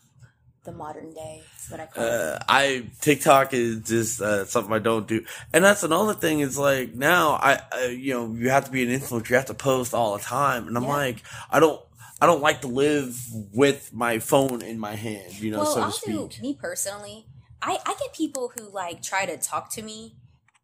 the 0.63 0.71
modern 0.71 1.13
day. 1.13 1.41
Is 1.57 1.69
what 1.71 1.79
I 1.79 1.85
call 1.87 2.03
it. 2.03 2.09
Uh, 2.11 2.39
I 2.47 2.85
TikTok 3.01 3.53
is 3.53 3.81
just 3.81 4.21
uh, 4.21 4.45
something 4.45 4.73
I 4.73 4.79
don't 4.79 5.07
do, 5.07 5.25
and 5.53 5.63
that's 5.63 5.83
another 5.83 6.13
thing. 6.13 6.39
Is 6.41 6.57
like 6.57 6.93
now 6.93 7.31
I, 7.33 7.61
I, 7.71 7.85
you 7.87 8.13
know, 8.13 8.33
you 8.33 8.49
have 8.49 8.65
to 8.65 8.71
be 8.71 8.83
an 8.83 8.89
influencer. 8.99 9.29
You 9.29 9.35
have 9.35 9.45
to 9.47 9.53
post 9.53 9.93
all 9.93 10.17
the 10.17 10.23
time, 10.23 10.67
and 10.67 10.77
I'm 10.77 10.83
Yeah. 10.83 10.89
like, 10.89 11.23
I 11.51 11.59
don't, 11.59 11.81
I 12.21 12.25
don't 12.27 12.41
like 12.41 12.61
to 12.61 12.67
live 12.67 13.17
with 13.53 13.93
my 13.93 14.19
phone 14.19 14.61
in 14.61 14.79
my 14.79 14.95
hand. 14.95 15.33
You 15.39 15.51
know, 15.51 15.59
well, 15.59 15.65
so 15.65 15.79
to 15.81 15.85
I'll 15.85 15.91
speak. 15.91 16.13
do 16.37 16.41
me 16.41 16.57
personally. 16.59 17.25
I 17.61 17.77
I 17.85 17.95
get 17.99 18.13
people 18.13 18.51
who 18.57 18.69
like 18.69 19.01
try 19.01 19.25
to 19.25 19.37
talk 19.37 19.71
to 19.73 19.81
me. 19.81 20.15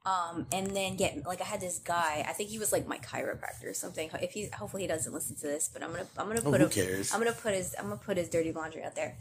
Um, 0.05 0.45
and 0.53 0.67
then 0.75 0.97
get 0.97 1.25
like 1.25 1.41
I 1.41 1.45
had 1.45 1.59
this 1.59 1.79
guy. 1.79 2.23
I 2.27 2.33
think 2.33 2.49
he 2.51 2.59
was 2.59 2.71
like 2.71 2.87
my 2.87 2.99
chiropractor 2.99 3.65
or 3.65 3.73
something. 3.73 4.09
If 4.21 4.33
he, 4.33 4.49
hopefully 4.53 4.83
he 4.83 4.87
doesn't 4.87 5.11
listen 5.11 5.35
to 5.37 5.47
this, 5.47 5.67
but 5.73 5.81
I'm 5.81 5.89
gonna, 5.91 6.05
I'm 6.17 6.27
gonna 6.27 6.41
Oh, 6.45 6.51
put 6.51 6.61
a, 6.61 6.67
cares? 6.67 7.11
I'm 7.11 7.19
gonna 7.19 7.31
put 7.33 7.55
his, 7.55 7.73
I'm 7.79 7.85
gonna 7.85 7.97
put 7.97 8.17
his 8.17 8.29
dirty 8.29 8.51
laundry 8.51 8.83
out 8.83 8.93
there. 8.95 9.17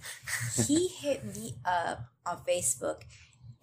he 0.66 0.88
hit 1.00 1.24
me 1.24 1.54
up 1.64 2.04
on 2.26 2.38
Facebook, 2.46 3.00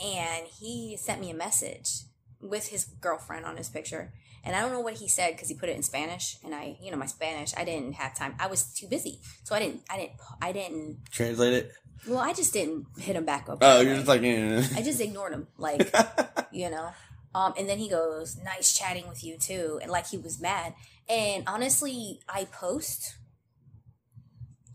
and 0.03 0.47
he 0.59 0.97
sent 0.99 1.21
me 1.21 1.29
a 1.29 1.35
message 1.35 2.01
with 2.39 2.69
his 2.69 2.85
girlfriend 2.85 3.45
on 3.45 3.55
his 3.57 3.69
picture. 3.69 4.11
And 4.43 4.55
I 4.55 4.61
don't 4.61 4.71
know 4.71 4.79
what 4.79 4.95
he 4.95 5.07
said 5.07 5.33
because 5.35 5.47
he 5.49 5.53
put 5.53 5.69
it 5.69 5.75
in 5.75 5.83
Spanish, 5.83 6.37
and 6.43 6.55
I, 6.55 6.75
you 6.81 6.89
know, 6.89 6.97
my 6.97 7.05
Spanish, 7.05 7.53
I 7.55 7.63
didn't 7.63 7.93
have 7.93 8.15
time. 8.15 8.33
I 8.39 8.47
was 8.47 8.63
too 8.73 8.87
busy, 8.87 9.19
so 9.43 9.53
I 9.53 9.59
didn't, 9.59 9.81
I 9.91 9.97
didn't, 9.97 10.13
I 10.41 10.51
didn't. 10.51 10.97
Translate 11.11 11.53
it. 11.53 11.71
Well, 12.07 12.17
I 12.17 12.33
just 12.33 12.51
didn't 12.51 12.87
hit 12.97 13.15
him 13.15 13.25
back 13.25 13.47
up. 13.47 13.59
Oh, 13.61 13.81
you're 13.81 13.93
just 13.93 14.07
like, 14.07 14.23
eh. 14.23 14.63
I 14.75 14.81
just 14.81 14.99
ignored 14.99 15.33
him, 15.33 15.45
like 15.59 15.93
you 16.51 16.71
know. 16.71 16.89
Um, 17.33 17.53
and 17.57 17.67
then 17.69 17.77
he 17.77 17.89
goes, 17.89 18.37
"Nice 18.37 18.77
chatting 18.77 19.07
with 19.07 19.23
you 19.23 19.37
too," 19.37 19.79
and 19.81 19.91
like 19.91 20.07
he 20.07 20.17
was 20.17 20.39
mad. 20.39 20.73
And 21.07 21.43
honestly, 21.47 22.19
I 22.27 22.45
post, 22.45 23.15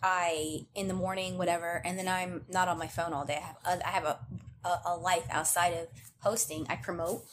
I 0.02 0.66
in 0.74 0.88
the 0.88 0.94
morning, 0.94 1.38
whatever, 1.38 1.82
and 1.84 1.98
then 1.98 2.08
I'm 2.08 2.44
not 2.48 2.68
on 2.68 2.78
my 2.78 2.86
phone 2.86 3.12
all 3.12 3.24
day. 3.24 3.40
I 3.64 3.70
have, 3.70 3.82
I 3.84 3.88
have 3.88 4.04
a, 4.04 4.18
a 4.64 4.80
a 4.86 4.96
life 4.96 5.26
outside 5.30 5.74
of 5.74 5.88
posting. 6.22 6.66
I 6.68 6.76
promote. 6.76 7.24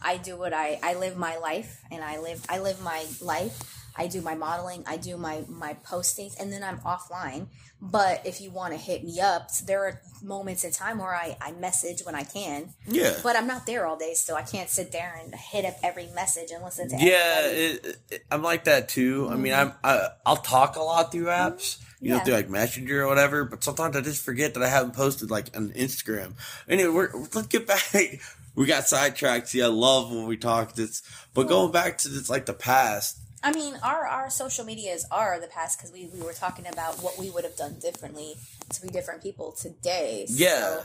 I 0.00 0.16
do 0.16 0.36
what 0.36 0.52
I 0.52 0.78
I 0.82 0.94
live 0.94 1.16
my 1.16 1.36
life, 1.36 1.80
and 1.90 2.02
I 2.02 2.18
live 2.18 2.44
I 2.48 2.58
live 2.58 2.82
my 2.82 3.04
life. 3.20 3.75
I 3.98 4.06
do 4.06 4.20
my 4.20 4.34
modeling. 4.34 4.84
I 4.86 4.96
do 4.96 5.16
my 5.16 5.44
my 5.48 5.74
postings, 5.86 6.38
and 6.38 6.52
then 6.52 6.62
I'm 6.62 6.78
offline. 6.80 7.46
But 7.80 8.22
if 8.24 8.40
you 8.40 8.50
want 8.50 8.72
to 8.72 8.78
hit 8.78 9.04
me 9.04 9.20
up, 9.20 9.50
there 9.66 9.84
are 9.84 10.00
moments 10.22 10.64
in 10.64 10.72
time 10.72 10.98
where 10.98 11.14
I 11.14 11.36
I 11.40 11.52
message 11.52 12.02
when 12.04 12.14
I 12.14 12.24
can. 12.24 12.70
yeah. 12.86 13.14
But 13.22 13.36
I'm 13.36 13.46
not 13.46 13.66
there 13.66 13.86
all 13.86 13.96
day, 13.98 14.14
so 14.14 14.34
I 14.34 14.42
can't 14.42 14.70
sit 14.70 14.92
there 14.92 15.18
and 15.22 15.34
hit 15.34 15.64
up 15.64 15.76
every 15.82 16.06
message 16.14 16.50
and 16.52 16.64
listen 16.64 16.88
to. 16.90 16.96
Yeah, 16.98 17.46
it, 17.48 17.98
it, 18.10 18.24
I'm 18.30 18.42
like 18.42 18.64
that 18.64 18.88
too. 18.88 19.28
I 19.30 19.36
mean, 19.36 19.52
I'm 19.52 19.72
I, 19.84 20.08
I'll 20.24 20.36
talk 20.36 20.76
a 20.76 20.82
lot 20.82 21.12
through 21.12 21.26
apps, 21.26 21.78
you 22.00 22.10
know, 22.10 22.16
Mm-hmm. 22.16 22.18
Yeah. 22.18 22.24
through 22.24 22.34
like 22.34 22.48
Messenger 22.50 23.02
or 23.04 23.08
whatever. 23.08 23.44
But 23.44 23.62
sometimes 23.64 23.94
I 23.96 24.00
just 24.00 24.24
forget 24.24 24.54
that 24.54 24.62
I 24.62 24.68
haven't 24.68 24.94
posted 24.94 25.30
like 25.30 25.54
on 25.56 25.70
Instagram. 25.70 26.32
Anyway, 26.68 26.90
we're, 26.90 27.10
let's 27.34 27.46
get 27.48 27.66
back. 27.66 27.82
We 28.56 28.64
got 28.64 28.88
sidetracked. 28.88 29.48
See, 29.48 29.60
I 29.62 29.66
love 29.66 30.10
when 30.10 30.24
we 30.24 30.38
talk 30.38 30.72
this, 30.72 31.02
but 31.34 31.46
going 31.46 31.72
back 31.72 31.98
to 31.98 32.08
this 32.08 32.30
like 32.30 32.46
the 32.46 32.54
past. 32.54 33.18
I 33.42 33.52
mean, 33.52 33.74
our 33.82 34.06
our 34.06 34.30
social 34.30 34.64
medias 34.64 35.06
are 35.10 35.40
the 35.40 35.46
past 35.46 35.78
because 35.78 35.92
we 35.92 36.08
we 36.12 36.20
were 36.20 36.32
talking 36.32 36.66
about 36.66 36.96
what 37.02 37.18
we 37.18 37.30
would 37.30 37.44
have 37.44 37.56
done 37.56 37.78
differently 37.80 38.34
to 38.70 38.82
be 38.82 38.88
different 38.88 39.22
people 39.22 39.52
today. 39.52 40.26
Yeah. 40.28 40.60
So, 40.60 40.84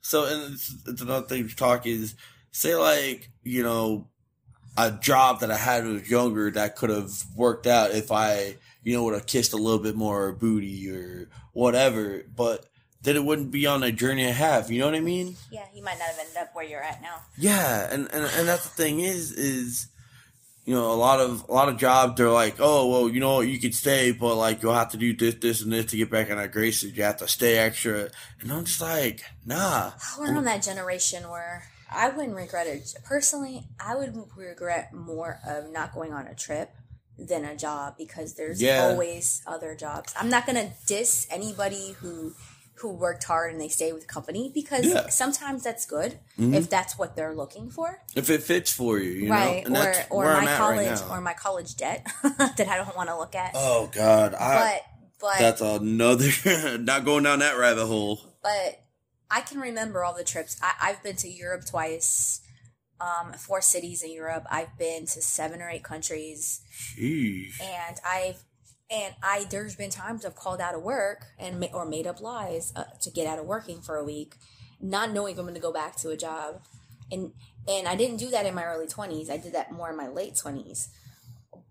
So, 0.00 0.24
and 0.24 0.54
it's, 0.54 0.74
it's 0.86 1.02
another 1.02 1.26
thing 1.26 1.48
to 1.48 1.56
talk 1.56 1.86
is 1.86 2.14
say 2.50 2.76
like 2.76 3.30
you 3.42 3.62
know 3.62 4.08
a 4.76 4.92
job 4.92 5.40
that 5.40 5.50
I 5.50 5.56
had 5.56 5.84
when 5.84 5.92
I 5.96 5.98
was 6.00 6.10
younger 6.10 6.50
that 6.52 6.76
could 6.76 6.90
have 6.90 7.10
worked 7.34 7.66
out 7.66 7.90
if 7.90 8.12
I 8.12 8.56
you 8.82 8.94
know 8.94 9.04
would 9.04 9.14
have 9.14 9.26
kissed 9.26 9.52
a 9.52 9.56
little 9.56 9.80
bit 9.80 9.96
more 9.96 10.32
booty 10.32 10.90
or 10.90 11.28
whatever, 11.52 12.22
but 12.34 12.66
then 13.02 13.16
it 13.16 13.24
wouldn't 13.24 13.50
be 13.50 13.66
on 13.66 13.80
the 13.80 13.92
journey 13.92 14.26
I 14.26 14.30
have. 14.30 14.70
You 14.70 14.80
know 14.80 14.86
what 14.86 14.94
I 14.94 15.00
mean? 15.00 15.36
yeah, 15.50 15.64
you 15.74 15.82
might 15.82 15.98
not 15.98 16.08
have 16.08 16.18
ended 16.18 16.36
up 16.36 16.54
where 16.54 16.64
you're 16.64 16.82
at 16.82 17.00
now. 17.02 17.22
Yeah, 17.36 17.88
and 17.90 18.08
and 18.12 18.24
and 18.24 18.48
that's 18.48 18.64
the 18.68 18.82
thing 18.82 19.00
is 19.00 19.32
is 19.32 19.88
you 20.68 20.74
know 20.74 20.92
a 20.92 21.00
lot 21.08 21.18
of 21.18 21.46
a 21.48 21.52
lot 21.52 21.70
of 21.70 21.78
jobs 21.78 22.16
they're 22.16 22.28
like 22.30 22.56
oh 22.58 22.86
well 22.88 23.08
you 23.08 23.20
know 23.20 23.40
you 23.40 23.58
could 23.58 23.74
stay 23.74 24.12
but 24.12 24.34
like 24.36 24.62
you'll 24.62 24.74
have 24.74 24.90
to 24.90 24.98
do 24.98 25.16
this 25.16 25.34
this 25.36 25.62
and 25.62 25.72
this 25.72 25.86
to 25.86 25.96
get 25.96 26.10
back 26.10 26.30
on 26.30 26.36
that 26.36 26.52
graces 26.52 26.94
you 26.94 27.02
have 27.02 27.16
to 27.16 27.26
stay 27.26 27.56
extra 27.56 28.10
and 28.40 28.52
I'm 28.52 28.66
just 28.66 28.80
like 28.80 29.24
nah 29.46 29.92
We're 30.18 30.36
on 30.36 30.44
that 30.44 30.62
generation 30.62 31.28
where 31.30 31.62
I 31.90 32.10
wouldn't 32.10 32.36
regret 32.36 32.66
it. 32.66 32.94
Personally, 33.02 33.64
I 33.80 33.96
would 33.96 34.14
regret 34.36 34.92
more 34.92 35.40
of 35.48 35.72
not 35.72 35.94
going 35.94 36.12
on 36.12 36.26
a 36.26 36.34
trip 36.34 36.70
than 37.18 37.46
a 37.46 37.56
job 37.56 37.94
because 37.96 38.34
there's 38.34 38.60
Yeah. 38.60 38.88
always 38.90 39.40
other 39.46 39.74
jobs. 39.74 40.12
I'm 40.20 40.28
not 40.28 40.44
gonna 40.46 40.70
diss 40.86 41.26
anybody 41.30 41.96
who 42.00 42.34
who 42.80 42.90
worked 42.90 43.24
hard 43.24 43.50
and 43.52 43.60
they 43.60 43.68
stay 43.68 43.92
with 43.92 44.02
the 44.02 44.08
company 44.08 44.50
because 44.54 44.84
Yeah. 44.86 45.00
Mm-hmm. 45.00 45.08
sometimes 45.10 45.64
that's 45.64 45.84
good 45.86 46.18
if 46.38 46.70
that's 46.70 46.96
what 46.98 47.16
they're 47.16 47.34
looking 47.34 47.70
for. 47.70 48.00
if 48.14 48.30
it 48.30 48.42
fits 48.42 48.72
for 48.72 48.98
you, 48.98 49.10
you 49.26 49.30
right. 49.30 49.66
know, 49.68 49.80
Or 50.10 50.24
or 50.24 50.40
my 50.42 50.56
college 50.56 50.88
right 51.00 51.10
or 51.10 51.20
my 51.20 51.34
college 51.34 51.76
debt 51.76 52.06
that 52.22 52.66
I 52.68 52.76
don't 52.76 52.96
want 52.96 53.08
to 53.08 53.16
look 53.18 53.34
at. 53.34 53.52
oh 53.54 53.90
God, 53.92 54.34
I, 54.34 54.58
but 54.58 54.82
but 55.20 55.38
that's 55.38 55.60
another 55.60 56.30
not 56.78 57.04
going 57.04 57.24
down 57.24 57.40
that 57.40 57.58
rabbit 57.58 57.86
hole. 57.86 58.20
but 58.42 58.80
I 59.30 59.40
can 59.42 59.60
remember 59.60 60.04
all 60.04 60.14
the 60.14 60.24
trips. 60.24 60.56
I, 60.62 60.72
I've 60.80 61.02
been 61.02 61.16
to 61.16 61.28
Europe 61.28 61.66
twice, 61.66 62.40
um, 63.00 63.32
four 63.34 63.60
cities 63.60 64.02
in 64.02 64.12
Europe. 64.12 64.46
I've 64.50 64.78
been 64.78 65.02
to 65.06 65.20
seven 65.20 65.60
or 65.60 65.68
eight 65.68 65.84
countries, 65.84 66.60
Jeez. 66.96 67.60
and 67.60 67.96
I've 68.06 68.42
and 68.90 69.14
I 69.22 69.44
there's 69.50 69.76
been 69.76 69.90
times 69.90 70.24
I've 70.24 70.34
called 70.36 70.60
out 70.60 70.74
of 70.74 70.82
work 70.82 71.26
and 71.38 71.66
or 71.72 71.84
made 71.84 72.06
up 72.06 72.20
lies 72.20 72.72
uh, 72.74 72.84
to 73.02 73.10
get 73.10 73.26
out 73.26 73.38
of 73.38 73.46
working 73.46 73.80
for 73.80 73.96
a 73.96 74.04
week, 74.04 74.36
not 74.80 75.12
knowing 75.12 75.34
if 75.34 75.38
I'm 75.38 75.44
going 75.44 75.54
to 75.54 75.60
go 75.60 75.72
back 75.72 75.96
to 75.96 76.10
a 76.10 76.16
job, 76.16 76.62
and 77.10 77.32
and 77.66 77.86
I 77.86 77.96
didn't 77.96 78.16
do 78.16 78.30
that 78.30 78.46
in 78.46 78.54
my 78.54 78.64
early 78.64 78.86
twenties. 78.86 79.30
I 79.30 79.36
did 79.36 79.52
that 79.52 79.72
more 79.72 79.90
in 79.90 79.96
my 79.96 80.08
late 80.08 80.36
twenties, 80.36 80.88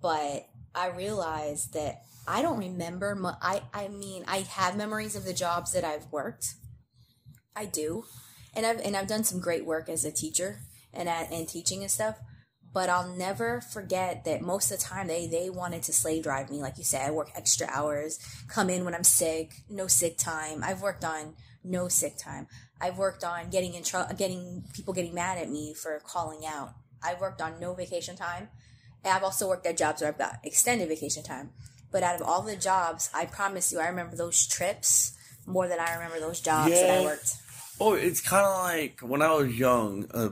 but 0.01 0.47
I 0.75 0.89
realized 0.89 1.73
that 1.73 2.01
I 2.27 2.41
don't 2.41 2.59
remember. 2.59 3.15
Mu- 3.15 3.31
I 3.41 3.63
I 3.73 3.87
mean 3.87 4.23
I 4.27 4.39
have 4.39 4.77
memories 4.77 5.15
of 5.15 5.25
the 5.25 5.33
jobs 5.33 5.71
that 5.73 5.83
I've 5.83 6.11
worked. 6.11 6.53
I 7.55 7.65
do, 7.65 8.05
and 8.55 8.65
I've 8.65 8.79
and 8.81 8.95
I've 8.95 9.07
done 9.07 9.23
some 9.23 9.39
great 9.39 9.65
work 9.65 9.89
as 9.89 10.05
a 10.05 10.11
teacher 10.11 10.59
and 10.93 11.09
at, 11.09 11.31
and 11.31 11.47
teaching 11.47 11.81
and 11.81 11.91
stuff. 11.91 12.17
But 12.73 12.89
I'll 12.89 13.15
never 13.15 13.61
forget 13.61 14.25
that 14.25 14.41
most 14.41 14.71
of 14.71 14.77
the 14.77 14.83
time 14.83 15.07
they 15.07 15.27
they 15.27 15.49
wanted 15.49 15.83
to 15.83 15.93
slave 15.93 16.23
drive 16.23 16.49
me, 16.49 16.61
like 16.61 16.77
you 16.77 16.83
said. 16.83 17.07
I 17.07 17.11
work 17.11 17.31
extra 17.35 17.67
hours, 17.67 18.19
come 18.47 18.69
in 18.69 18.85
when 18.85 18.93
I'm 18.93 19.03
sick, 19.03 19.53
no 19.69 19.87
sick 19.87 20.17
time. 20.17 20.63
I've 20.63 20.81
worked 20.81 21.03
on 21.03 21.35
no 21.63 21.87
sick 21.87 22.17
time. 22.17 22.47
I've 22.79 22.97
worked 22.97 23.23
on 23.23 23.49
getting 23.49 23.73
in 23.73 23.83
trouble, 23.83 24.13
getting 24.15 24.63
people 24.73 24.93
getting 24.93 25.13
mad 25.13 25.37
at 25.37 25.49
me 25.49 25.73
for 25.73 25.99
calling 26.05 26.45
out. 26.45 26.73
I've 27.03 27.19
worked 27.19 27.41
on 27.41 27.59
no 27.59 27.73
vacation 27.73 28.15
time. 28.15 28.49
And 29.03 29.13
I've 29.13 29.23
also 29.23 29.47
worked 29.47 29.65
at 29.65 29.77
jobs 29.77 30.01
where 30.01 30.09
I've 30.09 30.17
got 30.17 30.39
extended 30.43 30.89
vacation 30.89 31.23
time. 31.23 31.51
But 31.91 32.03
out 32.03 32.19
of 32.19 32.27
all 32.27 32.41
the 32.41 32.55
jobs, 32.55 33.09
I 33.13 33.25
promise 33.25 33.71
you, 33.71 33.79
I 33.79 33.87
remember 33.87 34.15
those 34.15 34.45
trips 34.45 35.13
more 35.45 35.67
than 35.67 35.79
I 35.79 35.93
remember 35.93 36.19
those 36.19 36.41
jobs 36.41 36.71
that 36.71 36.99
I 37.01 37.03
worked. 37.03 37.35
Oh, 37.79 37.93
it's 37.93 38.21
kind 38.21 38.45
of 38.45 38.63
like 38.63 38.99
when 39.01 39.21
I 39.21 39.33
was 39.33 39.57
young. 39.57 40.07
Uh, 40.11 40.29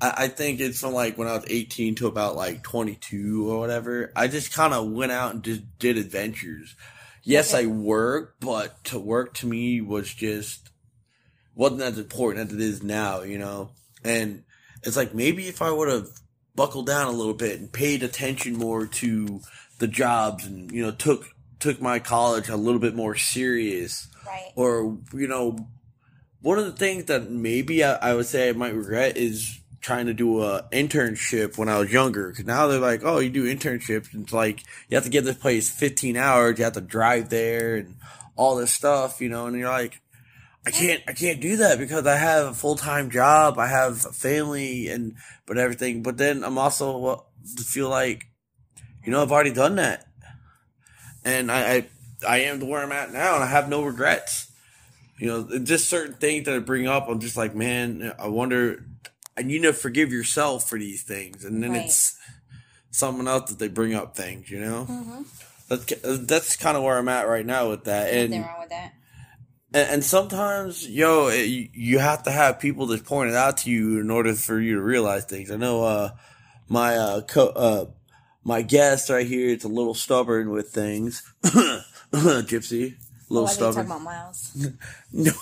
I, 0.00 0.14
I 0.24 0.28
think 0.28 0.60
it's 0.60 0.80
from 0.80 0.92
like 0.92 1.16
when 1.18 1.28
I 1.28 1.32
was 1.36 1.44
18 1.48 1.94
to 1.96 2.06
about 2.06 2.36
like 2.36 2.62
22 2.62 3.50
or 3.50 3.58
whatever. 3.58 4.12
I 4.16 4.28
just 4.28 4.52
kind 4.52 4.72
of 4.74 4.90
went 4.90 5.12
out 5.12 5.34
and 5.34 5.42
just 5.42 5.62
did 5.78 5.96
adventures. 5.98 6.74
Yes, 7.22 7.52
Okay. 7.54 7.64
I 7.64 7.66
worked, 7.66 8.40
but 8.40 8.82
to 8.84 8.98
work 8.98 9.34
to 9.34 9.46
me 9.46 9.80
was 9.80 10.12
just 10.12 10.70
wasn't 11.54 11.82
as 11.82 11.98
important 11.98 12.48
as 12.48 12.54
it 12.54 12.60
is 12.60 12.82
now, 12.82 13.22
you 13.22 13.38
know. 13.38 13.70
And 14.04 14.44
it's 14.82 14.96
like 14.96 15.14
maybe 15.14 15.48
if 15.48 15.60
I 15.62 15.70
would 15.70 15.88
have 15.88 16.08
buckled 16.54 16.86
down 16.86 17.08
a 17.08 17.16
little 17.16 17.34
bit 17.34 17.58
and 17.60 17.72
paid 17.72 18.02
attention 18.02 18.54
more 18.56 18.86
to 18.86 19.40
the 19.78 19.86
jobs 19.88 20.46
and 20.46 20.70
you 20.72 20.82
know 20.82 20.90
took 20.92 21.26
took 21.58 21.82
my 21.82 21.98
college 21.98 22.48
a 22.48 22.56
little 22.56 22.80
bit 22.80 22.94
more 22.94 23.14
serious 23.14 24.08
Right. 24.26 24.52
or 24.56 24.98
you 25.12 25.26
know 25.28 25.68
one 26.40 26.58
of 26.58 26.64
the 26.64 26.72
things 26.72 27.04
that 27.06 27.30
maybe 27.30 27.84
I, 27.84 27.94
I 27.96 28.14
would 28.14 28.24
say 28.26 28.48
I 28.48 28.52
might 28.52 28.74
regret 28.74 29.16
is 29.18 29.58
trying 29.86 30.06
to 30.06 30.14
do 30.14 30.42
a 30.42 30.64
internship 30.72 31.56
when 31.56 31.68
I 31.68 31.78
was 31.78 31.92
younger 31.92 32.28
because 32.30 32.44
now 32.44 32.66
they're 32.66 32.80
like 32.80 33.02
oh 33.04 33.18
you 33.18 33.30
do 33.30 33.44
internships 33.44 34.12
and 34.12 34.24
it's 34.24 34.32
like 34.32 34.62
you 34.88 34.96
have 34.96 35.04
to 35.04 35.10
give 35.10 35.24
this 35.24 35.36
place 35.36 35.70
15 35.70 36.16
hours 36.16 36.58
you 36.58 36.64
have 36.64 36.74
to 36.74 36.80
drive 36.80 37.28
there 37.28 37.76
and 37.76 37.96
all 38.36 38.56
this 38.56 38.72
stuff 38.72 39.20
you 39.20 39.28
know 39.28 39.46
and 39.46 39.56
you're 39.56 39.70
like 39.70 40.00
I 40.66 40.70
can't 40.70 41.02
I 41.06 41.12
can't 41.12 41.40
do 41.40 41.58
that 41.58 41.78
because 41.78 42.06
I 42.06 42.16
have 42.16 42.46
a 42.46 42.54
full 42.54 42.76
time 42.76 43.10
job 43.10 43.58
I 43.58 43.68
have 43.68 44.04
a 44.04 44.12
family 44.12 44.88
and 44.88 45.14
but 45.46 45.56
everything 45.56 46.02
but 46.02 46.16
then 46.16 46.42
I'm 46.44 46.58
also 46.58 46.98
well, 46.98 47.26
feel 47.64 47.88
like 47.88 48.26
you 49.04 49.12
know 49.12 49.22
I've 49.22 49.32
already 49.32 49.52
done 49.52 49.76
that 49.76 50.06
and 51.24 51.50
I, 51.50 51.74
I 51.74 51.86
I 52.26 52.38
am 52.38 52.60
where 52.60 52.82
I'm 52.82 52.92
at 52.92 53.12
now, 53.12 53.34
and 53.34 53.44
I 53.44 53.48
have 53.48 53.68
no 53.68 53.82
regrets. 53.82 54.50
You 55.18 55.28
know, 55.28 55.58
just 55.60 55.88
certain 55.88 56.14
things 56.14 56.44
that 56.44 56.54
I 56.54 56.58
bring 56.58 56.86
up, 56.86 57.08
I'm 57.08 57.20
just 57.20 57.36
like, 57.36 57.54
man, 57.54 58.12
I 58.18 58.28
wonder. 58.28 58.84
And 59.36 59.50
you 59.52 59.60
know, 59.60 59.72
forgive 59.72 60.12
yourself 60.12 60.68
for 60.68 60.78
these 60.78 61.02
things, 61.02 61.44
and 61.44 61.62
then 61.62 61.72
Right. 61.72 61.84
it's 61.84 62.16
someone 62.90 63.28
else 63.28 63.50
that 63.50 63.58
they 63.58 63.68
bring 63.68 63.94
up 63.94 64.16
things. 64.16 64.50
You 64.50 64.60
know, 64.60 64.86
Mm-hmm. 64.88 65.22
that's 65.68 65.94
that's 66.26 66.56
kind 66.56 66.76
of 66.76 66.82
where 66.82 66.96
I'm 66.96 67.08
at 67.08 67.28
right 67.28 67.44
now 67.44 67.68
with 67.70 67.84
that, 67.84 68.12
and 68.12 68.30
Nothing 68.30 68.46
wrong 68.46 68.60
with 68.60 68.70
that. 68.70 68.92
and, 69.74 69.90
and 69.90 70.04
sometimes, 70.04 70.88
yo, 70.88 71.28
it, 71.28 71.44
you- 71.74 71.98
have 71.98 72.22
to 72.22 72.30
have 72.30 72.58
people 72.60 72.86
that 72.86 73.04
point 73.04 73.28
it 73.30 73.36
out 73.36 73.58
to 73.58 73.70
you 73.70 74.00
in 74.00 74.10
order 74.10 74.32
for 74.34 74.58
you 74.58 74.76
to 74.76 74.80
realize 74.82 75.24
things. 75.26 75.50
I 75.50 75.56
know, 75.56 75.84
uh, 75.84 76.10
my, 76.68 76.96
uh, 76.96 77.20
co- 77.22 77.48
uh, 77.54 77.86
my 78.42 78.62
guest 78.62 79.10
right 79.10 79.26
here 79.26 79.50
is 79.50 79.64
a 79.64 79.68
little 79.68 79.94
stubborn 79.94 80.50
with 80.50 80.68
things. 80.70 81.22
Gypsy. 82.12 82.92
A 82.92 82.96
Oh, 83.28 83.34
little 83.34 83.48
you're 83.48 83.54
stubborn. 83.54 83.86
talking 83.86 83.90
about 83.90 84.02
Miles. 84.02 84.66
No. 85.12 85.32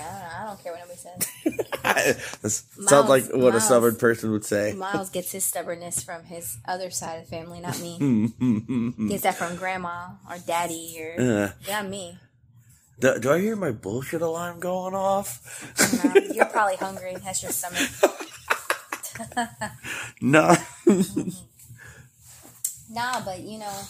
I'm 0.00 0.06
not 0.06 0.06
stubborn. 0.06 0.06
I 0.06 0.10
don't, 0.10 0.20
know. 0.20 0.36
I 0.36 0.46
don't 0.46 0.62
care 0.62 0.72
what 0.72 0.80
nobody 0.80 2.16
says. 2.16 2.38
that 2.42 2.88
sounds 2.88 3.08
like 3.08 3.24
what 3.32 3.54
a 3.54 3.60
stubborn 3.60 3.96
person 3.96 4.30
would 4.32 4.44
say. 4.44 4.72
Miles 4.72 5.10
gets 5.10 5.32
his 5.32 5.44
stubbornness 5.44 6.02
from 6.02 6.24
his 6.24 6.58
other 6.66 6.90
side 6.90 7.18
of 7.22 7.24
the 7.28 7.30
family, 7.36 7.60
not 7.60 7.78
me. 7.80 7.96
do, 7.98 9.08
Gets 9.08 9.22
that 9.24 9.36
from 9.36 9.56
grandma 9.56 10.08
or 10.28 10.36
daddy 10.46 10.96
or 11.00 11.20
Uh. 11.20 11.52
not 11.70 11.88
me. 11.88 12.18
do 13.00 13.30
I 13.32 13.38
hear 13.40 13.56
my 13.56 13.70
bullshit 13.72 14.22
alarm 14.22 14.60
going 14.60 14.94
off? 14.94 15.40
No, 16.04 16.12
you're 16.34 16.44
probably 16.46 16.76
hungry. 16.76 17.16
That's 17.24 17.42
your 17.42 17.52
stomach. 17.52 17.88
No. 20.22 20.56
Nah, 22.90 23.20
but 23.24 23.40
you 23.40 23.58
know, 23.58 23.80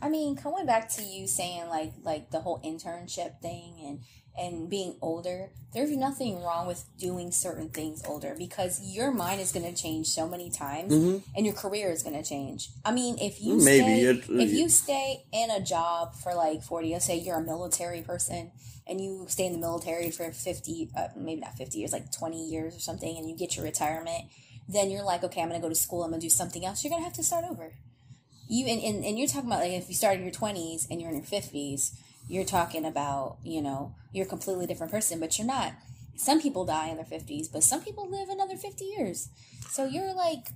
I 0.00 0.08
mean, 0.08 0.36
coming 0.36 0.66
back 0.66 0.88
to 0.90 1.02
you 1.02 1.26
saying 1.26 1.68
like 1.68 1.92
like 2.02 2.30
the 2.30 2.40
whole 2.40 2.60
internship 2.64 3.40
thing 3.40 3.74
and 3.84 4.00
and 4.38 4.70
being 4.70 4.96
older, 5.02 5.50
there's 5.74 5.90
nothing 5.90 6.40
wrong 6.42 6.68
with 6.68 6.84
doing 6.96 7.32
certain 7.32 7.70
things 7.70 8.02
older 8.06 8.36
because 8.38 8.80
your 8.80 9.10
mind 9.10 9.40
is 9.40 9.50
going 9.50 9.66
to 9.66 9.80
change 9.80 10.06
so 10.06 10.28
many 10.28 10.48
times 10.48 10.92
and 11.36 11.44
your 11.44 11.54
career 11.54 11.90
is 11.90 12.04
going 12.04 12.14
to 12.14 12.22
change. 12.22 12.70
I 12.84 12.92
mean, 12.92 13.18
if 13.18 13.42
you 13.42 13.56
Mm-hmm. 13.56 13.64
Maybe 13.64 14.22
stay, 14.22 14.42
if 14.44 14.50
you 14.50 14.68
stay 14.68 15.24
in 15.32 15.50
a 15.50 15.60
job 15.60 16.14
for 16.14 16.34
like 16.34 16.62
40, 16.62 16.92
let's 16.92 17.06
say 17.06 17.18
you're 17.18 17.38
a 17.38 17.42
military 17.42 18.02
person 18.02 18.52
and 18.86 19.00
you 19.00 19.26
stay 19.28 19.46
in 19.46 19.52
the 19.52 19.58
military 19.58 20.12
for 20.12 20.30
50 20.30 20.90
uh, 20.96 21.08
maybe 21.16 21.40
not 21.40 21.56
50 21.56 21.76
years, 21.76 21.92
like 21.92 22.12
20 22.12 22.48
years 22.48 22.76
or 22.76 22.80
something 22.80 23.16
and 23.18 23.28
you 23.28 23.36
get 23.36 23.56
your 23.56 23.64
retirement, 23.64 24.26
then 24.68 24.90
you're 24.90 25.04
like, 25.04 25.24
okay, 25.24 25.42
I'm 25.42 25.48
going 25.48 25.60
to 25.60 25.64
go 25.64 25.68
to 25.68 25.74
school, 25.74 26.04
I'm 26.04 26.10
going 26.10 26.20
to 26.20 26.26
do 26.26 26.30
something 26.30 26.64
else. 26.64 26.84
You're 26.84 26.90
going 26.90 27.02
to 27.02 27.04
have 27.04 27.14
to 27.14 27.24
start 27.24 27.44
over 27.50 27.72
you 28.48 28.66
and, 28.66 28.82
and, 28.82 29.04
and 29.04 29.18
you're 29.18 29.28
talking 29.28 29.48
about 29.48 29.60
like 29.60 29.72
if 29.72 29.88
you 29.88 29.94
start 29.94 30.16
in 30.16 30.22
your 30.22 30.32
20s 30.32 30.86
and 30.90 31.00
you're 31.00 31.10
in 31.10 31.16
your 31.16 31.24
50s 31.24 31.92
you're 32.28 32.44
talking 32.44 32.84
about 32.84 33.38
you 33.44 33.62
know 33.62 33.94
you're 34.12 34.26
a 34.26 34.28
completely 34.28 34.66
different 34.66 34.92
person 34.92 35.20
but 35.20 35.38
you're 35.38 35.46
not. 35.46 35.74
Some 36.16 36.40
people 36.40 36.64
die 36.64 36.88
in 36.88 36.96
their 36.96 37.04
50s 37.04 37.52
but 37.52 37.62
some 37.62 37.82
people 37.82 38.08
live 38.08 38.28
another 38.28 38.56
50 38.56 38.84
years. 38.84 39.28
So 39.68 39.84
you're 39.84 40.14
like 40.14 40.48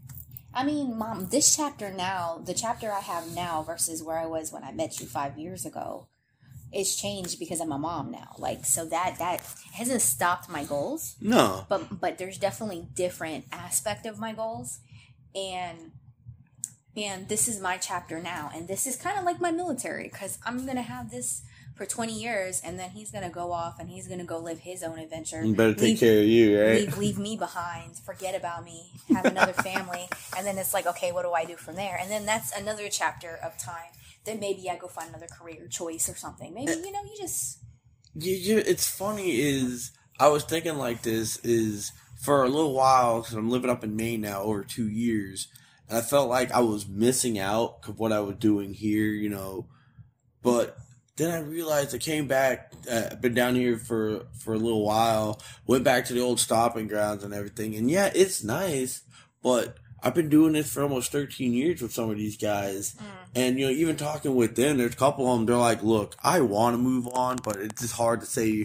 i 0.55 0.62
mean 0.62 0.98
mom 0.98 1.28
this 1.31 1.57
chapter 1.57 1.90
now 1.90 2.38
the 2.44 2.52
chapter 2.52 2.92
i 2.92 3.00
have 3.00 3.35
now 3.35 3.62
versus 3.62 4.02
where 4.02 4.18
i 4.18 4.26
was 4.26 4.52
when 4.52 4.62
i 4.62 4.70
met 4.70 5.00
you 5.00 5.07
five 5.07 5.38
years 5.38 5.64
ago 5.64 6.09
it's 6.72 6.96
changed 6.96 7.38
because 7.38 7.61
i'm 7.61 7.72
a 7.72 7.78
mom 7.78 8.11
now. 8.11 8.35
Like 8.38 8.64
so 8.64 8.85
that 8.87 9.18
that 9.18 9.46
hasn't 9.74 10.02
stopped 10.02 10.48
my 10.48 10.64
goals. 10.64 11.16
No. 11.20 11.66
but 11.68 12.00
but 12.00 12.18
there's 12.18 12.38
definitely 12.38 12.88
different 12.94 13.44
aspect 13.52 14.07
of 14.07 14.18
my 14.18 14.33
goals. 14.33 14.81
And 15.35 15.92
and 16.96 17.28
this 17.28 17.48
is 17.48 17.61
my 17.61 17.76
chapter 17.76 18.20
now 18.20 18.50
and 18.55 18.68
this 18.68 18.87
is 18.87 18.96
kind 18.96 19.18
of 19.18 19.24
like 19.24 19.40
my 19.40 19.50
military 19.50 20.05
because 20.05 20.38
i'm 20.44 20.66
gonna 20.66 20.83
have 20.83 21.11
this 21.11 21.42
for 21.74 21.87
20 21.87 22.12
years 22.12 22.61
and 22.64 22.78
then 22.78 22.90
he's 22.90 23.11
gonna 23.11 23.31
go 23.31 23.50
off 23.50 23.78
and 23.81 23.88
he's 23.88 24.07
gonna 24.07 24.24
go 24.24 24.38
live 24.38 24.59
his 24.59 24.83
own 24.83 24.98
adventure. 24.98 25.42
You 25.44 25.55
better 25.55 25.72
take 25.72 25.83
leave, 25.83 26.00
care 26.00 26.20
of 26.20 26.26
you, 26.26 26.61
right? 26.61 26.81
leave, 26.81 26.98
leave 26.98 27.18
me 27.18 27.37
behind 27.37 27.96
forget 27.98 28.35
about 28.35 28.64
me 28.64 28.92
have 29.09 29.24
another 29.24 29.52
family 29.55 30.09
and 30.37 30.46
then 30.46 30.59
it's 30.59 30.74
like 30.74 30.87
okay 30.87 31.12
what 31.12 31.22
do 31.22 31.33
i 31.33 31.44
do 31.44 31.57
from 31.57 31.76
there? 31.76 31.96
And 32.00 32.11
then 32.11 32.26
that's 32.26 32.52
another 32.57 32.88
chapter 32.90 33.38
of 33.42 33.57
time 33.59 33.90
then 34.24 34.38
maybe 34.38 34.70
i 34.70 34.76
go 34.76 34.87
find 34.87 35.09
another 35.09 35.26
career 35.26 35.66
choice 35.68 36.09
or 36.09 36.14
something. 36.14 36.52
Maybe 36.55 36.72
eh. 36.72 36.76
you 36.76 36.92
know 36.92 37.02
you 37.02 37.16
just 37.18 37.59
you, 38.14 38.35
you, 38.35 38.59
it's 38.59 38.88
funny 38.88 39.40
is 39.40 39.92
I 40.20 40.28
was 40.28 40.44
thinking 40.44 40.76
like 40.76 41.02
this 41.02 41.38
is 41.38 41.92
for 42.20 42.44
a 42.44 42.48
little 42.48 42.74
while 42.74 43.20
because 43.20 43.35
I'm 43.35 43.50
living 43.50 43.70
up 43.70 43.83
in 43.83 43.96
Maine 43.96 44.20
now 44.20 44.42
over 44.42 44.62
two 44.62 44.88
years, 44.88 45.48
I 45.92 46.00
felt 46.00 46.28
like 46.28 46.52
I 46.52 46.61
was 46.61 46.87
missing 46.87 47.38
out 47.38 47.81
of 47.87 47.98
what 47.98 48.12
I 48.12 48.20
was 48.20 48.37
doing 48.37 48.74
here, 48.74 49.07
you 49.07 49.28
know. 49.28 49.66
But 50.42 50.76
then 51.16 51.31
I 51.31 51.40
realized 51.40 51.94
I 51.94 51.98
came 51.98 52.26
back. 52.26 52.72
Uh, 52.90 53.09
I've 53.12 53.20
been 53.20 53.35
down 53.35 53.55
here 53.55 53.78
for 53.78 54.26
for 54.38 54.55
a 54.55 54.59
little 54.59 54.85
while. 54.85 55.40
Went 55.66 55.85
back 55.85 56.07
to 56.07 56.14
the 56.14 56.20
old 56.20 56.40
stopping 56.40 56.88
grounds 56.88 57.24
and 57.24 57.35
everything, 57.35 57.74
and 57.76 57.90
yeah, 57.90 58.11
it's 58.14 58.42
nice. 58.42 59.02
But 59.42 59.76
I've 60.02 60.14
been 60.14 60.28
doing 60.28 60.55
this 60.55 60.72
for 60.72 60.83
almost 60.83 61.12
13 61.12 61.52
years 61.52 61.81
with 61.81 61.92
some 61.92 62.11
of 62.11 62.16
these 62.16 62.37
guys, 62.37 62.96
and 63.35 63.59
you 63.59 63.66
know, 63.66 63.72
even 63.72 63.96
talking 63.96 64.35
with 64.35 64.57
them, 64.57 64.78
there's 64.78 64.94
a 64.94 64.96
couple 64.96 65.31
of 65.31 65.38
them. 65.38 65.46
They're 65.46 65.57
like, 65.57 65.83
"Look, 65.83 66.16
I 66.22 66.40
want 66.40 66.74
to 66.74 66.78
move 66.78 67.07
on, 67.09 67.37
but 67.44 67.57
it's 67.57 67.83
just 67.83 67.94
hard 67.94 68.20
to 68.20 68.26
say 68.26 68.64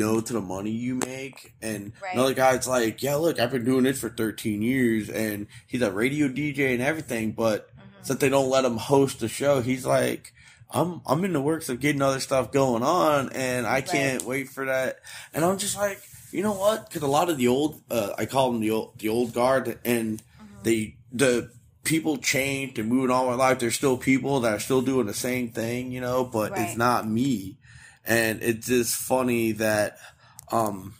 no 0.00 0.20
to 0.20 0.32
the 0.32 0.40
money 0.40 0.70
you 0.70 0.96
make." 0.96 1.54
And 1.62 1.92
Right. 2.02 2.14
another 2.14 2.34
guy's 2.34 2.66
like, 2.66 3.02
"Yeah, 3.02 3.16
look, 3.16 3.38
I've 3.38 3.52
been 3.52 3.64
doing 3.64 3.84
this 3.84 4.00
for 4.00 4.08
13 4.08 4.62
years, 4.62 5.08
and 5.08 5.46
he's 5.66 5.82
a 5.82 5.92
radio 5.92 6.26
DJ 6.28 6.72
and 6.72 6.82
everything, 6.82 7.32
but 7.32 7.68
since 8.02 8.18
they 8.18 8.28
don't 8.28 8.50
let 8.50 8.64
him 8.64 8.78
host 8.78 9.20
the 9.20 9.28
show, 9.28 9.60
he's 9.60 9.86
like." 9.86 10.32
I'm 10.72 11.00
I'm 11.04 11.24
in 11.24 11.32
the 11.32 11.40
works 11.40 11.68
of 11.68 11.80
getting 11.80 12.00
other 12.00 12.20
stuff 12.20 12.52
going 12.52 12.84
on, 12.84 13.30
and 13.30 13.66
I 13.66 13.80
can't 13.80 14.22
wait 14.22 14.50
for 14.50 14.66
that. 14.66 15.00
And 15.34 15.44
I'm 15.44 15.58
just 15.58 15.76
like, 15.76 16.00
you 16.30 16.44
know 16.44 16.52
what? 16.52 16.88
Because 16.88 17.02
a 17.02 17.08
lot 17.08 17.28
of 17.28 17.38
the 17.38 17.48
old, 17.48 17.82
uh, 17.90 18.12
I 18.16 18.24
call 18.26 18.52
them 18.52 18.60
the 18.60 18.70
old 18.70 18.92
the 19.00 19.08
old 19.08 19.32
guard, 19.34 19.80
and 19.84 20.22
they 20.62 20.94
the 21.10 21.50
people 21.82 22.18
changed 22.18 22.78
and 22.78 22.88
moved 22.88 23.10
on 23.10 23.26
with 23.28 23.38
life. 23.40 23.58
There's 23.58 23.74
still 23.74 23.96
people 23.98 24.38
that 24.40 24.52
are 24.54 24.60
still 24.60 24.80
doing 24.80 25.06
the 25.08 25.14
same 25.14 25.50
thing, 25.50 25.90
you 25.90 26.00
know, 26.00 26.22
but 26.24 26.52
Right. 26.52 26.60
it's 26.60 26.76
not 26.76 27.08
me. 27.08 27.56
And 28.04 28.42
it's 28.42 28.66
just 28.66 28.96
funny 28.96 29.52
that, 29.52 29.98
um, 30.50 30.94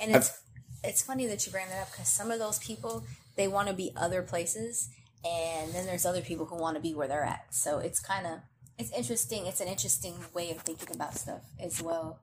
And 0.00 0.14
it's 0.14 0.40
it's 0.84 1.02
funny 1.02 1.26
that 1.26 1.46
you 1.46 1.52
bring 1.52 1.68
that 1.68 1.82
up 1.82 1.90
because 1.92 2.08
some 2.08 2.30
of 2.30 2.38
those 2.38 2.58
people 2.58 3.04
they 3.36 3.48
want 3.48 3.68
to 3.68 3.74
be 3.74 3.92
other 3.96 4.22
places, 4.22 4.88
and 5.24 5.72
then 5.72 5.86
there's 5.86 6.04
other 6.04 6.20
people 6.20 6.46
who 6.46 6.56
want 6.56 6.76
to 6.76 6.82
be 6.82 6.94
where 6.94 7.08
they're 7.08 7.24
at. 7.24 7.46
So 7.50 7.78
it's 7.78 8.00
kind 8.00 8.26
of 8.26 8.40
it's 8.78 8.92
interesting. 8.92 9.46
It's 9.46 9.60
an 9.60 9.68
interesting 9.68 10.14
way 10.34 10.50
of 10.50 10.58
thinking 10.58 10.94
about 10.94 11.14
stuff 11.14 11.42
as 11.60 11.82
well, 11.82 12.20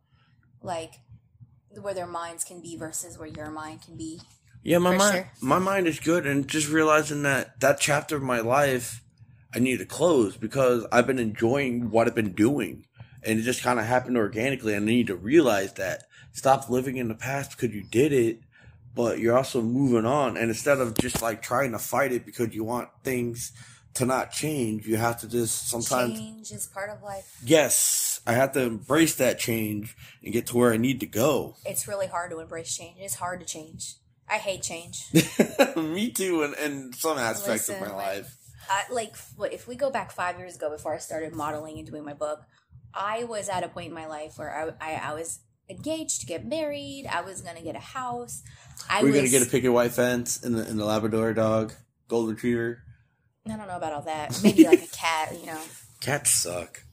like 0.61 0.95
where 1.79 1.93
their 1.93 2.07
minds 2.07 2.43
can 2.43 2.61
be 2.61 2.75
versus 2.77 3.17
where 3.17 3.27
your 3.27 3.49
mind 3.49 3.81
can 3.83 3.95
be. 3.95 4.19
yeah, 4.63 4.77
my 4.79 4.95
mind, 4.95 5.15
sure. 5.15 5.31
my 5.41 5.59
mind 5.59 5.87
is 5.87 5.99
good, 5.99 6.25
and 6.25 6.47
just 6.47 6.69
realizing 6.69 7.23
that 7.23 7.59
that 7.59 7.79
chapter 7.79 8.15
of 8.15 8.23
my 8.23 8.39
life, 8.39 9.01
I 9.53 9.59
need 9.59 9.77
to 9.77 9.85
close 9.85 10.35
because 10.37 10.85
I've 10.91 11.07
been 11.07 11.19
enjoying 11.19 11.91
what 11.91 12.07
I've 12.07 12.15
been 12.15 12.33
doing, 12.33 12.85
and 13.23 13.39
it 13.39 13.43
just 13.43 13.63
kind 13.63 13.79
of 13.79 13.85
happened 13.85 14.17
organically. 14.17 14.73
And 14.73 14.83
I 14.83 14.91
need 14.91 15.07
to 15.07 15.15
realize 15.15 15.73
that 15.73 16.03
stop 16.33 16.69
living 16.69 16.97
in 16.97 17.07
the 17.07 17.15
past 17.15 17.51
because 17.51 17.73
you 17.75 17.83
did 17.83 18.11
it, 18.13 18.39
but 18.95 19.19
you're 19.19 19.37
also 19.37 19.61
moving 19.61 20.05
on. 20.05 20.37
And 20.37 20.49
instead 20.49 20.79
of 20.79 20.97
just 20.97 21.21
like 21.21 21.41
trying 21.41 21.71
to 21.73 21.79
fight 21.79 22.11
it 22.11 22.25
because 22.25 22.53
you 22.55 22.63
want 22.63 22.89
things 23.03 23.51
to 23.95 24.05
not 24.05 24.31
change, 24.31 24.85
you 24.87 24.97
have 24.97 25.19
to 25.21 25.27
just 25.27 25.67
sometimes 25.69 26.17
Change 26.19 26.51
is 26.51 26.67
part 26.67 26.89
of 26.89 27.01
life. 27.01 27.35
yes, 27.43 28.21
I 28.25 28.33
have 28.33 28.51
to 28.53 28.61
embrace 28.61 29.15
that 29.15 29.39
change 29.39 29.95
and 30.23 30.31
get 30.31 30.47
to 30.47 30.57
where 30.57 30.71
I 30.71 30.77
need 30.77 30.99
to 30.99 31.07
go. 31.07 31.55
It's 31.65 31.87
really 31.87 32.07
hard 32.07 32.29
to 32.31 32.39
embrace 32.39 32.75
change. 32.75 32.97
It's 32.99 33.15
hard 33.15 33.39
to 33.39 33.45
change. 33.45 33.95
I 34.29 34.35
hate 34.37 34.61
change. 34.61 35.05
Me 35.75 36.11
too, 36.11 36.43
in, 36.43 36.53
in 36.63 36.93
some 36.93 37.17
aspects 37.17 37.67
of 37.69 37.81
my 37.81 37.87
like- 37.87 37.95
life. 37.95 38.35
I, 38.71 38.83
like 38.93 39.17
what 39.35 39.51
if 39.51 39.67
we 39.67 39.75
go 39.75 39.89
back 39.89 40.11
five 40.11 40.37
years 40.37 40.55
ago 40.55 40.69
before 40.69 40.93
I 40.93 40.99
started 40.99 41.33
modeling 41.33 41.79
and 41.79 41.87
doing 41.87 42.03
my 42.05 42.13
book, 42.13 42.43
I 42.93 43.23
was 43.23 43.49
at 43.49 43.63
a 43.63 43.69
point 43.69 43.87
in 43.89 43.93
my 43.93 44.07
life 44.07 44.37
where 44.37 44.75
I, 44.81 44.93
I, 44.93 45.11
I 45.11 45.13
was 45.13 45.39
engaged 45.69 46.21
to 46.21 46.25
get 46.25 46.45
married. 46.45 47.05
I 47.09 47.21
was 47.21 47.41
gonna 47.41 47.61
get 47.61 47.75
a 47.75 47.79
house. 47.79 48.43
I 48.89 49.01
We're 49.03 49.09
was, 49.11 49.17
gonna 49.17 49.29
get 49.29 49.47
a 49.47 49.49
picket 49.49 49.71
white 49.71 49.91
fence 49.91 50.43
and 50.43 50.55
the, 50.55 50.63
and 50.63 50.79
the 50.79 50.85
Labrador 50.85 51.33
dog, 51.33 51.73
golden 52.07 52.35
retriever. 52.35 52.83
I 53.45 53.57
don't 53.57 53.67
know 53.67 53.77
about 53.77 53.93
all 53.93 54.01
that. 54.03 54.39
Maybe 54.43 54.65
like 54.65 54.83
a 54.83 54.87
cat, 54.95 55.35
you 55.39 55.45
know. 55.45 55.59
Cats 56.01 56.31
suck. 56.31 56.83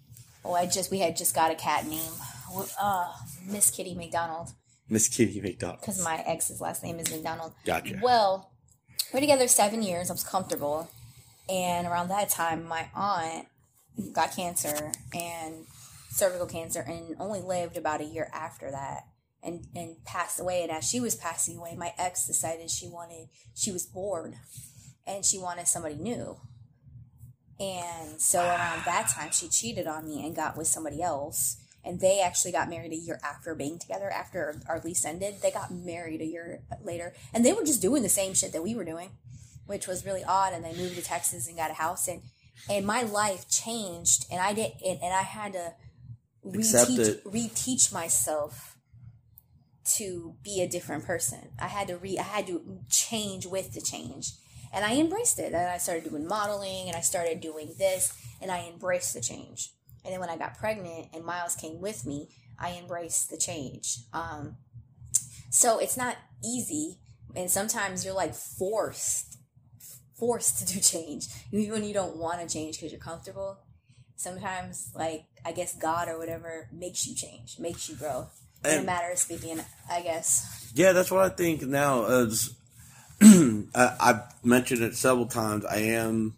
Oh, 0.44 0.54
I 0.54 0.66
just 0.66 0.90
we 0.90 0.98
had 0.98 1.16
just 1.16 1.34
got 1.34 1.50
a 1.50 1.54
cat 1.54 1.86
name. 1.86 2.12
Uh, 2.80 3.12
Miss 3.48 3.70
Kitty 3.70 3.94
McDonald 3.94 4.52
Miss 4.88 5.08
Kitty 5.08 5.40
McDonald. 5.40 5.80
because 5.80 6.02
my 6.02 6.22
ex's 6.26 6.60
last 6.60 6.82
name 6.82 6.98
is 6.98 7.10
McDonald. 7.10 7.52
Gotcha. 7.64 7.98
Well, 8.02 8.50
we're 9.12 9.20
together 9.20 9.48
seven 9.48 9.82
years. 9.82 10.10
I 10.10 10.12
was 10.14 10.22
comfortable, 10.22 10.88
and 11.48 11.86
around 11.86 12.08
that 12.08 12.28
time, 12.28 12.64
my 12.66 12.88
aunt 12.94 13.46
got 14.12 14.34
cancer 14.36 14.92
and 15.14 15.66
cervical 16.16 16.46
cancer, 16.46 16.80
and 16.80 17.14
only 17.20 17.40
lived 17.40 17.76
about 17.76 18.00
a 18.00 18.04
year 18.04 18.30
after 18.32 18.70
that, 18.70 19.04
and 19.42 19.66
and 19.74 20.04
passed 20.04 20.40
away. 20.40 20.62
And 20.62 20.70
as 20.70 20.88
she 20.88 21.00
was 21.00 21.14
passing 21.14 21.58
away, 21.58 21.74
my 21.76 21.92
ex 21.98 22.26
decided 22.26 22.70
she 22.70 22.88
wanted 22.88 23.28
she 23.54 23.70
was 23.70 23.84
bored, 23.84 24.34
and 25.06 25.24
she 25.24 25.38
wanted 25.38 25.68
somebody 25.68 25.96
new. 25.96 26.38
And 27.58 28.20
so 28.20 28.40
around 28.40 28.82
that 28.84 29.08
time, 29.08 29.30
she 29.32 29.48
cheated 29.48 29.86
on 29.86 30.04
me 30.04 30.24
and 30.24 30.36
got 30.36 30.56
with 30.56 30.66
somebody 30.66 31.02
else. 31.02 31.56
And 31.82 32.00
they 32.00 32.20
actually 32.20 32.50
got 32.50 32.68
married 32.68 32.92
a 32.92 32.96
year 32.96 33.20
after 33.22 33.54
being 33.54 33.78
together. 33.78 34.10
After 34.10 34.60
our 34.68 34.80
lease 34.80 35.04
ended, 35.04 35.36
they 35.40 35.52
got 35.52 35.70
married 35.70 36.20
a 36.20 36.26
year 36.26 36.62
later, 36.82 37.14
and 37.32 37.44
they 37.44 37.52
were 37.52 37.62
just 37.62 37.80
doing 37.80 38.02
the 38.02 38.08
same 38.08 38.34
shit 38.34 38.52
that 38.52 38.64
we 38.64 38.74
were 38.74 38.84
doing, 38.84 39.10
which 39.66 39.86
was 39.86 40.04
really 40.04 40.24
odd. 40.24 40.52
And 40.52 40.64
they 40.64 40.74
moved 40.74 40.96
to 40.96 41.02
Texas 41.02 41.46
and 41.46 41.56
got 41.56 41.70
a 41.70 41.74
house, 41.74 42.08
and 42.08 42.22
and 42.68 42.84
my 42.84 43.02
life 43.02 43.48
changed, 43.48 44.26
and 44.32 44.40
I 44.40 44.52
did, 44.52 44.72
and, 44.84 44.98
and 45.00 45.14
I 45.14 45.22
had 45.22 45.52
to 45.52 45.74
reteach 46.46 47.22
reteach 47.22 47.92
myself 47.92 48.76
to 49.96 50.34
be 50.42 50.60
a 50.60 50.68
different 50.68 51.04
person. 51.04 51.50
I 51.58 51.68
had 51.68 51.88
to 51.88 51.96
re 51.96 52.18
I 52.18 52.22
had 52.22 52.46
to 52.48 52.80
change 52.90 53.46
with 53.46 53.72
the 53.72 53.80
change. 53.80 54.32
And 54.72 54.84
I 54.84 54.96
embraced 54.96 55.38
it. 55.38 55.52
And 55.52 55.56
I 55.56 55.78
started 55.78 56.08
doing 56.08 56.26
modeling 56.26 56.88
and 56.88 56.96
I 56.96 57.00
started 57.00 57.40
doing 57.40 57.74
this 57.78 58.12
and 58.42 58.50
I 58.50 58.68
embraced 58.72 59.14
the 59.14 59.20
change. 59.20 59.70
And 60.04 60.12
then 60.12 60.20
when 60.20 60.28
I 60.28 60.36
got 60.36 60.58
pregnant 60.58 61.08
and 61.14 61.24
Miles 61.24 61.54
came 61.54 61.80
with 61.80 62.06
me, 62.06 62.28
I 62.58 62.72
embraced 62.72 63.30
the 63.30 63.36
change. 63.36 63.98
Um, 64.12 64.56
so 65.50 65.78
it's 65.78 65.96
not 65.96 66.16
easy. 66.44 66.98
And 67.34 67.50
sometimes 67.50 68.04
you're 68.04 68.14
like 68.14 68.34
forced, 68.34 69.38
forced 70.18 70.58
to 70.58 70.74
do 70.74 70.80
change. 70.80 71.28
Even 71.52 71.72
when 71.72 71.84
you 71.84 71.94
don't 71.94 72.16
want 72.16 72.40
to 72.40 72.52
change 72.52 72.76
because 72.76 72.92
you're 72.92 73.00
comfortable. 73.00 73.58
Sometimes, 74.18 74.92
like, 74.94 75.24
I 75.46 75.52
guess 75.52 75.76
God 75.76 76.08
or 76.08 76.18
whatever 76.18 76.68
makes 76.72 77.06
you 77.06 77.14
change, 77.14 77.60
makes 77.60 77.88
you 77.88 77.94
grow. 77.94 78.26
In 78.64 78.80
a 78.80 78.82
matter 78.82 79.12
of 79.12 79.18
speaking, 79.18 79.60
I 79.88 80.00
guess. 80.00 80.72
Yeah, 80.74 80.90
that's 80.90 81.10
what 81.10 81.24
I 81.24 81.28
think 81.28 81.62
now. 81.62 82.06
As 82.06 82.52
I, 83.22 83.94
I've 84.00 84.44
mentioned 84.44 84.82
it 84.82 84.96
several 84.96 85.26
times, 85.26 85.64
I 85.64 85.76
am 85.76 86.36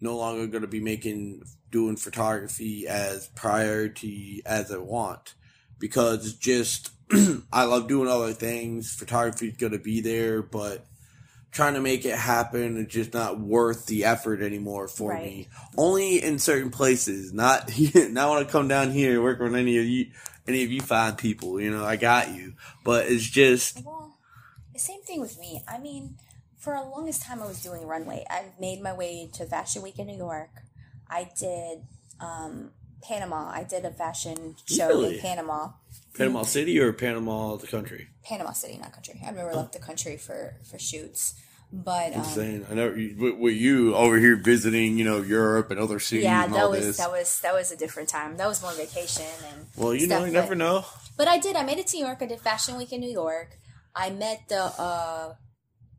no 0.00 0.16
longer 0.16 0.48
going 0.48 0.62
to 0.62 0.68
be 0.68 0.80
making 0.80 1.42
doing 1.70 1.96
photography 1.96 2.88
as 2.88 3.28
priority 3.28 4.42
as 4.44 4.72
I 4.72 4.78
want 4.78 5.34
because 5.78 6.34
just 6.34 6.90
I 7.52 7.64
love 7.64 7.86
doing 7.86 8.08
other 8.08 8.32
things. 8.32 8.92
Photography 8.92 9.48
is 9.48 9.56
going 9.56 9.72
to 9.72 9.78
be 9.78 10.00
there, 10.00 10.42
but 10.42 10.84
trying 11.50 11.74
to 11.74 11.80
make 11.80 12.04
it 12.04 12.16
happen 12.16 12.76
is 12.76 12.92
just 12.92 13.14
not 13.14 13.40
worth 13.40 13.86
the 13.86 14.04
effort 14.04 14.42
anymore 14.42 14.86
for 14.88 15.12
Right. 15.12 15.24
me. 15.24 15.48
Only 15.76 16.22
in 16.22 16.38
certain 16.38 16.70
places, 16.70 17.32
not 17.32 17.70
not 17.94 18.30
when 18.30 18.38
I 18.38 18.44
come 18.44 18.68
down 18.68 18.90
here 18.90 19.14
and 19.14 19.22
work 19.22 19.40
with 19.40 19.54
any 19.54 19.78
of 19.78 19.84
you, 19.84 20.06
any 20.46 20.62
of 20.64 20.70
you 20.70 20.80
fine 20.80 21.16
people. 21.16 21.60
You 21.60 21.70
know, 21.70 21.84
I 21.84 21.96
got 21.96 22.34
you, 22.34 22.54
but 22.84 23.06
it's 23.06 23.24
just 23.28 23.82
Well, 23.84 24.16
the 24.72 24.78
same 24.78 25.02
thing 25.02 25.20
with 25.20 25.38
me. 25.38 25.62
I 25.66 25.78
mean, 25.78 26.16
for 26.58 26.74
a 26.74 26.82
longest 26.82 27.22
time, 27.22 27.42
I 27.42 27.46
was 27.46 27.62
doing 27.62 27.86
runway. 27.86 28.24
I 28.28 28.46
made 28.60 28.82
my 28.82 28.92
way 28.92 29.30
to 29.34 29.44
Fashion 29.46 29.82
Week 29.82 29.98
in 29.98 30.06
New 30.06 30.16
York. 30.16 30.50
I 31.08 31.30
did 31.38 31.80
um, 32.20 32.70
Panama. 33.02 33.48
I 33.50 33.62
did 33.64 33.84
a 33.84 33.90
fashion 33.90 34.56
show 34.66 34.88
Really? 34.88 35.14
in 35.16 35.20
Panama. 35.22 35.68
Panama 36.18 36.42
City 36.42 36.78
or 36.80 36.92
Panama 36.92 37.56
the 37.56 37.66
country. 37.66 38.08
Panama 38.24 38.52
City, 38.52 38.78
not 38.78 38.92
country. 38.92 39.20
I've 39.26 39.34
never 39.36 39.52
left 39.54 39.72
the 39.72 39.78
country 39.78 40.16
for 40.16 40.54
for 40.70 40.78
shoots, 40.78 41.34
but 41.72 42.14
um, 42.14 42.24
saying 42.24 42.66
I 42.70 42.74
know 42.74 42.88
with 42.90 43.54
you 43.56 43.94
over 43.94 44.18
here 44.18 44.36
visiting, 44.36 44.98
you 44.98 45.04
know, 45.04 45.22
Europe 45.22 45.70
and 45.70 45.80
other 45.80 45.98
cities 45.98 46.24
yeah, 46.24 46.44
and 46.44 46.54
that 46.54 46.64
all 46.64 46.70
was 46.70 46.84
this. 46.86 46.96
that 46.98 47.10
was 47.10 47.40
that 47.40 47.54
was 47.54 47.72
a 47.72 47.76
different 47.76 48.08
time. 48.08 48.36
That 48.36 48.46
was 48.48 48.60
more 48.62 48.72
vacation 48.72 49.26
and 49.52 49.66
well, 49.76 49.94
you 49.94 50.06
know, 50.06 50.16
stuff, 50.16 50.26
you 50.28 50.34
but- 50.34 50.40
never 50.40 50.54
know. 50.54 50.84
But 51.16 51.26
I 51.28 51.38
did. 51.38 51.56
I 51.56 51.64
made 51.64 51.78
it 51.78 51.86
to 51.88 51.96
New 51.96 52.04
York. 52.04 52.18
I 52.20 52.26
did 52.26 52.40
Fashion 52.40 52.76
Week 52.76 52.92
in 52.92 53.00
New 53.00 53.10
York. 53.10 53.58
I 53.94 54.10
met 54.10 54.42
the 54.48 54.62
uh, 54.78 55.34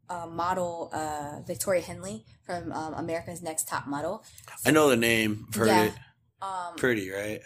uh, 0.09 0.27
model 0.27 0.89
uh, 0.93 1.41
Victoria 1.45 1.81
Henley 1.81 2.23
from 2.45 2.71
um, 2.71 2.93
America's 2.93 3.41
Next 3.41 3.67
Top 3.67 3.85
Model. 3.85 4.23
I 4.65 4.71
know 4.71 4.89
the 4.89 4.95
name. 4.95 5.45
I've 5.49 5.55
Heard 5.55 5.67
Yeah. 5.67 5.83
it. 5.85 5.93
Um, 6.41 6.75
Pretty, 6.77 7.09
right? 7.11 7.41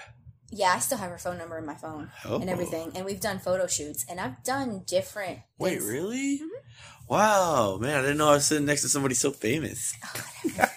Yeah, 0.53 0.73
I 0.75 0.79
still 0.79 0.97
have 0.97 1.09
her 1.11 1.17
phone 1.17 1.37
number 1.37 1.57
in 1.57 1.65
my 1.65 1.75
phone 1.75 2.11
Oh. 2.25 2.39
and 2.39 2.49
everything. 2.49 2.91
And 2.95 3.05
we've 3.05 3.19
done 3.19 3.39
photo 3.39 3.67
shoots, 3.67 4.05
and 4.09 4.19
I've 4.19 4.43
done 4.43 4.83
different. 4.85 5.39
Wait, 5.57 5.79
things. 5.79 5.85
really? 5.89 6.37
Mm-hmm. 6.39 7.07
Wow, 7.09 7.77
man! 7.81 7.97
I 7.97 8.01
didn't 8.01 8.17
know 8.17 8.29
I 8.29 8.33
was 8.35 8.45
sitting 8.45 8.65
next 8.65 8.81
to 8.83 8.89
somebody 8.89 9.15
so 9.15 9.31
famous. 9.31 9.93
Oh, 10.05 10.25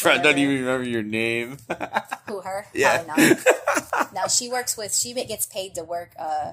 probably 0.00 0.22
doesn't 0.22 0.38
even 0.38 0.58
remember 0.64 0.88
your 0.88 1.02
name. 1.02 1.58
Who 2.28 2.40
her? 2.40 2.66
Yeah. 2.74 3.04
Now 4.14 4.26
she 4.28 4.48
works 4.48 4.76
with. 4.76 4.94
She 4.94 5.12
gets 5.12 5.46
paid 5.46 5.74
to 5.74 5.84
work. 5.84 6.12
Uh, 6.18 6.52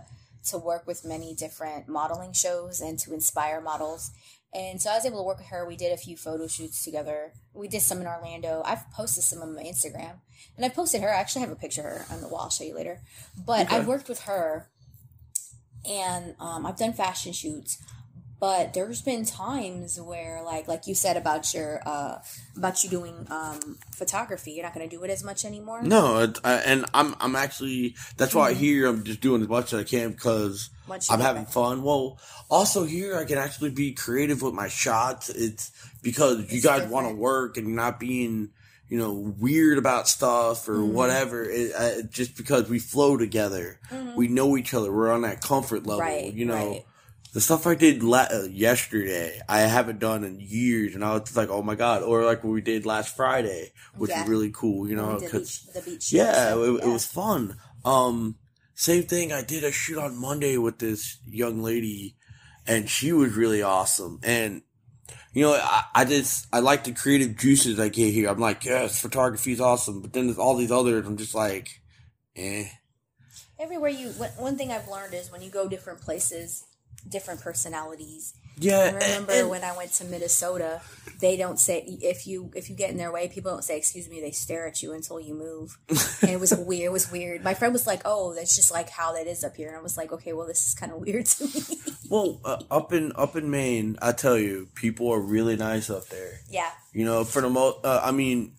to 0.49 0.57
work 0.57 0.85
with 0.85 1.05
many 1.05 1.33
different 1.33 1.87
modeling 1.87 2.33
shows 2.33 2.81
and 2.81 2.99
to 2.99 3.13
inspire 3.13 3.61
models. 3.61 4.11
And 4.55 4.79
so 4.81 4.91
I 4.91 4.95
was 4.95 5.05
able 5.05 5.17
to 5.17 5.23
work 5.23 5.39
with 5.39 5.47
her. 5.47 5.65
We 5.65 5.75
did 5.75 5.91
a 5.91 5.97
few 5.97 6.15
photo 6.15 6.47
shoots 6.47 6.83
together. 6.83 7.33
We 7.53 7.67
did 7.67 7.81
some 7.81 7.99
in 8.01 8.07
Orlando. 8.07 8.61
I've 8.63 8.89
posted 8.91 9.23
some 9.23 9.41
on 9.41 9.55
my 9.55 9.63
Instagram. 9.63 10.17
And 10.55 10.63
I 10.65 10.69
posted 10.69 11.01
her. 11.01 11.09
I 11.13 11.19
actually 11.19 11.41
have 11.41 11.51
a 11.51 11.55
picture 11.55 11.81
of 11.81 11.87
her 11.87 12.05
on 12.13 12.21
the 12.21 12.27
wall. 12.27 12.41
I'll 12.43 12.49
show 12.51 12.63
you 12.63 12.75
later. 12.75 12.99
But 13.45 13.67
Okay. 13.67 13.77
I've 13.77 13.87
worked 13.87 14.09
with 14.09 14.21
her 14.21 14.67
and 15.89 16.35
um, 16.39 16.65
I've 16.65 16.77
done 16.77 16.93
fashion 16.93 17.33
shoots. 17.33 17.77
But 18.43 18.73
there's 18.73 19.01
been 19.01 19.23
times 19.23 20.01
where, 20.01 20.43
like, 20.43 20.67
like 20.67 20.85
you 20.85 20.95
said 20.95 21.15
about 21.15 21.53
your, 21.53 21.81
uh, 21.85 22.15
about 22.57 22.83
you 22.83 22.89
doing 22.89 23.25
um, 23.31 23.77
photography, 23.95 24.51
you're 24.51 24.65
not 24.65 24.73
going 24.73 24.89
to 24.89 24.93
do 24.93 25.01
it 25.05 25.09
as 25.09 25.23
much 25.23 25.45
anymore. 25.45 25.81
no, 25.81 26.27
I, 26.43 26.55
and 26.71 26.85
I'm 26.93 27.15
I'm 27.21 27.37
actually 27.37 27.95
that's 28.17 28.35
why 28.35 28.51
Mm-hmm. 28.51 28.59
here 28.59 28.87
I'm 28.89 29.03
just 29.05 29.21
doing 29.21 29.41
as 29.43 29.47
much 29.47 29.71
as 29.71 29.79
I 29.79 29.83
can 29.85 30.11
because 30.11 30.69
I'm 31.09 31.21
having 31.21 31.43
back. 31.45 31.53
fun. 31.53 31.83
Well, 31.83 32.19
also 32.49 32.83
here 32.83 33.15
I 33.15 33.23
can 33.23 33.37
actually 33.37 33.69
be 33.69 33.93
creative 33.93 34.41
with 34.41 34.53
my 34.53 34.67
shots. 34.67 35.29
It's 35.29 35.71
because 36.01 36.51
you 36.51 36.61
guys 36.61 36.85
want 36.89 37.07
to 37.07 37.15
work 37.15 37.55
and 37.55 37.77
not 37.77 37.97
being, 37.97 38.49
you 38.89 38.97
know, 38.97 39.13
weird 39.13 39.77
about 39.77 40.09
stuff 40.09 40.67
or 40.67 40.79
Mm-hmm. 40.79 40.93
whatever. 40.93 41.45
It, 41.49 41.71
uh, 41.73 42.01
just 42.11 42.35
because 42.35 42.67
we 42.69 42.79
flow 42.79 43.15
together, 43.15 43.79
we 44.17 44.27
know 44.27 44.57
each 44.57 44.73
other. 44.73 44.91
We're 44.91 45.13
on 45.13 45.21
that 45.21 45.39
comfort 45.41 45.87
level. 45.87 46.01
Mm-hmm. 46.01 46.25
Right, 46.25 46.33
you 46.33 46.43
know, 46.45 46.55
right. 46.71 46.85
The 47.33 47.41
stuff 47.41 47.65
I 47.67 47.75
did 47.75 48.03
la- 48.03 48.27
uh, 48.31 48.43
yesterday, 48.49 49.41
I 49.49 49.59
haven't 49.61 49.99
done 49.99 50.23
in 50.23 50.39
years, 50.39 50.93
and 50.95 51.03
I 51.03 51.13
was 51.13 51.35
like, 51.35 51.49
oh 51.49 51.61
my 51.63 51.75
god. 51.75 52.03
Or 52.03 52.23
like 52.23 52.43
what 52.43 52.51
we 52.53 52.61
did 52.61 52.85
last 52.85 53.15
Friday, 53.15 53.71
which 53.97 54.11
Yeah. 54.11 54.21
was 54.21 54.29
really 54.29 54.51
cool. 54.51 54.87
You 54.87 54.95
know, 54.95 55.19
the 55.19 55.29
'cause- 55.29 55.67
beach, 55.85 56.09
the 56.11 56.15
yeah, 56.17 56.55
it, 56.55 56.83
it 56.83 56.87
was 56.87 57.05
fun. 57.05 57.57
Um, 57.83 58.37
same 58.75 59.03
thing. 59.03 59.33
I 59.33 59.41
did 59.41 59.63
a 59.63 59.71
shoot 59.71 59.97
on 59.97 60.15
Monday 60.19 60.57
with 60.57 60.79
this 60.79 61.17
young 61.25 61.61
lady, 61.61 62.15
and 62.67 62.89
she 62.89 63.11
was 63.11 63.33
really 63.33 63.61
awesome. 63.63 64.19
And 64.23 64.61
you 65.33 65.41
know, 65.43 65.53
I, 65.55 65.83
I 65.95 66.05
just 66.05 66.45
I 66.53 66.59
like 66.59 66.83
the 66.83 66.91
creative 66.93 67.35
juices 67.35 67.79
I 67.79 67.89
get 67.89 68.13
here. 68.13 68.29
I'm 68.29 68.39
like, 68.39 68.63
yes, 68.65 69.01
photography 69.01 69.51
is 69.53 69.59
awesome. 69.61 70.01
But 70.01 70.13
then 70.13 70.27
there's 70.27 70.37
all 70.37 70.55
these 70.55 70.71
others. 70.71 71.05
I'm 71.07 71.17
just 71.17 71.33
like, 71.35 71.81
eh. 72.35 72.65
everywhere 73.59 73.89
you 73.89 74.09
one 74.37 74.57
thing 74.57 74.71
i've 74.71 74.87
learned 74.89 75.13
is 75.13 75.31
when 75.31 75.41
you 75.41 75.49
go 75.49 75.67
different 75.69 76.01
places 76.01 76.63
different 77.07 77.41
personalities. 77.41 78.33
Yeah, 78.55 78.77
i 78.81 78.85
remember 78.91 79.31
and- 79.33 79.49
when 79.49 79.63
i 79.63 79.75
went 79.75 79.93
to 79.93 80.05
minnesota 80.05 80.79
they 81.19 81.37
don't 81.37 81.59
say 81.59 81.79
if 82.03 82.27
you 82.27 82.51
if 82.55 82.69
you 82.69 82.75
get 82.75 82.91
in 82.91 82.97
their 82.97 83.11
way 83.11 83.27
people 83.27 83.49
don't 83.49 83.63
say 83.63 83.77
excuse 83.79 84.07
me 84.07 84.21
they 84.21 84.29
stare 84.29 84.67
at 84.67 84.83
you 84.83 84.93
until 84.93 85.19
you 85.19 85.33
move. 85.33 85.75
And 86.21 86.29
it 86.29 86.39
was 86.39 86.53
weird 86.69 86.85
it 86.85 86.91
was 86.91 87.11
weird. 87.11 87.43
My 87.43 87.55
friend 87.55 87.73
was 87.73 87.87
like 87.87 88.01
oh 88.05 88.35
that's 88.35 88.55
just 88.55 88.71
like 88.71 88.89
how 88.89 89.13
that 89.13 89.25
is 89.25 89.43
up 89.43 89.55
here. 89.55 89.69
And 89.69 89.77
i 89.77 89.81
was 89.81 89.97
like 89.97 90.11
okay 90.13 90.33
well 90.33 90.45
this 90.45 90.67
is 90.67 90.75
kind 90.75 90.91
of 90.91 90.99
weird 90.99 91.25
to 91.27 91.45
me. 91.45 91.61
Well, 92.09 92.41
uh, 92.45 92.61
up 92.69 92.93
in 92.93 93.11
up 93.15 93.35
in 93.35 93.49
Maine, 93.49 93.97
I 93.99 94.11
tell 94.11 94.37
you, 94.37 94.67
people 94.75 95.09
are 95.11 95.19
really 95.19 95.55
nice 95.55 95.89
up 95.89 96.09
there. 96.09 96.41
yeah. 96.47 96.69
You 96.91 97.05
know, 97.05 97.23
for 97.23 97.41
the 97.41 97.49
most, 97.49 97.83
uh, 97.83 98.01
I 98.03 98.11
mean, 98.11 98.51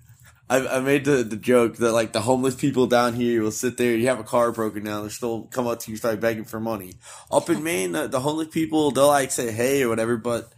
I, 0.48 0.66
I 0.66 0.80
made 0.80 1.04
the, 1.06 1.22
the 1.22 1.36
joke 1.36 1.76
that 1.76 1.92
like 1.92 2.12
the 2.12 2.20
homeless 2.20 2.54
people 2.54 2.86
down 2.86 3.14
here 3.14 3.42
will 3.42 3.50
sit 3.50 3.76
there. 3.76 3.96
You 3.96 4.08
have 4.08 4.20
a 4.20 4.24
car 4.24 4.52
broken 4.52 4.84
down, 4.84 5.02
they'll 5.02 5.10
still 5.10 5.42
come 5.44 5.66
up 5.66 5.80
to 5.80 5.90
you, 5.90 5.96
start 5.96 6.20
begging 6.20 6.44
for 6.44 6.60
money. 6.60 6.94
Up 7.30 7.48
in 7.48 7.62
Maine, 7.62 7.92
the, 7.92 8.08
the 8.08 8.20
homeless 8.20 8.48
people 8.48 8.90
they'll 8.90 9.06
like 9.06 9.30
say 9.30 9.52
hey 9.52 9.82
or 9.82 9.88
whatever, 9.88 10.16
but 10.16 10.52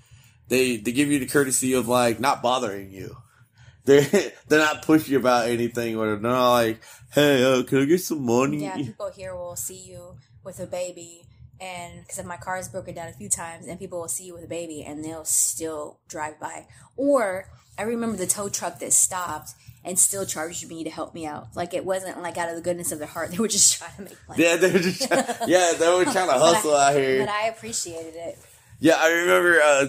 they 0.48 0.76
they 0.76 0.92
give 0.92 1.10
you 1.10 1.18
the 1.18 1.26
courtesy 1.26 1.72
of 1.74 1.88
like 1.88 2.18
not 2.18 2.42
bothering 2.42 2.90
you. 2.90 3.16
they're 3.86 4.02
they're 4.48 4.58
not 4.58 4.84
pushy 4.84 5.16
about 5.16 5.48
anything, 5.48 5.96
or 5.96 6.06
they're 6.06 6.18
not 6.18 6.50
like, 6.50 6.82
"Hey, 7.12 7.44
uh, 7.44 7.62
can 7.62 7.82
I 7.82 7.84
get 7.84 8.00
some 8.00 8.26
money?" 8.26 8.64
Yeah, 8.64 8.74
people 8.74 9.12
here 9.14 9.36
will 9.36 9.54
see 9.54 9.78
you 9.78 10.16
with 10.42 10.58
a 10.58 10.66
baby, 10.66 11.22
and 11.60 12.00
because 12.00 12.24
my 12.24 12.36
car 12.36 12.56
has 12.56 12.68
broken 12.68 12.96
down 12.96 13.06
a 13.06 13.12
few 13.12 13.28
times, 13.28 13.68
and 13.68 13.78
people 13.78 14.00
will 14.00 14.08
see 14.08 14.24
you 14.24 14.34
with 14.34 14.42
a 14.42 14.48
baby, 14.48 14.82
and 14.82 15.04
they'll 15.04 15.24
still 15.24 16.00
drive 16.08 16.40
by. 16.40 16.66
Or 16.96 17.48
I 17.78 17.82
remember 17.82 18.16
the 18.16 18.26
tow 18.26 18.48
truck 18.48 18.80
that 18.80 18.92
stopped 18.92 19.54
and 19.86 19.96
still 19.96 20.26
charged 20.26 20.68
me 20.68 20.82
to 20.82 20.90
help 20.90 21.14
me 21.14 21.24
out. 21.24 21.46
Like 21.54 21.72
it 21.72 21.84
wasn't 21.84 22.20
like 22.20 22.36
out 22.36 22.50
of 22.50 22.56
the 22.56 22.60
goodness 22.60 22.90
of 22.92 22.98
their 22.98 23.08
heart; 23.08 23.30
they 23.32 23.38
were 23.38 23.48
just 23.48 23.78
trying 23.78 23.94
to 23.96 24.02
make 24.02 24.28
money. 24.28 24.42
Yeah, 24.42 24.56
they 24.56 24.72
were 24.72 24.78
just 24.80 25.06
trying, 25.06 25.24
yeah, 25.46 25.72
they 25.78 25.88
were 25.88 26.04
trying 26.04 26.28
to 26.28 26.38
hustle 26.38 26.74
I, 26.74 26.88
out 26.88 26.98
here. 26.98 27.20
But 27.20 27.28
I 27.30 27.46
appreciated 27.46 28.16
it. 28.16 28.38
Yeah, 28.80 28.96
I 28.98 29.10
remember 29.10 29.60
uh, 29.62 29.86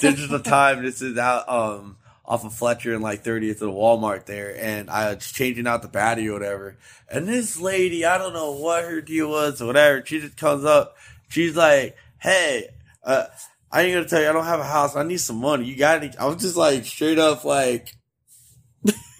digital 0.00 0.40
time. 0.40 0.82
This 0.82 1.00
is 1.00 1.16
out 1.16 1.48
um 1.48 1.96
off 2.24 2.44
of 2.44 2.52
Fletcher 2.52 2.92
and 2.92 3.04
like 3.04 3.22
30th 3.22 3.62
of 3.62 3.70
Walmart 3.70 4.24
there, 4.24 4.56
and 4.58 4.90
I 4.90 5.14
was 5.14 5.30
changing 5.30 5.68
out 5.68 5.82
the 5.82 5.88
battery 5.88 6.28
or 6.28 6.32
whatever. 6.32 6.76
And 7.08 7.28
this 7.28 7.60
lady, 7.60 8.04
I 8.04 8.18
don't 8.18 8.32
know 8.32 8.50
what 8.52 8.84
her 8.84 9.00
deal 9.00 9.30
was 9.30 9.62
or 9.62 9.66
whatever. 9.66 10.04
She 10.04 10.20
just 10.20 10.36
comes 10.36 10.64
up. 10.64 10.96
She's 11.28 11.56
like, 11.56 11.96
"Hey, 12.18 12.70
uh, 13.04 13.26
I 13.70 13.82
ain't 13.82 13.94
gonna 13.94 14.08
tell 14.08 14.22
you 14.22 14.28
I 14.28 14.32
don't 14.32 14.44
have 14.44 14.60
a 14.60 14.64
house. 14.64 14.96
I 14.96 15.04
need 15.04 15.20
some 15.20 15.36
money. 15.36 15.66
You 15.66 15.76
got 15.76 16.02
any?" 16.02 16.16
I 16.16 16.24
was 16.26 16.38
just 16.38 16.56
like 16.56 16.86
straight 16.86 17.18
up 17.18 17.44
like. 17.44 17.95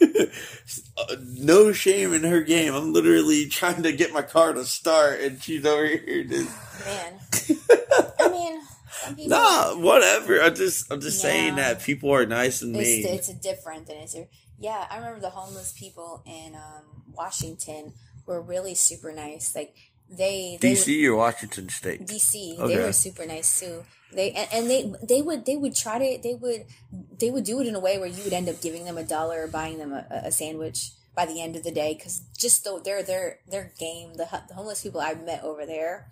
no 1.38 1.72
shame 1.72 2.12
in 2.12 2.22
her 2.24 2.40
game. 2.42 2.74
I'm 2.74 2.92
literally 2.92 3.46
trying 3.46 3.82
to 3.82 3.92
get 3.92 4.12
my 4.12 4.22
car 4.22 4.52
to 4.52 4.64
start, 4.64 5.20
and 5.20 5.42
she's 5.42 5.64
over 5.64 5.87
here 5.87 6.24
just 6.24 6.50
man. 6.85 7.20
I 8.20 8.28
mean, 8.30 8.61
people, 9.16 9.28
Nah, 9.28 9.74
whatever. 9.76 10.42
I 10.42 10.50
just 10.50 10.90
I'm 10.92 11.00
just 11.00 11.18
Yeah. 11.22 11.30
saying 11.30 11.56
that 11.56 11.82
people 11.82 12.11
are 12.12 12.26
nice 12.26 12.62
and 12.62 12.72
mean. 12.72 13.06
it's, 13.06 13.28
it's 13.28 13.38
different 13.40 13.87
than 13.87 13.96
it's 13.96 14.12
here. 14.14 14.28
Yeah, 14.59 14.87
I 14.90 14.96
remember 14.96 15.20
the 15.20 15.30
homeless 15.30 15.72
people 15.78 16.22
in 16.26 16.54
um, 16.54 17.02
Washington 17.12 17.92
were 18.24 18.40
really 18.40 18.74
super 18.74 19.12
nice. 19.12 19.54
Like 19.54 19.74
they, 20.11 20.59
they 20.61 20.71
would- 20.71 20.79
DC 20.79 21.05
or 21.05 21.16
Washington 21.16 21.69
State. 21.69 22.07
DC. 22.07 22.59
Okay. 22.59 22.75
They 22.77 22.83
were 22.83 22.92
super 22.92 23.27
nice 23.27 23.61
too. 23.61 23.85
They 24.12 24.31
and, 24.33 24.49
and 24.53 24.71
they 24.71 24.92
they 25.03 25.21
would 25.23 25.45
they 25.47 25.57
would 25.57 25.75
try 25.75 25.99
to 25.99 26.23
they 26.23 26.35
would 26.35 26.64
they 27.19 27.31
would 27.31 27.45
do 27.45 27.61
it 27.61 27.66
in 27.66 27.75
a 27.75 27.81
way 27.81 27.99
where 27.99 28.09
you 28.09 28.23
would 28.25 28.33
end 28.33 28.49
up 28.49 28.61
giving 28.62 28.85
them 28.85 28.97
a 28.97 29.03
dollar 29.03 29.42
or 29.45 29.49
buying 29.49 29.79
them 29.79 29.92
a, 29.92 30.07
a 30.11 30.31
sandwich 30.31 30.90
by 31.14 31.27
the 31.27 31.40
end 31.42 31.57
of 31.57 31.64
the 31.64 31.73
day 31.73 31.95
because 31.95 32.21
just 32.38 32.62
though 32.64 32.79
their 32.79 33.03
their 33.03 33.40
their 33.51 33.73
game 33.79 34.14
the, 34.14 34.27
the 34.49 34.55
homeless 34.55 34.83
people 34.83 35.01
I 35.01 35.14
met 35.14 35.42
over 35.42 35.66
there 35.66 36.07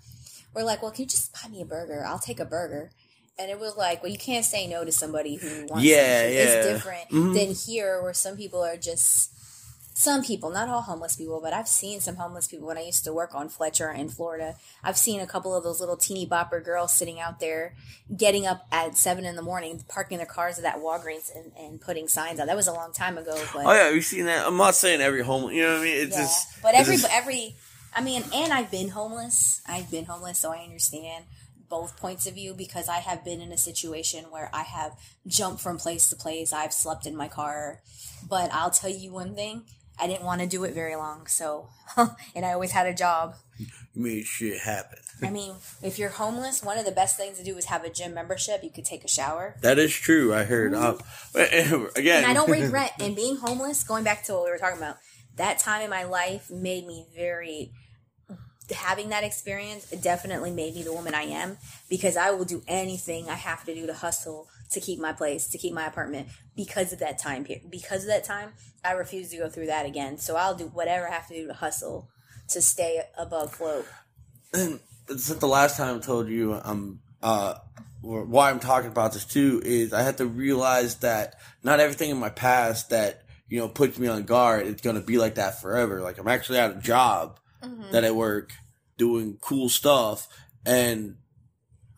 were 0.55 0.65
like, 0.65 0.83
well, 0.83 0.91
can 0.91 1.03
you 1.03 1.09
just 1.09 1.33
buy 1.33 1.49
me 1.49 1.63
a 1.63 1.65
burger? 1.65 2.05
I'll 2.07 2.19
take 2.19 2.41
a 2.41 2.45
burger. 2.45 2.91
And 3.39 3.51
it 3.51 3.59
was 3.59 3.77
like, 3.77 4.03
well, 4.03 4.13
you 4.13 4.19
can't 4.19 4.45
say 4.45 4.67
no 4.69 4.85
to 4.85 4.93
somebody 4.93 5.35
who 5.37 5.67
wants 5.67 5.85
Yeah, 5.85 6.19
something. 6.21 6.35
yeah. 6.37 6.43
It's 6.43 6.67
different 6.69 7.09
Mhm. 7.11 7.35
than 7.35 7.55
here 7.55 8.01
where 8.03 8.15
some 8.15 8.37
people 8.37 8.63
are 8.63 8.77
just 8.77 9.33
some 9.97 10.25
people, 10.25 10.51
not 10.51 10.69
all 10.69 10.83
homeless 10.83 11.15
people, 11.15 11.41
but 11.41 11.53
I've 11.53 11.69
seen 11.69 12.01
some 12.01 12.17
homeless 12.17 12.49
people 12.49 12.67
when 12.67 12.77
I 12.77 12.83
used 12.83 13.05
to 13.05 13.13
work 13.13 13.33
on 13.33 13.49
Fletcher 13.49 13.93
in 13.93 14.09
Florida. 14.09 14.57
I've 14.83 14.99
seen 14.99 15.21
a 15.21 15.27
couple 15.27 15.55
of 15.55 15.63
those 15.63 15.79
little 15.79 15.97
teeny 15.97 16.27
bopper 16.27 16.63
girls 16.63 16.93
sitting 16.93 17.21
out 17.21 17.39
there, 17.39 17.77
getting 18.15 18.45
up 18.45 18.67
at 18.73 18.97
seven 18.97 19.25
in 19.25 19.37
the 19.37 19.43
morning, 19.43 19.85
parking 19.89 20.19
their 20.19 20.27
cars 20.27 20.59
at 20.59 20.65
that 20.65 20.79
Walgreens 20.79 21.31
and, 21.33 21.53
and 21.57 21.81
putting 21.81 22.09
signs 22.09 22.41
out. 22.41 22.49
That 22.49 22.57
was 22.57 22.67
a 22.67 22.73
long 22.73 22.93
time 22.93 23.17
ago, 23.19 23.41
but 23.55 23.67
Oh 23.67 23.73
yeah, 23.73 23.93
we've 23.93 24.05
seen 24.05 24.25
that. 24.27 24.45
I'm 24.45 24.57
not 24.57 24.75
saying 24.75 25.01
every 25.01 25.23
homeless, 25.23 25.55
You 25.55 25.63
know 25.63 25.75
what 25.75 25.83
I 25.83 25.85
mean? 25.85 25.97
It's 25.97 26.17
yeah. 26.17 26.23
just. 26.23 26.61
but 26.61 26.75
every 26.75 26.97
just- 26.97 27.13
every, 27.13 27.55
I 27.95 28.01
mean, 28.03 28.25
and 28.35 28.53
I've 28.53 28.73
been 28.73 28.89
homeless. 28.89 29.63
I've 29.69 29.93
been 29.93 30.07
homeless, 30.07 30.41
so 30.41 30.51
I 30.53 30.65
understand 30.65 31.25
both 31.69 31.97
points 31.97 32.27
of 32.27 32.35
view 32.35 32.53
because 32.53 32.89
I 32.89 32.99
have 32.99 33.25
been 33.25 33.41
in 33.41 33.53
a 33.53 33.57
situation 33.57 34.25
where 34.31 34.51
I 34.53 34.63
have 34.65 34.99
jumped 35.29 35.61
from 35.63 35.79
place 35.79 36.09
to 36.11 36.17
place. 36.17 36.53
I've 36.53 36.73
slept 36.73 37.07
in 37.07 37.15
my 37.17 37.29
car, 37.29 37.81
but 38.29 38.53
I'll 38.53 38.71
tell 38.71 38.91
you 38.91 39.13
one 39.13 39.35
thing: 39.37 39.63
I 39.99 40.07
didn't 40.07 40.25
want 40.25 40.41
to 40.41 40.47
do 40.47 40.65
it 40.65 40.75
very 40.75 40.97
long. 40.97 41.27
So, 41.27 41.69
and 42.35 42.45
I 42.45 42.53
always 42.53 42.73
had 42.73 42.87
a 42.87 42.95
job. 42.95 43.37
you 43.59 43.67
made 43.95 44.25
shit 44.25 44.61
happen. 44.61 44.99
I 45.23 45.31
mean, 45.31 45.55
if 45.83 45.99
you're 45.99 46.11
homeless, 46.11 46.63
one 46.63 46.79
of 46.79 46.85
the 46.85 46.93
best 46.93 47.17
things 47.17 47.39
to 47.39 47.45
do 47.45 47.57
is 47.57 47.67
have 47.67 47.85
a 47.85 47.91
gym 47.91 48.15
membership. 48.15 48.65
You 48.65 48.71
could 48.71 48.85
take 48.85 49.05
a 49.05 49.09
shower. 49.09 49.57
That 49.63 49.79
is 49.79 49.95
true. 49.95 50.35
I 50.35 50.45
heard. 50.45 50.75
Um, 50.75 50.99
again, 51.35 52.25
and 52.25 52.27
I 52.27 52.35
don't 52.35 52.51
regret. 52.63 52.93
And 52.99 53.15
being 53.15 53.37
homeless, 53.37 53.85
going 53.85 54.05
back 54.05 54.25
to 54.25 54.35
what 54.35 54.45
we 54.45 54.51
were 54.51 54.59
talking 54.59 54.79
about, 54.79 54.97
that 55.37 55.59
time 55.59 55.83
in 55.83 55.91
my 55.91 56.05
life 56.05 56.51
made 56.51 56.87
me 56.87 57.07
very. 57.15 57.73
Having 58.75 59.11
that 59.11 59.25
experience 59.25 59.91
definitely 59.91 60.51
made 60.51 60.75
me 60.75 60.83
the 60.83 60.93
woman 60.93 61.15
I 61.15 61.25
am 61.25 61.59
because 61.91 62.17
I 62.17 62.31
will 62.31 62.47
do 62.47 62.63
anything 62.67 63.29
I 63.29 63.35
have 63.35 63.63
to 63.67 63.75
do 63.75 63.87
to 63.87 63.93
hustle 63.93 64.49
to 64.71 64.81
keep 64.81 64.99
my 64.99 65.13
place, 65.13 65.47
to 65.49 65.59
keep 65.59 65.75
my 65.75 65.87
apartment 65.87 66.29
because 66.57 66.93
of 66.93 66.99
that 67.01 67.19
time 67.19 67.45
period. 67.45 67.71
Because 67.71 68.03
of 68.03 68.09
that 68.09 68.25
time, 68.25 68.53
I 68.85 68.93
refuse 68.93 69.31
to 69.31 69.37
go 69.37 69.49
through 69.49 69.67
that 69.67 69.87
again. 69.87 70.19
So 70.19 70.37
I'll 70.37 70.55
do 70.55 70.67
whatever 70.67 71.09
I 71.09 71.13
have 71.13 71.29
to 71.29 71.35
do 71.35 71.47
to 71.47 71.55
hustle 71.55 72.09
to 72.49 72.61
stay 72.61 73.03
above 73.17 73.55
float. 73.55 73.87
And 74.53 74.81
since 75.09 75.35
the 75.35 75.49
last 75.49 75.77
time 75.77 75.97
I 75.97 76.01
told 76.01 76.29
you, 76.29 76.61
um, 76.63 77.01
uh, 77.23 77.55
or 78.03 78.25
why 78.25 78.51
I'm 78.51 78.61
talking 78.61 78.91
about 78.91 79.13
this 79.13 79.25
too 79.25 79.63
is 79.65 79.93
I 79.93 80.03
had 80.03 80.19
to 80.19 80.27
realize 80.27 80.97
that 80.97 81.37
not 81.63 81.81
everything 81.81 82.11
in 82.11 82.19
my 82.19 82.29
past 82.29 82.91
that 82.91 83.23
you 83.49 83.59
know 83.59 83.69
puts 83.69 83.99
me 83.99 84.09
on 84.09 84.25
guard 84.25 84.67
is 84.67 84.81
gonna 84.81 85.01
be 85.01 85.19
like 85.19 85.37
that 85.37 85.61
forever. 85.61 86.01
Like 86.03 86.19
I'm 86.19 86.29
actually 86.29 86.59
at 86.59 86.77
a 86.77 86.81
job 86.81 87.41
that 87.93 88.05
I 88.05 88.11
work 88.11 88.53
doing 88.99 89.39
cool 89.41 89.69
stuff, 89.69 90.29
and 90.67 91.17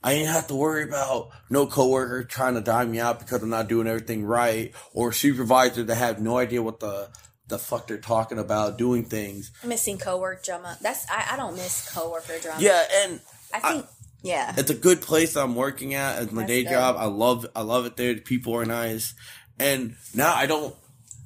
I 0.07 0.13
ain't 0.13 0.29
have 0.29 0.47
to 0.47 0.55
worry 0.55 0.85
about 0.85 1.31
no 1.51 1.67
coworker 1.67 2.23
trying 2.23 2.55
to 2.55 2.61
dime 2.61 2.93
me 2.93 3.01
out 3.01 3.19
because 3.19 3.43
I'm 3.43 3.51
not 3.51 3.67
doing 3.67 3.89
everything 3.89 4.25
right, 4.25 4.73
or 4.95 5.11
supervisor 5.11 5.83
that 5.83 5.97
have 5.97 6.21
no 6.21 6.39
idea 6.39 6.63
what 6.63 6.79
the 6.79 7.09
the 7.49 7.59
fuck 7.59 7.89
they're 7.89 7.99
talking 7.99 8.39
about 8.39 8.79
doing 8.79 9.05
things. 9.05 9.51
Missing 9.65 9.99
coworker 9.99 10.41
drama. 10.45 10.79
That's 10.81 11.11
I, 11.11 11.31
I 11.33 11.37
don't 11.37 11.57
miss 11.57 11.93
coworker 11.93 12.39
drama. 12.41 12.63
Yeah, 12.63 12.85
and 13.03 13.21
I 13.53 13.59
think 13.59 13.87
yeah. 14.23 14.55
it's 14.57 14.71
a 14.71 14.77
good 14.77 15.03
place 15.03 15.37
I'm 15.37 15.57
working 15.57 15.95
at 15.95 16.19
as 16.19 16.31
my 16.31 16.43
That's 16.43 16.53
day 16.53 16.63
good. 16.63 16.71
job. 16.71 16.95
I 16.97 17.07
love 17.07 17.45
I 17.57 17.63
love 17.63 17.85
it 17.87 17.97
there. 17.97 18.15
The 18.15 18.21
people 18.21 18.55
are 18.55 18.65
nice, 18.65 19.13
and 19.59 19.97
now 20.15 20.33
I 20.33 20.47
don't. 20.47 20.73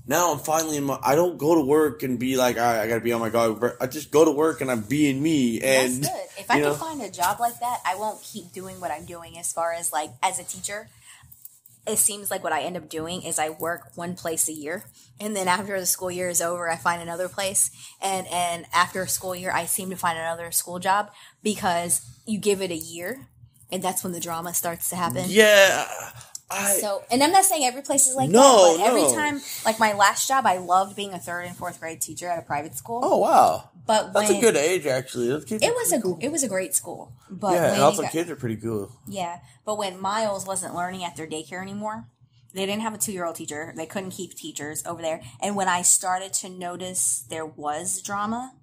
Now 0.06 0.32
I'm 0.32 0.38
finally 0.38 0.78
in 0.78 0.84
my. 0.84 0.98
I 1.02 1.16
don't 1.16 1.36
go 1.36 1.54
to 1.54 1.66
work 1.66 2.02
and 2.02 2.18
be 2.18 2.38
like, 2.38 2.56
all 2.56 2.62
right, 2.62 2.80
I 2.80 2.88
gotta 2.88 3.02
be 3.02 3.12
on 3.12 3.20
my 3.20 3.28
guard. 3.28 3.76
I 3.78 3.86
just 3.88 4.10
go 4.10 4.24
to 4.24 4.30
work 4.30 4.62
and 4.62 4.70
I'm 4.70 4.80
being 4.80 5.22
me. 5.22 5.60
And 5.60 6.02
That's 6.02 6.14
good. 6.14 6.29
If 6.50 6.54
I 6.54 6.58
you 6.58 6.64
can 6.64 6.72
know, 6.72 6.78
find 6.78 7.02
a 7.02 7.10
job 7.10 7.40
like 7.40 7.60
that, 7.60 7.80
I 7.86 7.94
won't 7.94 8.22
keep 8.22 8.52
doing 8.52 8.80
what 8.80 8.90
I'm 8.90 9.04
doing 9.04 9.38
as 9.38 9.52
far 9.52 9.72
as 9.72 9.92
like 9.92 10.10
as 10.22 10.38
a 10.38 10.44
teacher. 10.44 10.88
It 11.86 11.96
seems 11.96 12.30
like 12.30 12.44
what 12.44 12.52
I 12.52 12.62
end 12.62 12.76
up 12.76 12.88
doing 12.88 13.22
is 13.22 13.38
I 13.38 13.48
work 13.50 13.92
one 13.94 14.14
place 14.14 14.48
a 14.48 14.52
year 14.52 14.84
and 15.18 15.34
then 15.34 15.48
after 15.48 15.78
the 15.80 15.86
school 15.86 16.10
year 16.10 16.28
is 16.28 16.40
over 16.40 16.70
I 16.70 16.76
find 16.76 17.00
another 17.00 17.28
place 17.28 17.70
and 18.02 18.26
and 18.28 18.66
after 18.72 19.02
a 19.02 19.08
school 19.08 19.34
year 19.34 19.50
I 19.50 19.64
seem 19.64 19.88
to 19.90 19.96
find 19.96 20.18
another 20.18 20.50
school 20.50 20.78
job 20.78 21.10
because 21.42 22.02
you 22.26 22.38
give 22.38 22.60
it 22.60 22.70
a 22.70 22.76
year 22.76 23.28
and 23.72 23.82
that's 23.82 24.02
when 24.04 24.12
the 24.12 24.20
drama 24.20 24.52
starts 24.52 24.90
to 24.90 24.96
happen. 24.96 25.24
yeah, 25.28 25.88
I 26.50 26.74
So, 26.74 27.02
and 27.10 27.22
I'm 27.22 27.32
not 27.32 27.44
saying 27.44 27.64
every 27.64 27.82
place 27.82 28.06
is 28.08 28.14
like 28.16 28.28
No, 28.30 28.76
that, 28.76 28.78
but 28.78 28.86
every 28.88 29.02
no. 29.02 29.14
time, 29.14 29.40
like 29.64 29.78
my 29.78 29.92
last 29.92 30.26
job, 30.28 30.46
I 30.46 30.58
loved 30.58 30.96
being 30.96 31.12
a 31.12 31.18
third 31.18 31.42
and 31.46 31.56
fourth 31.56 31.78
grade 31.80 32.00
teacher 32.00 32.26
at 32.28 32.38
a 32.38 32.42
private 32.42 32.74
school. 32.76 33.00
oh 33.02 33.18
wow, 33.18 33.70
but 33.86 34.12
when 34.12 34.24
that's 34.26 34.36
a 34.36 34.40
good 34.40 34.56
age 34.56 34.86
actually. 34.86 35.28
Kids 35.44 35.62
it 35.62 35.72
was 35.74 35.92
a 35.92 36.00
cool. 36.00 36.18
it 36.20 36.30
was 36.32 36.42
a 36.42 36.48
great 36.48 36.74
school, 36.74 37.12
but 37.30 37.52
yeah, 37.52 37.72
and 37.74 37.82
also 37.82 38.02
got- 38.02 38.12
kids 38.12 38.28
are 38.30 38.36
pretty 38.36 38.56
cool. 38.56 38.90
yeah, 39.06 39.38
but 39.64 39.78
when 39.78 40.00
Miles 40.00 40.46
wasn't 40.46 40.74
learning 40.74 41.04
at 41.04 41.14
their 41.16 41.26
daycare 41.26 41.62
anymore, 41.62 42.06
they 42.52 42.66
didn't 42.66 42.82
have 42.82 42.94
a 42.94 42.98
two 42.98 43.12
year 43.12 43.24
old 43.26 43.36
teacher. 43.36 43.72
They 43.76 43.86
couldn't 43.86 44.10
keep 44.10 44.34
teachers 44.34 44.84
over 44.84 45.00
there, 45.02 45.20
and 45.40 45.54
when 45.54 45.68
I 45.68 45.82
started 45.82 46.32
to 46.34 46.48
notice 46.48 47.24
there 47.28 47.46
was 47.46 48.02
drama, 48.02 48.54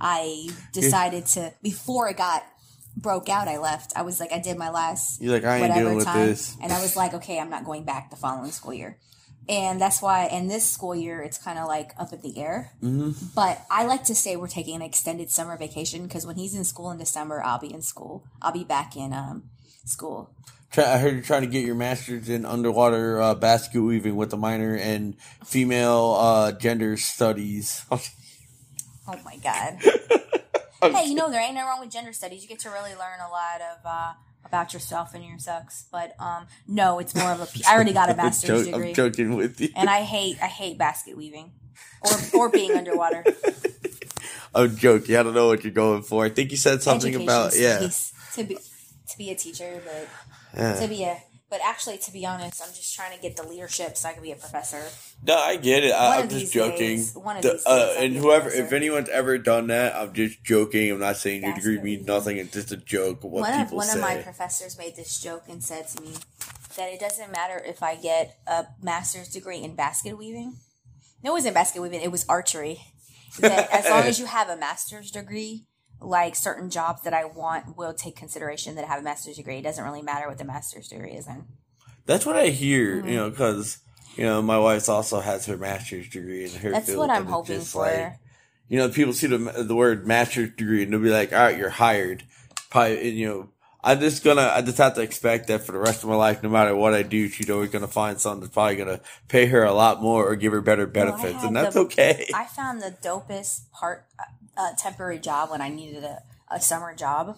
I 0.00 0.48
decided 0.72 1.26
to 1.28 1.54
before 1.62 2.08
it 2.08 2.16
got 2.18 2.44
broke 2.96 3.28
out. 3.28 3.48
I 3.48 3.58
left. 3.58 3.92
I 3.96 4.02
was 4.02 4.20
like, 4.20 4.32
I 4.32 4.38
did 4.38 4.56
my 4.56 4.70
last 4.70 5.20
You're 5.20 5.32
like, 5.32 5.44
I 5.44 5.58
ain't 5.58 5.74
dealing 5.74 5.96
with 5.96 6.12
this. 6.12 6.56
and 6.62 6.72
I 6.72 6.80
was 6.80 6.96
like, 6.96 7.14
okay, 7.14 7.38
I'm 7.38 7.50
not 7.50 7.64
going 7.64 7.84
back 7.84 8.10
the 8.10 8.16
following 8.16 8.50
school 8.50 8.74
year. 8.74 8.98
And 9.48 9.78
that's 9.78 10.00
why 10.00 10.26
in 10.26 10.48
this 10.48 10.64
school 10.64 10.94
year, 10.94 11.20
it's 11.20 11.36
kind 11.36 11.58
of 11.58 11.68
like 11.68 11.92
up 11.98 12.12
in 12.12 12.22
the 12.22 12.38
air. 12.38 12.72
Mm-hmm. 12.82 13.10
But 13.34 13.62
I 13.70 13.84
like 13.84 14.04
to 14.04 14.14
say 14.14 14.36
we're 14.36 14.48
taking 14.48 14.76
an 14.76 14.82
extended 14.82 15.30
summer 15.30 15.56
vacation 15.58 16.02
because 16.04 16.26
when 16.26 16.36
he's 16.36 16.54
in 16.54 16.64
school 16.64 16.90
in 16.90 16.98
December, 16.98 17.42
I'll 17.44 17.58
be 17.58 17.72
in 17.72 17.82
school. 17.82 18.24
I'll 18.40 18.52
be 18.52 18.64
back 18.64 18.96
in 18.96 19.12
um, 19.12 19.50
school. 19.84 20.30
Try, 20.72 20.94
I 20.94 20.98
heard 20.98 21.12
you're 21.12 21.22
trying 21.22 21.42
to 21.42 21.48
get 21.48 21.64
your 21.64 21.74
master's 21.74 22.30
in 22.30 22.46
underwater 22.46 23.20
uh, 23.20 23.34
basket 23.34 23.82
weaving 23.82 24.16
with 24.16 24.32
a 24.32 24.38
minor 24.38 24.74
in 24.74 25.16
female 25.44 26.16
uh, 26.18 26.52
gender 26.52 26.96
studies. 26.96 27.84
Oh 29.06 29.20
my 29.22 29.36
God. 29.36 29.78
hey, 30.92 31.06
you 31.08 31.14
know, 31.14 31.30
there 31.30 31.40
ain't 31.40 31.54
no 31.54 31.66
wrong 31.66 31.80
with 31.80 31.90
gender 31.90 32.12
studies. 32.12 32.42
You 32.42 32.48
get 32.48 32.60
to 32.60 32.70
really 32.70 32.92
learn 32.92 33.20
a 33.20 33.30
lot 33.30 33.60
of. 33.60 33.86
Uh, 33.86 34.12
about 34.44 34.74
yourself 34.74 35.14
and 35.14 35.24
your 35.24 35.38
sex, 35.38 35.86
but 35.90 36.14
um, 36.20 36.46
no, 36.68 36.98
it's 36.98 37.14
more 37.14 37.30
of 37.30 37.40
a. 37.40 37.48
I 37.66 37.74
already 37.74 37.92
got 37.92 38.10
a 38.10 38.14
master's 38.16 38.66
degree, 38.66 38.90
I'm 38.90 38.94
joking 38.94 39.36
with 39.36 39.60
you. 39.60 39.70
and 39.74 39.88
I 39.88 40.02
hate 40.02 40.36
I 40.42 40.46
hate 40.46 40.78
basket 40.78 41.16
weaving, 41.16 41.52
or 42.02 42.10
or 42.38 42.50
being 42.50 42.72
underwater. 42.76 43.24
I'm 44.54 44.76
joking. 44.76 45.16
I 45.16 45.22
don't 45.22 45.34
know 45.34 45.48
what 45.48 45.64
you're 45.64 45.72
going 45.72 46.02
for. 46.02 46.24
I 46.24 46.28
think 46.28 46.50
you 46.50 46.56
said 46.56 46.82
something 46.82 47.14
Education 47.14 47.28
about 47.28 47.56
yeah. 47.56 47.88
to 48.34 48.44
be 48.44 48.56
to 48.56 49.18
be 49.18 49.30
a 49.30 49.34
teacher, 49.34 49.82
but 49.84 50.08
yeah. 50.56 50.80
to 50.80 50.88
be 50.88 51.04
a 51.04 51.16
But 51.50 51.60
actually, 51.62 51.98
to 51.98 52.10
be 52.12 52.26
honest, 52.26 52.60
I'm 52.62 52.72
just 52.74 52.94
trying 52.96 53.14
to 53.14 53.20
get 53.22 53.36
the 53.36 53.42
leadership 53.46 53.96
so 53.96 54.08
I 54.08 54.12
can 54.14 54.22
be 54.22 54.32
a 54.32 54.36
professor. 54.36 54.82
No, 55.22 55.36
I 55.36 55.56
get 55.56 55.84
it. 55.84 55.92
I, 55.92 56.20
I'm 56.20 56.28
just 56.28 56.52
joking. 56.52 56.78
days- 56.78 57.14
one 57.14 57.36
of 57.36 57.42
The- 57.42 57.52
these 57.52 57.66
uh, 57.66 57.94
and 57.98 58.16
whoever, 58.16 58.48
if 58.50 58.72
anyone's 58.72 59.08
ever 59.10 59.38
done 59.38 59.68
that, 59.68 59.94
I'm 59.94 60.12
just 60.14 60.42
joking. 60.42 60.90
I'm 60.90 60.98
not 60.98 61.16
saying 61.16 61.42
your 61.42 61.54
degree 61.54 61.80
means 61.80 62.06
nothing. 62.06 62.38
It's 62.38 62.52
just 62.52 62.72
a 62.72 62.76
joke. 62.76 63.22
What 63.22 63.42
one 63.42 63.60
of 63.60 63.70
one 63.72 63.86
say. 63.86 63.94
of 63.98 64.00
my 64.00 64.16
professors 64.22 64.76
made 64.78 64.96
this 64.96 65.20
joke 65.20 65.44
and 65.48 65.62
said 65.62 65.86
to 65.88 66.02
me 66.02 66.14
that 66.76 66.88
it 66.92 66.98
doesn't 66.98 67.30
matter 67.30 67.62
if 67.64 67.82
I 67.82 67.94
get 67.96 68.36
a 68.46 68.64
master's 68.82 69.28
degree 69.28 69.58
in 69.58 69.76
basket 69.76 70.18
weaving. 70.18 70.56
No, 71.22 71.30
it 71.30 71.34
wasn't 71.34 71.54
basket 71.54 71.80
weaving. 71.82 72.00
It 72.00 72.10
was 72.10 72.24
archery. 72.28 72.80
That 73.40 73.70
as 73.70 73.84
long 73.84 74.02
as 74.04 74.18
you 74.18 74.26
have 74.26 74.48
a 74.48 74.56
master's 74.56 75.10
degree, 75.10 75.66
like 76.04 76.36
certain 76.36 76.70
jobs 76.70 77.02
that 77.02 77.14
I 77.14 77.24
want 77.24 77.76
will 77.76 77.94
take 77.94 78.16
consideration 78.16 78.74
that 78.76 78.84
I 78.84 78.88
have 78.88 79.00
a 79.00 79.02
master's 79.02 79.36
degree. 79.36 79.58
It 79.58 79.62
doesn't 79.62 79.82
really 79.82 80.02
matter 80.02 80.28
what 80.28 80.38
the 80.38 80.44
master's 80.44 80.88
degree 80.88 81.12
is 81.12 81.26
in. 81.26 81.44
That's 82.06 82.26
what 82.26 82.36
I 82.36 82.48
hear. 82.48 82.98
Mm-hmm. 82.98 83.08
You 83.08 83.16
know, 83.16 83.30
because 83.30 83.78
you 84.16 84.24
know 84.24 84.42
my 84.42 84.58
wife 84.58 84.88
also 84.88 85.20
has 85.20 85.46
her 85.46 85.56
master's 85.56 86.08
degree 86.08 86.44
in 86.44 86.50
her 86.60 86.70
That's 86.70 86.86
field. 86.86 86.98
what 86.98 87.10
I'm 87.10 87.26
hoping 87.26 87.60
for. 87.60 87.82
like, 87.82 88.18
you 88.68 88.78
know, 88.78 88.88
people 88.88 89.12
see 89.12 89.26
the 89.26 89.38
the 89.38 89.74
word 89.74 90.06
master's 90.06 90.50
degree 90.54 90.82
and 90.82 90.92
they'll 90.92 91.00
be 91.00 91.10
like, 91.10 91.32
"All 91.32 91.38
right, 91.38 91.56
you're 91.56 91.70
hired." 91.70 92.24
Probably, 92.70 93.08
and, 93.08 93.16
you 93.18 93.28
know, 93.28 93.48
I'm 93.82 94.00
just 94.00 94.24
gonna, 94.24 94.50
I 94.52 94.62
just 94.62 94.78
have 94.78 94.94
to 94.94 95.02
expect 95.02 95.46
that 95.48 95.64
for 95.64 95.72
the 95.72 95.78
rest 95.78 96.02
of 96.02 96.08
my 96.08 96.16
life, 96.16 96.42
no 96.42 96.48
matter 96.48 96.74
what 96.74 96.94
I 96.94 97.02
do, 97.02 97.28
she's 97.28 97.50
always 97.50 97.70
gonna 97.70 97.86
find 97.86 98.18
something 98.20 98.40
that's 98.40 98.52
probably 98.54 98.76
gonna 98.76 99.00
pay 99.28 99.46
her 99.46 99.62
a 99.62 99.72
lot 99.74 100.02
more 100.02 100.26
or 100.28 100.34
give 100.36 100.52
her 100.52 100.60
better 100.62 100.86
benefits, 100.86 101.34
had 101.34 101.44
and 101.44 101.56
that's 101.56 101.74
the- 101.74 101.80
okay. 101.82 102.26
I 102.34 102.46
found 102.46 102.80
the 102.82 102.96
dopest 103.02 103.70
part 103.72 104.06
uh, 104.56 104.70
temporary 104.78 105.18
job 105.18 105.50
when 105.50 105.60
I 105.60 105.68
needed 105.68 106.04
a, 106.04 106.22
a 106.50 106.60
summer 106.60 106.94
job. 106.94 107.36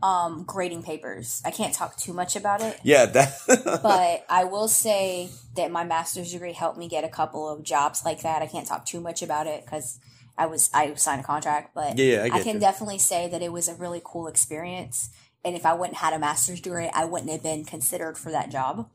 Um, 0.00 0.44
grading 0.44 0.84
papers. 0.84 1.42
I 1.44 1.50
can't 1.50 1.74
talk 1.74 1.96
too 1.96 2.12
much 2.12 2.36
about 2.36 2.60
it. 2.62 2.78
yeah, 2.84 3.04
that. 3.06 3.34
but 3.82 4.24
I 4.28 4.44
will 4.44 4.68
say 4.68 5.28
that 5.56 5.72
my 5.72 5.82
master's 5.82 6.30
degree 6.30 6.52
helped 6.52 6.78
me 6.78 6.88
get 6.88 7.02
a 7.02 7.08
couple 7.08 7.48
of 7.48 7.64
jobs 7.64 8.04
like 8.04 8.22
that. 8.22 8.40
I 8.40 8.46
can't 8.46 8.64
talk 8.64 8.86
too 8.86 9.00
much 9.00 9.22
about 9.22 9.48
it 9.48 9.64
because 9.64 9.98
I 10.36 10.46
was 10.46 10.70
I 10.72 10.94
signed 10.94 11.22
a 11.22 11.24
contract, 11.24 11.74
but 11.74 11.98
Yeah, 11.98 12.18
yeah, 12.18 12.22
I 12.22 12.28
get 12.28 12.42
can 12.44 12.54
you. 12.54 12.60
definitely 12.60 12.98
say 12.98 13.26
that 13.28 13.42
it 13.42 13.50
was 13.50 13.66
a 13.66 13.74
really 13.74 14.00
cool 14.04 14.28
experience. 14.28 15.10
And 15.44 15.56
if 15.56 15.66
I 15.66 15.74
wouldn't 15.74 15.98
had 15.98 16.12
a 16.12 16.18
master's 16.20 16.60
degree, 16.60 16.88
I 16.94 17.04
wouldn't 17.04 17.32
have 17.32 17.42
been 17.42 17.64
considered 17.64 18.16
for 18.16 18.30
that 18.30 18.50
job. 18.52 18.88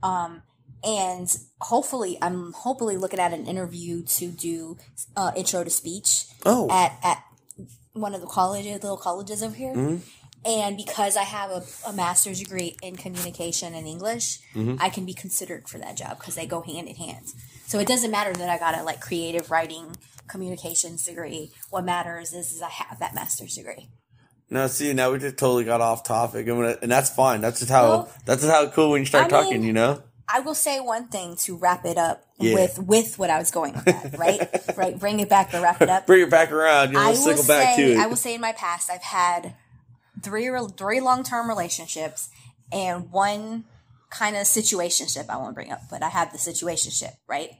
Um, 0.00 0.42
and 0.84 1.28
hopefully, 1.60 2.18
I'm 2.22 2.52
hopefully 2.52 2.96
looking 2.96 3.18
at 3.20 3.32
an 3.32 3.46
interview 3.46 4.02
to 4.04 4.28
do 4.28 4.76
uh, 5.16 5.32
intro 5.36 5.64
to 5.64 5.70
speech 5.70 6.24
oh, 6.44 6.68
at 6.70 6.98
at 7.02 7.22
one 7.92 8.14
of 8.14 8.20
the 8.20 8.26
colleges, 8.26 8.82
little 8.82 8.96
colleges 8.96 9.42
over 9.42 9.54
here. 9.54 9.74
Mm-hmm. 9.74 9.96
And 10.44 10.76
because 10.76 11.16
I 11.16 11.22
have 11.24 11.50
a, 11.50 11.62
a 11.88 11.92
master's 11.92 12.38
degree 12.40 12.76
in 12.82 12.94
communication 12.96 13.74
and 13.74 13.86
English, 13.86 14.38
Mm-hmm. 14.54 14.76
I 14.80 14.90
can 14.90 15.04
be 15.04 15.12
considered 15.12 15.68
for 15.68 15.78
that 15.78 15.96
job 15.96 16.18
because 16.18 16.34
they 16.36 16.46
go 16.46 16.62
hand 16.62 16.88
in 16.88 16.94
hand. 16.96 17.26
So 17.66 17.78
it 17.80 17.88
doesn't 17.88 18.10
matter 18.10 18.32
that 18.32 18.48
I 18.48 18.58
got 18.58 18.78
a 18.78 18.82
like 18.84 19.00
creative 19.00 19.50
writing 19.50 19.96
communications 20.28 21.04
degree. 21.04 21.50
What 21.70 21.84
matters 21.84 22.32
is, 22.32 22.52
is 22.52 22.62
I 22.62 22.68
have 22.68 22.98
that 23.00 23.14
master's 23.14 23.54
degree. 23.56 23.88
no, 24.50 24.66
see, 24.68 24.92
now 24.92 25.10
we 25.10 25.18
just 25.18 25.36
totally 25.36 25.64
got 25.64 25.80
off 25.80 26.04
topic, 26.04 26.46
and, 26.46 26.58
when- 26.58 26.78
and 26.80 26.90
that's 26.90 27.10
fine. 27.10 27.40
That's 27.40 27.58
just 27.58 27.70
how. 27.70 27.88
Well, 27.88 28.12
that's 28.24 28.42
just 28.42 28.52
how 28.52 28.68
cool 28.70 28.90
when 28.92 29.00
you 29.02 29.06
start 29.06 29.26
I 29.26 29.28
talking. 29.28 29.52
mean- 29.58 29.64
you 29.64 29.72
know. 29.72 30.02
I 30.28 30.40
will 30.40 30.54
say 30.54 30.80
one 30.80 31.06
thing 31.08 31.36
to 31.44 31.56
wrap 31.56 31.84
it 31.84 31.96
up 31.96 32.24
Yeah. 32.38 32.54
with 32.54 32.78
with 32.80 33.18
what 33.18 33.30
I 33.30 33.38
was 33.38 33.50
going 33.50 33.74
with 33.74 33.84
that, 33.84 34.18
right? 34.18 34.48
right, 34.76 34.98
bring 34.98 35.20
it 35.20 35.28
back, 35.28 35.52
but 35.52 35.62
wrap 35.62 35.80
it 35.80 35.88
up. 35.88 36.06
Bring 36.06 36.22
it 36.22 36.30
back 36.30 36.50
around. 36.50 36.88
You 36.88 36.94
know, 36.94 37.00
I 37.00 37.10
will 37.12 37.36
back 37.46 37.76
say. 37.76 37.96
I 37.96 38.06
will 38.06 38.16
say 38.16 38.34
in 38.34 38.40
my 38.40 38.52
past, 38.52 38.90
I've 38.90 39.02
had 39.02 39.54
three 40.22 40.48
re- 40.48 40.66
three 40.76 41.00
long 41.00 41.22
term 41.22 41.48
relationships 41.48 42.28
and 42.72 43.10
one 43.12 43.64
kind 44.10 44.34
of 44.36 44.42
situationship. 44.42 45.28
I 45.28 45.36
won't 45.36 45.54
bring 45.54 45.70
up, 45.70 45.82
but 45.90 46.02
I 46.02 46.08
have 46.08 46.32
the 46.32 46.38
situationship 46.38 47.12
right 47.28 47.50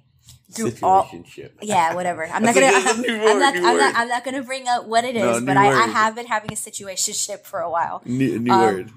through 0.53 0.73
all. 0.83 1.05
Situationship. 1.05 1.53
Yeah, 1.63 1.95
whatever. 1.95 2.25
I'm 2.27 2.43
not 2.47 2.55
gonna. 2.55 2.67
a- 2.67 2.71
that's 2.73 2.87
a 2.87 2.91
I'm, 2.95 3.01
new 3.03 3.15
I'm 3.15 3.23
word, 3.25 3.39
not. 3.41 3.57
I'm 3.57 3.63
word. 3.63 3.79
not. 3.79 3.95
I'm 3.97 4.09
not 4.09 4.25
gonna 4.25 4.43
bring 4.43 4.67
up 4.67 4.87
what 4.87 5.05
it 5.05 5.15
is, 5.15 5.41
No, 5.41 5.47
but 5.47 5.57
I, 5.57 5.67
I 5.67 5.87
word. 5.87 5.91
have 5.93 6.15
been 6.17 6.27
having 6.27 6.53
a 6.53 6.57
situationship 6.57 7.45
for 7.47 7.61
a 7.61 7.71
while, 7.71 8.03
New, 8.05 8.39
new 8.41 8.53
Um, 8.53 8.61
word. 8.61 8.91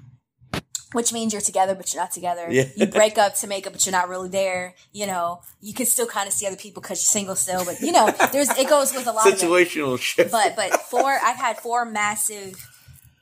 Which 0.92 1.12
means 1.12 1.32
you're 1.32 1.42
together 1.42 1.74
but 1.74 1.92
you're 1.92 2.02
not 2.02 2.12
together. 2.12 2.46
Yeah. 2.50 2.64
You 2.74 2.86
break 2.86 3.18
up 3.24 3.34
to 3.36 3.46
make 3.46 3.66
up, 3.66 3.72
but 3.72 3.84
you're 3.86 3.92
not 3.92 4.08
really 4.08 4.28
there. 4.28 4.74
You 4.92 5.06
know, 5.06 5.42
you 5.60 5.72
can 5.72 5.86
still 5.86 6.06
kind 6.06 6.26
of 6.26 6.32
see 6.32 6.46
other 6.46 6.56
people 6.56 6.82
because 6.82 6.98
you're 6.98 7.12
single 7.12 7.36
still, 7.36 7.64
but 7.64 7.80
you 7.80 7.92
know, 7.92 8.10
there's 8.32 8.50
it 8.50 8.68
goes 8.68 8.94
with 8.94 9.06
a 9.06 9.12
lot 9.12 9.26
of 9.26 9.38
Situational 9.38 9.98
shit. 9.98 10.30
but 10.30 10.56
but 10.56 10.72
four 10.82 11.18
I've 11.22 11.36
had 11.36 11.58
four 11.58 11.84
massive 11.84 12.66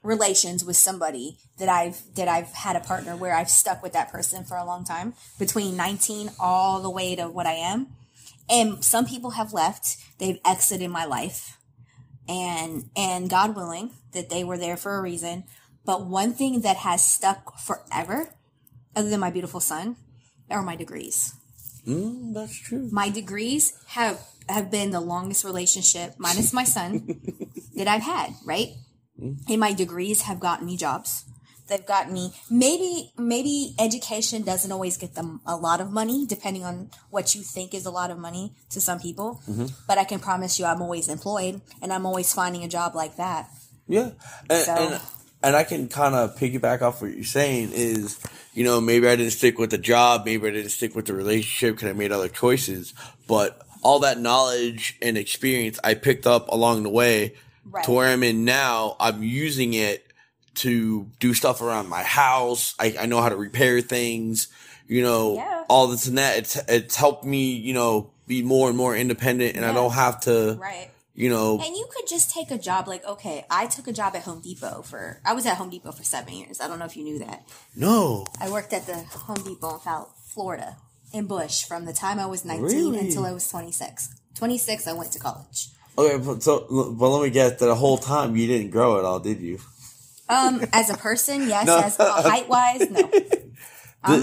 relations 0.03 0.65
with 0.65 0.77
somebody 0.77 1.37
that 1.59 1.69
I've 1.69 2.01
that 2.15 2.29
I've 2.29 2.53
had 2.53 2.77
a 2.77 2.81
partner 2.81 3.17
where 3.17 3.35
I've 3.35 3.51
stuck 3.51 3.83
with 3.83 3.93
that 3.93 4.11
person 4.11 4.45
for 4.45 4.57
a 4.57 4.65
long 4.65 4.85
time 4.85 5.15
between 5.39 5.77
19 5.77 6.31
all 6.39 6.81
the 6.81 6.91
way 6.91 7.17
to 7.17 7.29
what 7.29 7.47
I 7.47 7.55
am 7.55 7.89
and 8.49 8.83
some 8.85 9.07
people 9.07 9.33
have 9.33 9.53
left 9.53 9.97
they've 10.19 10.39
exited 10.45 10.89
my 10.91 11.05
life 11.05 11.59
and 12.29 12.89
and 12.97 13.29
God 13.29 13.57
willing 13.57 13.91
that 14.13 14.31
they 14.31 14.45
were 14.45 14.57
there 14.57 14.77
for 14.77 14.97
a 14.97 15.03
reason 15.03 15.45
but 15.89 16.05
one 16.21 16.33
thing 16.41 16.61
that 16.67 16.77
has 16.89 17.01
stuck 17.17 17.41
forever 17.69 18.19
other 18.97 19.09
than 19.13 19.21
my 19.27 19.31
beautiful 19.37 19.61
son 19.73 19.97
are 20.51 20.63
my 20.71 20.77
degrees 20.85 21.19
Mm, 21.87 22.35
that's 22.37 22.57
true. 22.67 22.89
my 22.93 23.09
degrees 23.21 23.73
have 23.97 24.21
have 24.49 24.67
been 24.71 24.91
the 24.93 25.01
longest 25.01 25.43
relationship 25.51 26.09
minus 26.19 26.53
my 26.53 26.65
son 26.65 26.91
that 27.77 27.89
I've 27.89 28.03
had, 28.15 28.29
right? 28.45 28.69
And 29.49 29.59
my 29.67 29.73
degrees 29.73 30.19
have 30.29 30.39
gotten 30.41 30.67
me 30.67 30.77
jobs. 30.77 31.25
They've 31.69 31.85
gotten 31.95 32.13
me 32.13 32.25
maybe 32.65 32.93
maybe 33.35 33.75
education 33.87 34.43
doesn't 34.51 34.73
always 34.77 34.97
get 35.05 35.13
them 35.19 35.41
a 35.47 35.57
lot 35.57 35.81
of 35.85 35.89
money 36.01 36.19
depending 36.35 36.65
on 36.71 36.77
what 37.15 37.35
you 37.35 37.41
think 37.55 37.73
is 37.79 37.87
a 37.87 37.95
lot 38.01 38.11
of 38.11 38.19
money 38.29 38.45
to 38.75 38.81
some 38.89 38.99
people. 39.07 39.29
But 39.89 39.97
I 40.03 40.05
can 40.05 40.21
promise 40.29 40.59
you 40.59 40.65
I'm 40.67 40.83
always 40.87 41.09
employed 41.17 41.55
and 41.81 41.89
I'm 41.95 42.05
always 42.11 42.29
finding 42.41 42.63
a 42.65 42.69
job 42.79 42.95
like 43.03 43.15
that. 43.25 43.49
Yeah, 43.97 44.11
and 44.51 44.65
So- 44.69 44.77
and, 44.77 45.01
and 45.43 45.55
I 45.57 45.65
can 45.65 45.89
kind 45.89 46.15
of 46.15 46.37
piggyback 46.37 46.83
off 46.83 47.01
what 47.03 47.13
you're 47.15 47.25
saying 47.25 47.71
is, 47.73 48.19
you 48.55 48.65
know, 48.65 48.81
maybe 48.81 49.07
I 49.09 49.17
didn't 49.17 49.33
stick 49.33 49.59
with 49.59 49.71
the 49.71 49.79
job, 49.79 50.25
maybe 50.25 50.49
I 50.49 50.51
didn't 50.51 50.71
stick 50.71 50.95
with 50.97 51.07
the 51.07 51.15
relationship 51.15 51.77
because 51.77 51.89
I 51.91 51.93
made 51.93 52.13
other 52.13 52.29
choices, 52.29 52.95
but 53.27 53.63
all 53.83 54.01
that 54.01 54.19
knowledge 54.19 54.97
and 55.01 55.17
experience 55.17 55.79
I 55.85 55.95
picked 55.95 56.27
up 56.27 56.49
along 56.49 56.83
the 56.83 56.91
way 56.91 57.35
Right. 57.71 57.85
to 57.85 57.91
where 57.93 58.09
I'm 58.09 58.23
in 58.23 58.45
now, 58.47 58.97
I'm 58.99 59.23
using 59.23 59.75
it 59.75 60.05
to 60.57 61.07
do 61.21 61.35
stuff 61.35 61.61
around 61.61 61.89
my 61.89 62.03
house. 62.03 62.75
I, 62.79 62.97
I 63.01 63.07
know 63.07 63.21
how 63.21 63.29
to 63.29 63.37
repair 63.37 63.81
things, 63.83 64.49
you 64.89 65.03
know, 65.03 65.35
Yeah. 65.35 65.65
all 65.69 65.87
this 65.89 66.07
and 66.07 66.17
that. 66.19 66.39
It's 66.39 66.57
it's 66.67 66.97
helped 66.97 67.25
me, 67.25 67.53
you 67.53 67.75
know, 67.75 68.11
be 68.27 68.43
more 68.43 68.69
and 68.69 68.77
more 68.77 68.97
independent, 68.97 69.55
and 69.57 69.65
I 69.67 69.73
don't 69.75 69.93
have 69.93 70.21
to, 70.23 70.57
Right. 70.59 70.91
You 71.19 71.29
know, 71.29 71.61
And 71.61 71.75
you 71.75 71.89
could 71.93 72.07
just 72.07 72.31
take 72.33 72.53
a 72.53 72.59
job 72.59 72.87
like 72.87 73.05
okay, 73.05 73.45
I 73.51 73.67
took 73.67 73.89
a 73.89 73.93
job 73.93 74.15
at 74.15 74.23
Home 74.23 74.41
Depot 74.41 74.83
for 74.83 75.21
I 75.25 75.33
was 75.33 75.47
at 75.47 75.57
Home 75.57 75.69
Depot 75.69 75.91
for 75.91 76.05
7 76.05 76.33
years. 76.33 76.61
I 76.61 76.69
don't 76.69 76.79
know 76.79 76.85
if 76.85 76.97
you 76.97 77.03
knew 77.03 77.19
that. 77.19 77.43
no, 77.75 78.25
I 78.41 78.49
worked 78.49 78.73
at 78.73 78.87
the 78.87 78.95
Home 79.27 79.43
Depot 79.43 79.81
in 79.85 80.05
Florida, 80.33 80.77
in 81.13 81.27
Busch, 81.27 81.65
from 81.65 81.87
the 81.87 81.93
time 81.93 82.21
I 82.21 82.27
was 82.27 82.45
19 82.45 82.63
Really? 82.63 82.99
until 83.01 83.27
I 83.27 83.33
was 83.33 83.49
26. 83.49 84.15
26, 84.37 84.87
I 84.87 84.93
went 84.93 85.11
to 85.11 85.19
college. 85.19 85.71
Okay, 85.99 86.19
but 86.25 86.41
so 86.41 86.61
but 86.97 87.09
let 87.09 87.25
me 87.25 87.31
guess. 87.31 87.59
The 87.59 87.75
whole 87.75 87.99
time 87.99 88.37
you 88.37 88.47
didn't 88.47 88.71
grow 88.71 89.01
at 89.01 89.05
all, 89.05 89.19
did 89.19 89.41
you? 89.41 89.59
Um, 90.29 90.65
as 90.73 90.89
a 90.89 90.97
person, 90.97 91.49
yes. 91.55 91.67
No. 91.67 91.79
As 91.79 91.97
height 91.97 92.49
wise, 92.49 92.89
no. 92.89 93.11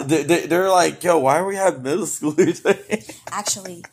They, 0.08 0.24
they, 0.24 0.48
they're 0.48 0.70
like, 0.70 1.04
yo, 1.04 1.20
why 1.20 1.38
are 1.39 1.46
we 1.46 1.58
have 1.58 1.84
middle 1.84 2.06
schoolers? 2.06 2.64
Actually, 3.32 3.84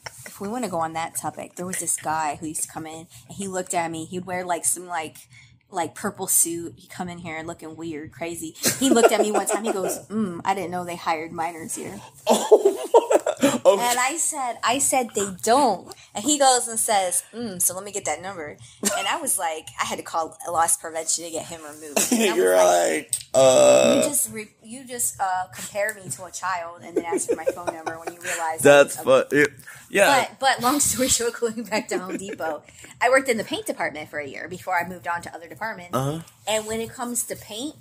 we 0.42 0.48
want 0.48 0.64
to 0.64 0.70
go 0.70 0.78
on 0.78 0.92
that 0.94 1.14
topic, 1.14 1.54
there 1.54 1.64
was 1.64 1.78
this 1.78 1.96
guy 1.96 2.34
who 2.34 2.46
used 2.46 2.64
to 2.64 2.68
come 2.68 2.84
in 2.84 3.06
and 3.28 3.36
he 3.36 3.46
looked 3.46 3.74
at 3.74 3.88
me. 3.92 4.04
He'd 4.06 4.26
wear 4.26 4.44
like 4.44 4.64
some 4.64 4.88
like 4.88 5.28
like 5.70 5.94
purple 5.94 6.26
suit. 6.26 6.74
He'd 6.76 6.90
come 6.90 7.08
in 7.08 7.18
here 7.18 7.40
looking 7.44 7.76
weird, 7.76 8.10
crazy. 8.10 8.56
He 8.80 8.90
looked 8.90 9.12
at 9.12 9.20
me 9.20 9.30
one 9.30 9.46
time. 9.46 9.62
He 9.62 9.72
goes, 9.72 10.00
mm, 10.08 10.40
"I 10.44 10.54
didn't 10.54 10.72
know 10.72 10.84
they 10.84 10.96
hired 10.96 11.30
minors 11.32 11.76
here." 11.76 11.98
Oh, 12.26 13.21
And 13.82 13.98
I 13.98 14.16
said, 14.18 14.58
I 14.62 14.78
said 14.78 15.10
they 15.14 15.28
don't. 15.42 15.92
And 16.14 16.24
he 16.24 16.38
goes 16.38 16.68
and 16.68 16.78
says, 16.78 17.24
mm, 17.32 17.60
so 17.60 17.74
let 17.74 17.84
me 17.84 17.90
get 17.92 18.04
that 18.04 18.22
number. 18.22 18.56
And 18.96 19.06
I 19.08 19.20
was 19.20 19.38
like, 19.38 19.66
I 19.80 19.84
had 19.84 19.98
to 19.98 20.04
call 20.04 20.36
loss 20.48 20.76
prevention 20.76 21.24
to 21.24 21.30
get 21.30 21.46
him 21.46 21.60
removed. 21.62 22.12
And 22.12 22.36
you're 22.36 22.56
like, 22.56 23.10
like, 23.10 23.14
uh, 23.34 23.94
you 23.96 24.08
just 24.08 24.32
re- 24.32 24.54
you 24.62 24.84
just 24.86 25.20
uh, 25.20 25.44
compared 25.54 25.96
me 25.96 26.08
to 26.10 26.24
a 26.24 26.30
child 26.30 26.82
and 26.84 26.96
then 26.96 27.04
asked 27.04 27.30
for 27.30 27.36
my 27.36 27.44
phone 27.44 27.74
number 27.74 27.98
when 27.98 28.14
you 28.14 28.20
realized 28.20 28.62
that's 28.62 29.02
but 29.02 29.30
fun. 29.30 29.46
Yeah, 29.90 30.26
But 30.28 30.40
but 30.40 30.62
long 30.62 30.80
story 30.80 31.08
short, 31.16 31.38
going 31.38 31.64
back 31.64 31.88
to 31.88 31.98
Home 31.98 32.16
Depot, 32.16 32.62
I 33.00 33.10
worked 33.10 33.28
in 33.28 33.36
the 33.36 33.44
paint 33.44 33.66
department 33.66 34.08
for 34.08 34.18
a 34.18 34.26
year 34.26 34.48
before 34.48 34.78
I 34.78 34.88
moved 34.88 35.06
on 35.06 35.22
to 35.22 35.34
other 35.34 35.48
departments. 35.48 35.94
uh-huh. 35.94 36.20
And 36.48 36.66
when 36.66 36.80
it 36.80 36.90
comes 36.90 37.24
to 37.24 37.36
paint, 37.36 37.76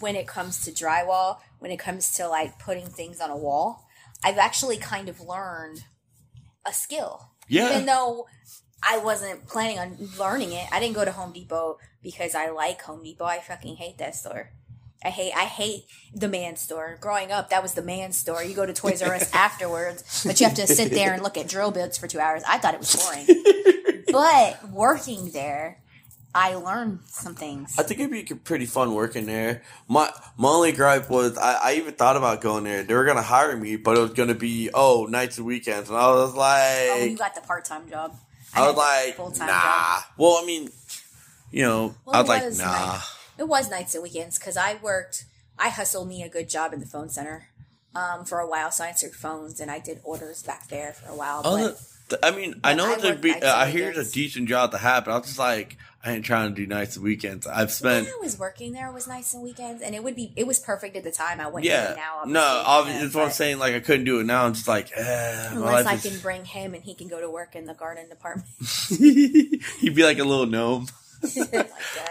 when 0.00 0.16
it 0.16 0.26
comes 0.26 0.64
to 0.64 0.70
drywall, 0.70 1.38
when 1.58 1.70
it 1.70 1.78
comes 1.78 2.14
to 2.16 2.28
like 2.28 2.58
putting 2.58 2.86
things 2.86 3.20
on 3.20 3.30
a 3.30 3.36
wall, 3.36 3.86
I've 4.24 4.38
actually 4.38 4.76
kind 4.76 5.08
of 5.08 5.20
learned 5.20 5.84
a 6.66 6.72
skill. 6.72 7.30
Yeah. 7.48 7.70
Even 7.70 7.86
though 7.86 8.26
I 8.82 8.98
wasn't 8.98 9.46
planning 9.46 9.78
on 9.78 9.96
learning 10.18 10.52
it, 10.52 10.66
I 10.72 10.80
didn't 10.80 10.94
go 10.94 11.04
to 11.04 11.12
Home 11.12 11.32
Depot 11.32 11.78
because 12.02 12.34
I 12.34 12.50
like 12.50 12.82
Home 12.82 13.02
Depot. 13.02 13.24
I 13.24 13.40
fucking 13.40 13.76
hate 13.76 13.98
that 13.98 14.14
store. 14.14 14.50
I 15.02 15.08
hate 15.08 15.32
I 15.34 15.44
hate 15.44 15.84
the 16.14 16.28
man 16.28 16.56
store. 16.56 16.98
Growing 17.00 17.32
up, 17.32 17.50
that 17.50 17.62
was 17.62 17.72
the 17.72 17.82
man 17.82 18.12
store. 18.12 18.44
You 18.44 18.54
go 18.54 18.66
to 18.66 18.74
Toys 18.74 19.02
R 19.02 19.14
Us 19.14 19.30
afterwards, 19.34 20.24
but 20.26 20.40
you 20.40 20.46
have 20.46 20.56
to 20.56 20.66
sit 20.66 20.90
there 20.90 21.14
and 21.14 21.22
look 21.22 21.38
at 21.38 21.48
drill 21.48 21.70
bits 21.70 21.96
for 21.96 22.06
two 22.06 22.20
hours. 22.20 22.42
I 22.46 22.58
thought 22.58 22.74
it 22.74 22.80
was 22.80 22.96
boring. 22.96 24.04
but 24.12 24.70
working 24.70 25.30
there, 25.30 25.82
I 26.34 26.54
learned 26.54 27.00
some 27.06 27.34
things. 27.34 27.74
I 27.78 27.82
think 27.82 28.00
it'd 28.00 28.12
be 28.12 28.22
pretty 28.34 28.66
fun 28.66 28.94
working 28.94 29.26
there. 29.26 29.62
My 29.88 30.10
my 30.36 30.48
only 30.48 30.72
gripe 30.72 31.10
was 31.10 31.36
I, 31.36 31.54
I 31.54 31.74
even 31.74 31.94
thought 31.94 32.16
about 32.16 32.40
going 32.40 32.64
there. 32.64 32.84
They 32.84 32.94
were 32.94 33.04
gonna 33.04 33.22
hire 33.22 33.56
me, 33.56 33.76
but 33.76 33.96
it 33.96 34.00
was 34.00 34.12
gonna 34.12 34.34
be 34.34 34.70
oh 34.72 35.06
nights 35.10 35.38
and 35.38 35.46
weekends, 35.46 35.88
and 35.88 35.98
I 35.98 36.08
was 36.10 36.34
like, 36.34 36.90
oh, 36.90 37.04
you 37.04 37.16
got 37.16 37.34
the 37.34 37.40
part 37.40 37.64
time 37.64 37.88
job. 37.88 38.16
I, 38.54 38.66
was 38.66 38.76
like, 38.76 39.14
full-time 39.14 39.46
nah. 39.46 39.60
job. 39.60 40.02
Well, 40.18 40.38
I 40.42 40.44
mean, 40.44 40.70
you 41.52 41.62
know, 41.62 41.94
Well, 42.04 42.16
I 42.16 42.20
was 42.20 42.28
like, 42.28 42.42
nah. 42.58 42.92
nice. 42.92 43.16
It 43.38 43.46
was 43.48 43.70
nights 43.70 43.94
and 43.94 44.02
weekends 44.02 44.38
because 44.38 44.56
I 44.56 44.74
worked. 44.82 45.24
I 45.58 45.68
hustled 45.68 46.08
me 46.08 46.22
a 46.22 46.28
good 46.28 46.48
job 46.48 46.72
in 46.72 46.80
the 46.80 46.86
phone 46.86 47.10
center 47.10 47.48
um, 47.94 48.24
for 48.24 48.40
a 48.40 48.48
while, 48.48 48.70
so 48.70 48.84
I 48.84 48.88
answered 48.88 49.12
phones 49.14 49.60
and 49.60 49.70
I 49.70 49.78
did 49.78 50.00
orders 50.04 50.42
back 50.42 50.68
there 50.68 50.92
for 50.92 51.12
a 51.12 51.14
while. 51.14 51.42
Oh, 51.44 51.56
but 51.56 51.78
the- 51.78 52.16
the- 52.16 52.26
I 52.26 52.30
mean, 52.32 52.60
I 52.64 52.74
know 52.74 52.86
I 52.92 52.94
a 52.94 53.14
be, 53.14 53.30
nights 53.30 53.46
I 53.46 53.70
hear 53.70 53.90
it's 53.90 54.10
a 54.10 54.12
decent 54.12 54.48
job 54.48 54.72
to 54.72 54.78
have, 54.78 55.04
but 55.04 55.12
I 55.12 55.18
was 55.18 55.26
just 55.28 55.38
like, 55.38 55.76
I 56.02 56.12
ain't 56.12 56.24
trying 56.24 56.54
to 56.54 56.56
do 56.56 56.66
nights 56.66 56.96
and 56.96 57.04
weekends. 57.04 57.46
I've 57.46 57.70
spent. 57.70 58.06
when 58.06 58.14
I 58.14 58.18
was 58.22 58.38
working 58.38 58.72
there, 58.72 58.88
it 58.88 58.94
was 58.94 59.06
nights 59.06 59.34
and 59.34 59.42
weekends, 59.42 59.82
and 59.82 59.94
it 59.94 60.02
would 60.02 60.16
be. 60.16 60.32
It 60.34 60.46
was 60.46 60.58
perfect 60.58 60.96
at 60.96 61.04
the 61.04 61.10
time. 61.10 61.40
I 61.40 61.46
wouldn't 61.46 61.64
do 61.64 61.68
yeah, 61.68 61.92
it 61.92 61.96
now. 61.96 62.22
no, 62.24 62.62
obviously, 62.64 63.00
uh, 63.00 63.04
that's 63.04 63.14
what 63.14 63.24
I'm 63.26 63.30
saying. 63.32 63.58
Like, 63.58 63.74
I 63.74 63.80
couldn't 63.80 64.06
do 64.06 64.18
it 64.20 64.24
now. 64.24 64.46
I'm 64.46 64.54
just 64.54 64.66
like, 64.66 64.90
eh, 64.96 65.48
Unless 65.50 65.86
I 65.86 65.98
can 65.98 66.12
is. 66.12 66.22
bring 66.22 66.46
him 66.46 66.72
and 66.72 66.82
he 66.82 66.94
can 66.94 67.08
go 67.08 67.20
to 67.20 67.28
work 67.28 67.54
in 67.54 67.66
the 67.66 67.74
garden 67.74 68.08
department. 68.08 68.48
He'd 68.88 69.94
be 69.94 70.02
like 70.02 70.18
a 70.18 70.24
little 70.24 70.46
gnome. 70.46 70.86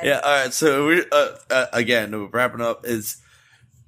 Yeah. 0.04 0.20
All 0.24 0.44
right. 0.44 0.54
So 0.54 0.88
we 0.88 1.04
uh, 1.12 1.30
uh, 1.50 1.66
again 1.74 2.30
wrapping 2.30 2.62
up 2.62 2.86
is, 2.86 3.18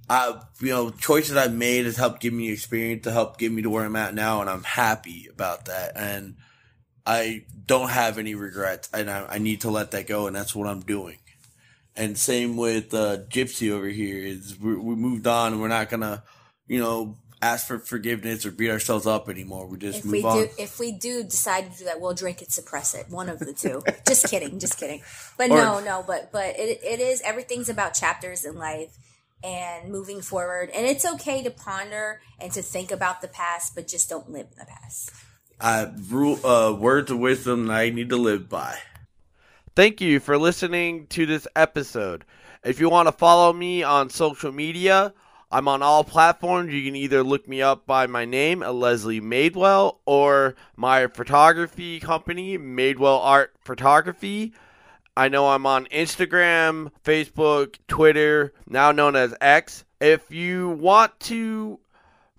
I 0.10 0.42
you 0.60 0.70
know 0.70 0.90
choices 0.90 1.38
I've 1.38 1.54
made 1.54 1.86
has 1.86 1.96
helped 1.96 2.22
give 2.22 2.34
me 2.34 2.52
experience 2.52 3.04
to 3.04 3.12
help 3.12 3.38
get 3.38 3.52
me 3.52 3.62
to 3.62 3.70
where 3.70 3.86
I'm 3.86 3.96
at 3.96 4.16
now, 4.16 4.42
and 4.42 4.50
I'm 4.50 4.64
happy 4.64 5.28
about 5.32 5.66
that. 5.66 5.92
And 5.96 6.38
I 7.12 7.44
don't 7.68 7.90
have 7.90 8.18
any 8.18 8.36
regrets, 8.36 8.88
and 8.94 9.10
I, 9.10 9.26
I 9.32 9.38
need 9.38 9.62
to 9.62 9.70
let 9.70 9.92
that 9.92 10.08
go, 10.08 10.28
and 10.28 10.36
that's 10.36 10.56
what 10.56 10.66
I'm 10.66 10.80
doing. 10.80 11.18
And 11.94 12.18
same 12.18 12.56
with 12.56 12.94
uh, 12.94 13.18
Gypsy 13.30 13.70
over 13.70 13.88
here 13.88 14.18
is 14.24 14.58
we, 14.58 14.76
we 14.78 14.96
moved 14.96 15.28
on, 15.28 15.52
and 15.52 15.62
we're 15.62 15.68
not 15.68 15.90
gonna, 15.90 16.24
you 16.68 16.80
know, 16.80 17.18
ask 17.42 17.68
for 17.68 17.80
forgiveness 17.80 18.46
or 18.46 18.52
beat 18.52 18.70
ourselves 18.70 19.06
up 19.06 19.28
anymore. 19.28 19.68
We 19.68 19.78
just 19.78 20.00
If 20.00 20.06
move 20.06 20.14
we 20.14 20.24
on. 20.24 20.38
do, 20.38 20.50
if 20.58 20.80
we 20.80 20.94
do 20.94 21.24
decide 21.24 21.74
to 21.74 21.80
do 21.80 21.86
that, 21.86 22.00
we'll 22.00 22.14
drink 22.14 22.42
it, 22.42 22.50
suppress 22.50 22.94
it. 22.96 23.08
One 23.10 23.28
of 23.28 23.40
the 23.40 23.52
two. 23.52 23.84
just 24.08 24.30
kidding, 24.30 24.60
just 24.60 24.78
kidding. 24.80 25.02
But 25.38 25.52
Or- 25.52 25.58
no, 25.58 25.80
no, 25.82 26.04
but 26.08 26.32
but 26.32 26.58
it 26.58 26.80
it 26.82 27.02
is 27.02 27.22
everything's 27.26 27.68
about 27.68 27.94
chapters 27.94 28.46
in 28.46 28.56
life 28.56 28.98
and 29.44 29.92
moving 29.92 30.22
forward. 30.22 30.70
And 30.74 30.86
it's 30.88 31.06
okay 31.16 31.44
to 31.44 31.52
ponder 31.52 32.22
and 32.40 32.54
to 32.54 32.62
think 32.62 32.90
about 32.90 33.22
the 33.22 33.28
past, 33.28 33.76
but 33.76 33.86
just 33.88 34.08
don't 34.10 34.30
live 34.32 34.48
in 34.54 34.60
the 34.60 34.66
past. 34.66 35.12
I 35.62 35.92
rule 36.10 36.44
uh, 36.46 36.74
words 36.74 37.12
of 37.12 37.20
wisdom 37.20 37.68
that 37.68 37.78
I 37.78 37.90
need 37.92 38.10
to 38.10 38.18
live 38.18 38.50
by. 38.50 38.80
Thank 39.76 40.02
you 40.02 40.20
for 40.20 40.38
listening 40.38 41.06
to 41.08 41.28
this 41.28 41.48
episode. 41.56 42.26
If 42.64 42.80
you 42.80 42.90
want 42.90 43.08
to 43.08 43.12
follow 43.12 43.54
me 43.54 43.84
on 43.84 44.10
social 44.10 44.52
media, 44.52 45.14
I'm 45.52 45.68
on 45.68 45.84
all 45.84 46.04
platforms. 46.04 46.74
You 46.74 46.84
can 46.84 46.96
either 46.96 47.24
look 47.24 47.48
me 47.48 47.62
up 47.62 47.86
by 47.86 48.08
my 48.08 48.26
name, 48.26 48.62
Leslie 48.62 49.22
Madewell, 49.22 49.98
or 50.06 50.56
my 50.76 51.06
photography 51.08 52.00
company, 52.00 52.58
Madewell 52.58 53.20
Art 53.24 53.54
Photography. 53.60 54.54
I 55.16 55.28
know 55.28 55.50
I'm 55.50 55.68
on 55.68 55.86
Instagram, 55.88 56.92
Facebook, 57.04 57.76
Twitter, 57.88 58.54
now 58.68 58.92
known 58.92 59.16
as 59.16 59.36
X. 59.40 59.84
If 60.00 60.32
you 60.32 60.70
want 60.70 61.20
to 61.22 61.80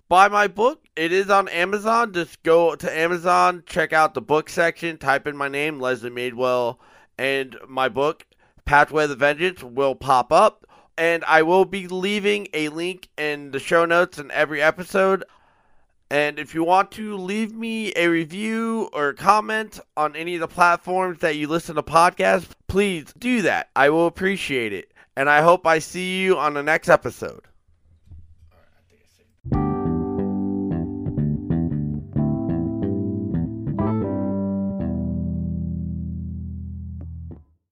buy 0.09 0.27
my 0.27 0.47
book, 0.47 0.85
it 0.95 1.11
is 1.11 1.29
on 1.29 1.47
Amazon. 1.49 2.13
Just 2.13 2.43
go 2.43 2.75
to 2.75 2.97
Amazon, 2.97 3.63
check 3.65 3.93
out 3.93 4.13
the 4.13 4.21
book 4.21 4.49
section, 4.49 4.97
type 4.97 5.27
in 5.27 5.35
my 5.35 5.47
name, 5.47 5.79
Leslie 5.79 6.09
Madewell, 6.09 6.77
and 7.17 7.57
my 7.67 7.89
book, 7.89 8.25
Pathway 8.65 9.07
to 9.07 9.15
Vengeance, 9.15 9.63
will 9.63 9.95
pop 9.95 10.31
up. 10.31 10.65
And 10.97 11.23
I 11.25 11.41
will 11.41 11.65
be 11.65 11.87
leaving 11.87 12.47
a 12.53 12.69
link 12.69 13.09
in 13.17 13.51
the 13.51 13.59
show 13.59 13.85
notes 13.85 14.19
in 14.19 14.29
every 14.29 14.61
episode. 14.61 15.23
And 16.11 16.37
if 16.37 16.53
you 16.53 16.63
want 16.63 16.91
to 16.91 17.17
leave 17.17 17.55
me 17.55 17.91
a 17.95 18.07
review 18.07 18.89
or 18.93 19.13
comment 19.13 19.79
on 19.97 20.15
any 20.15 20.35
of 20.35 20.41
the 20.41 20.47
platforms 20.47 21.17
that 21.21 21.35
you 21.35 21.47
listen 21.47 21.75
to 21.75 21.81
podcasts, 21.81 22.51
please 22.67 23.11
do 23.17 23.41
that. 23.41 23.69
I 23.75 23.89
will 23.89 24.05
appreciate 24.05 24.73
it. 24.73 24.91
And 25.15 25.27
I 25.27 25.41
hope 25.41 25.65
I 25.65 25.79
see 25.79 26.21
you 26.21 26.37
on 26.37 26.53
the 26.53 26.61
next 26.61 26.89
episode. 26.89 27.41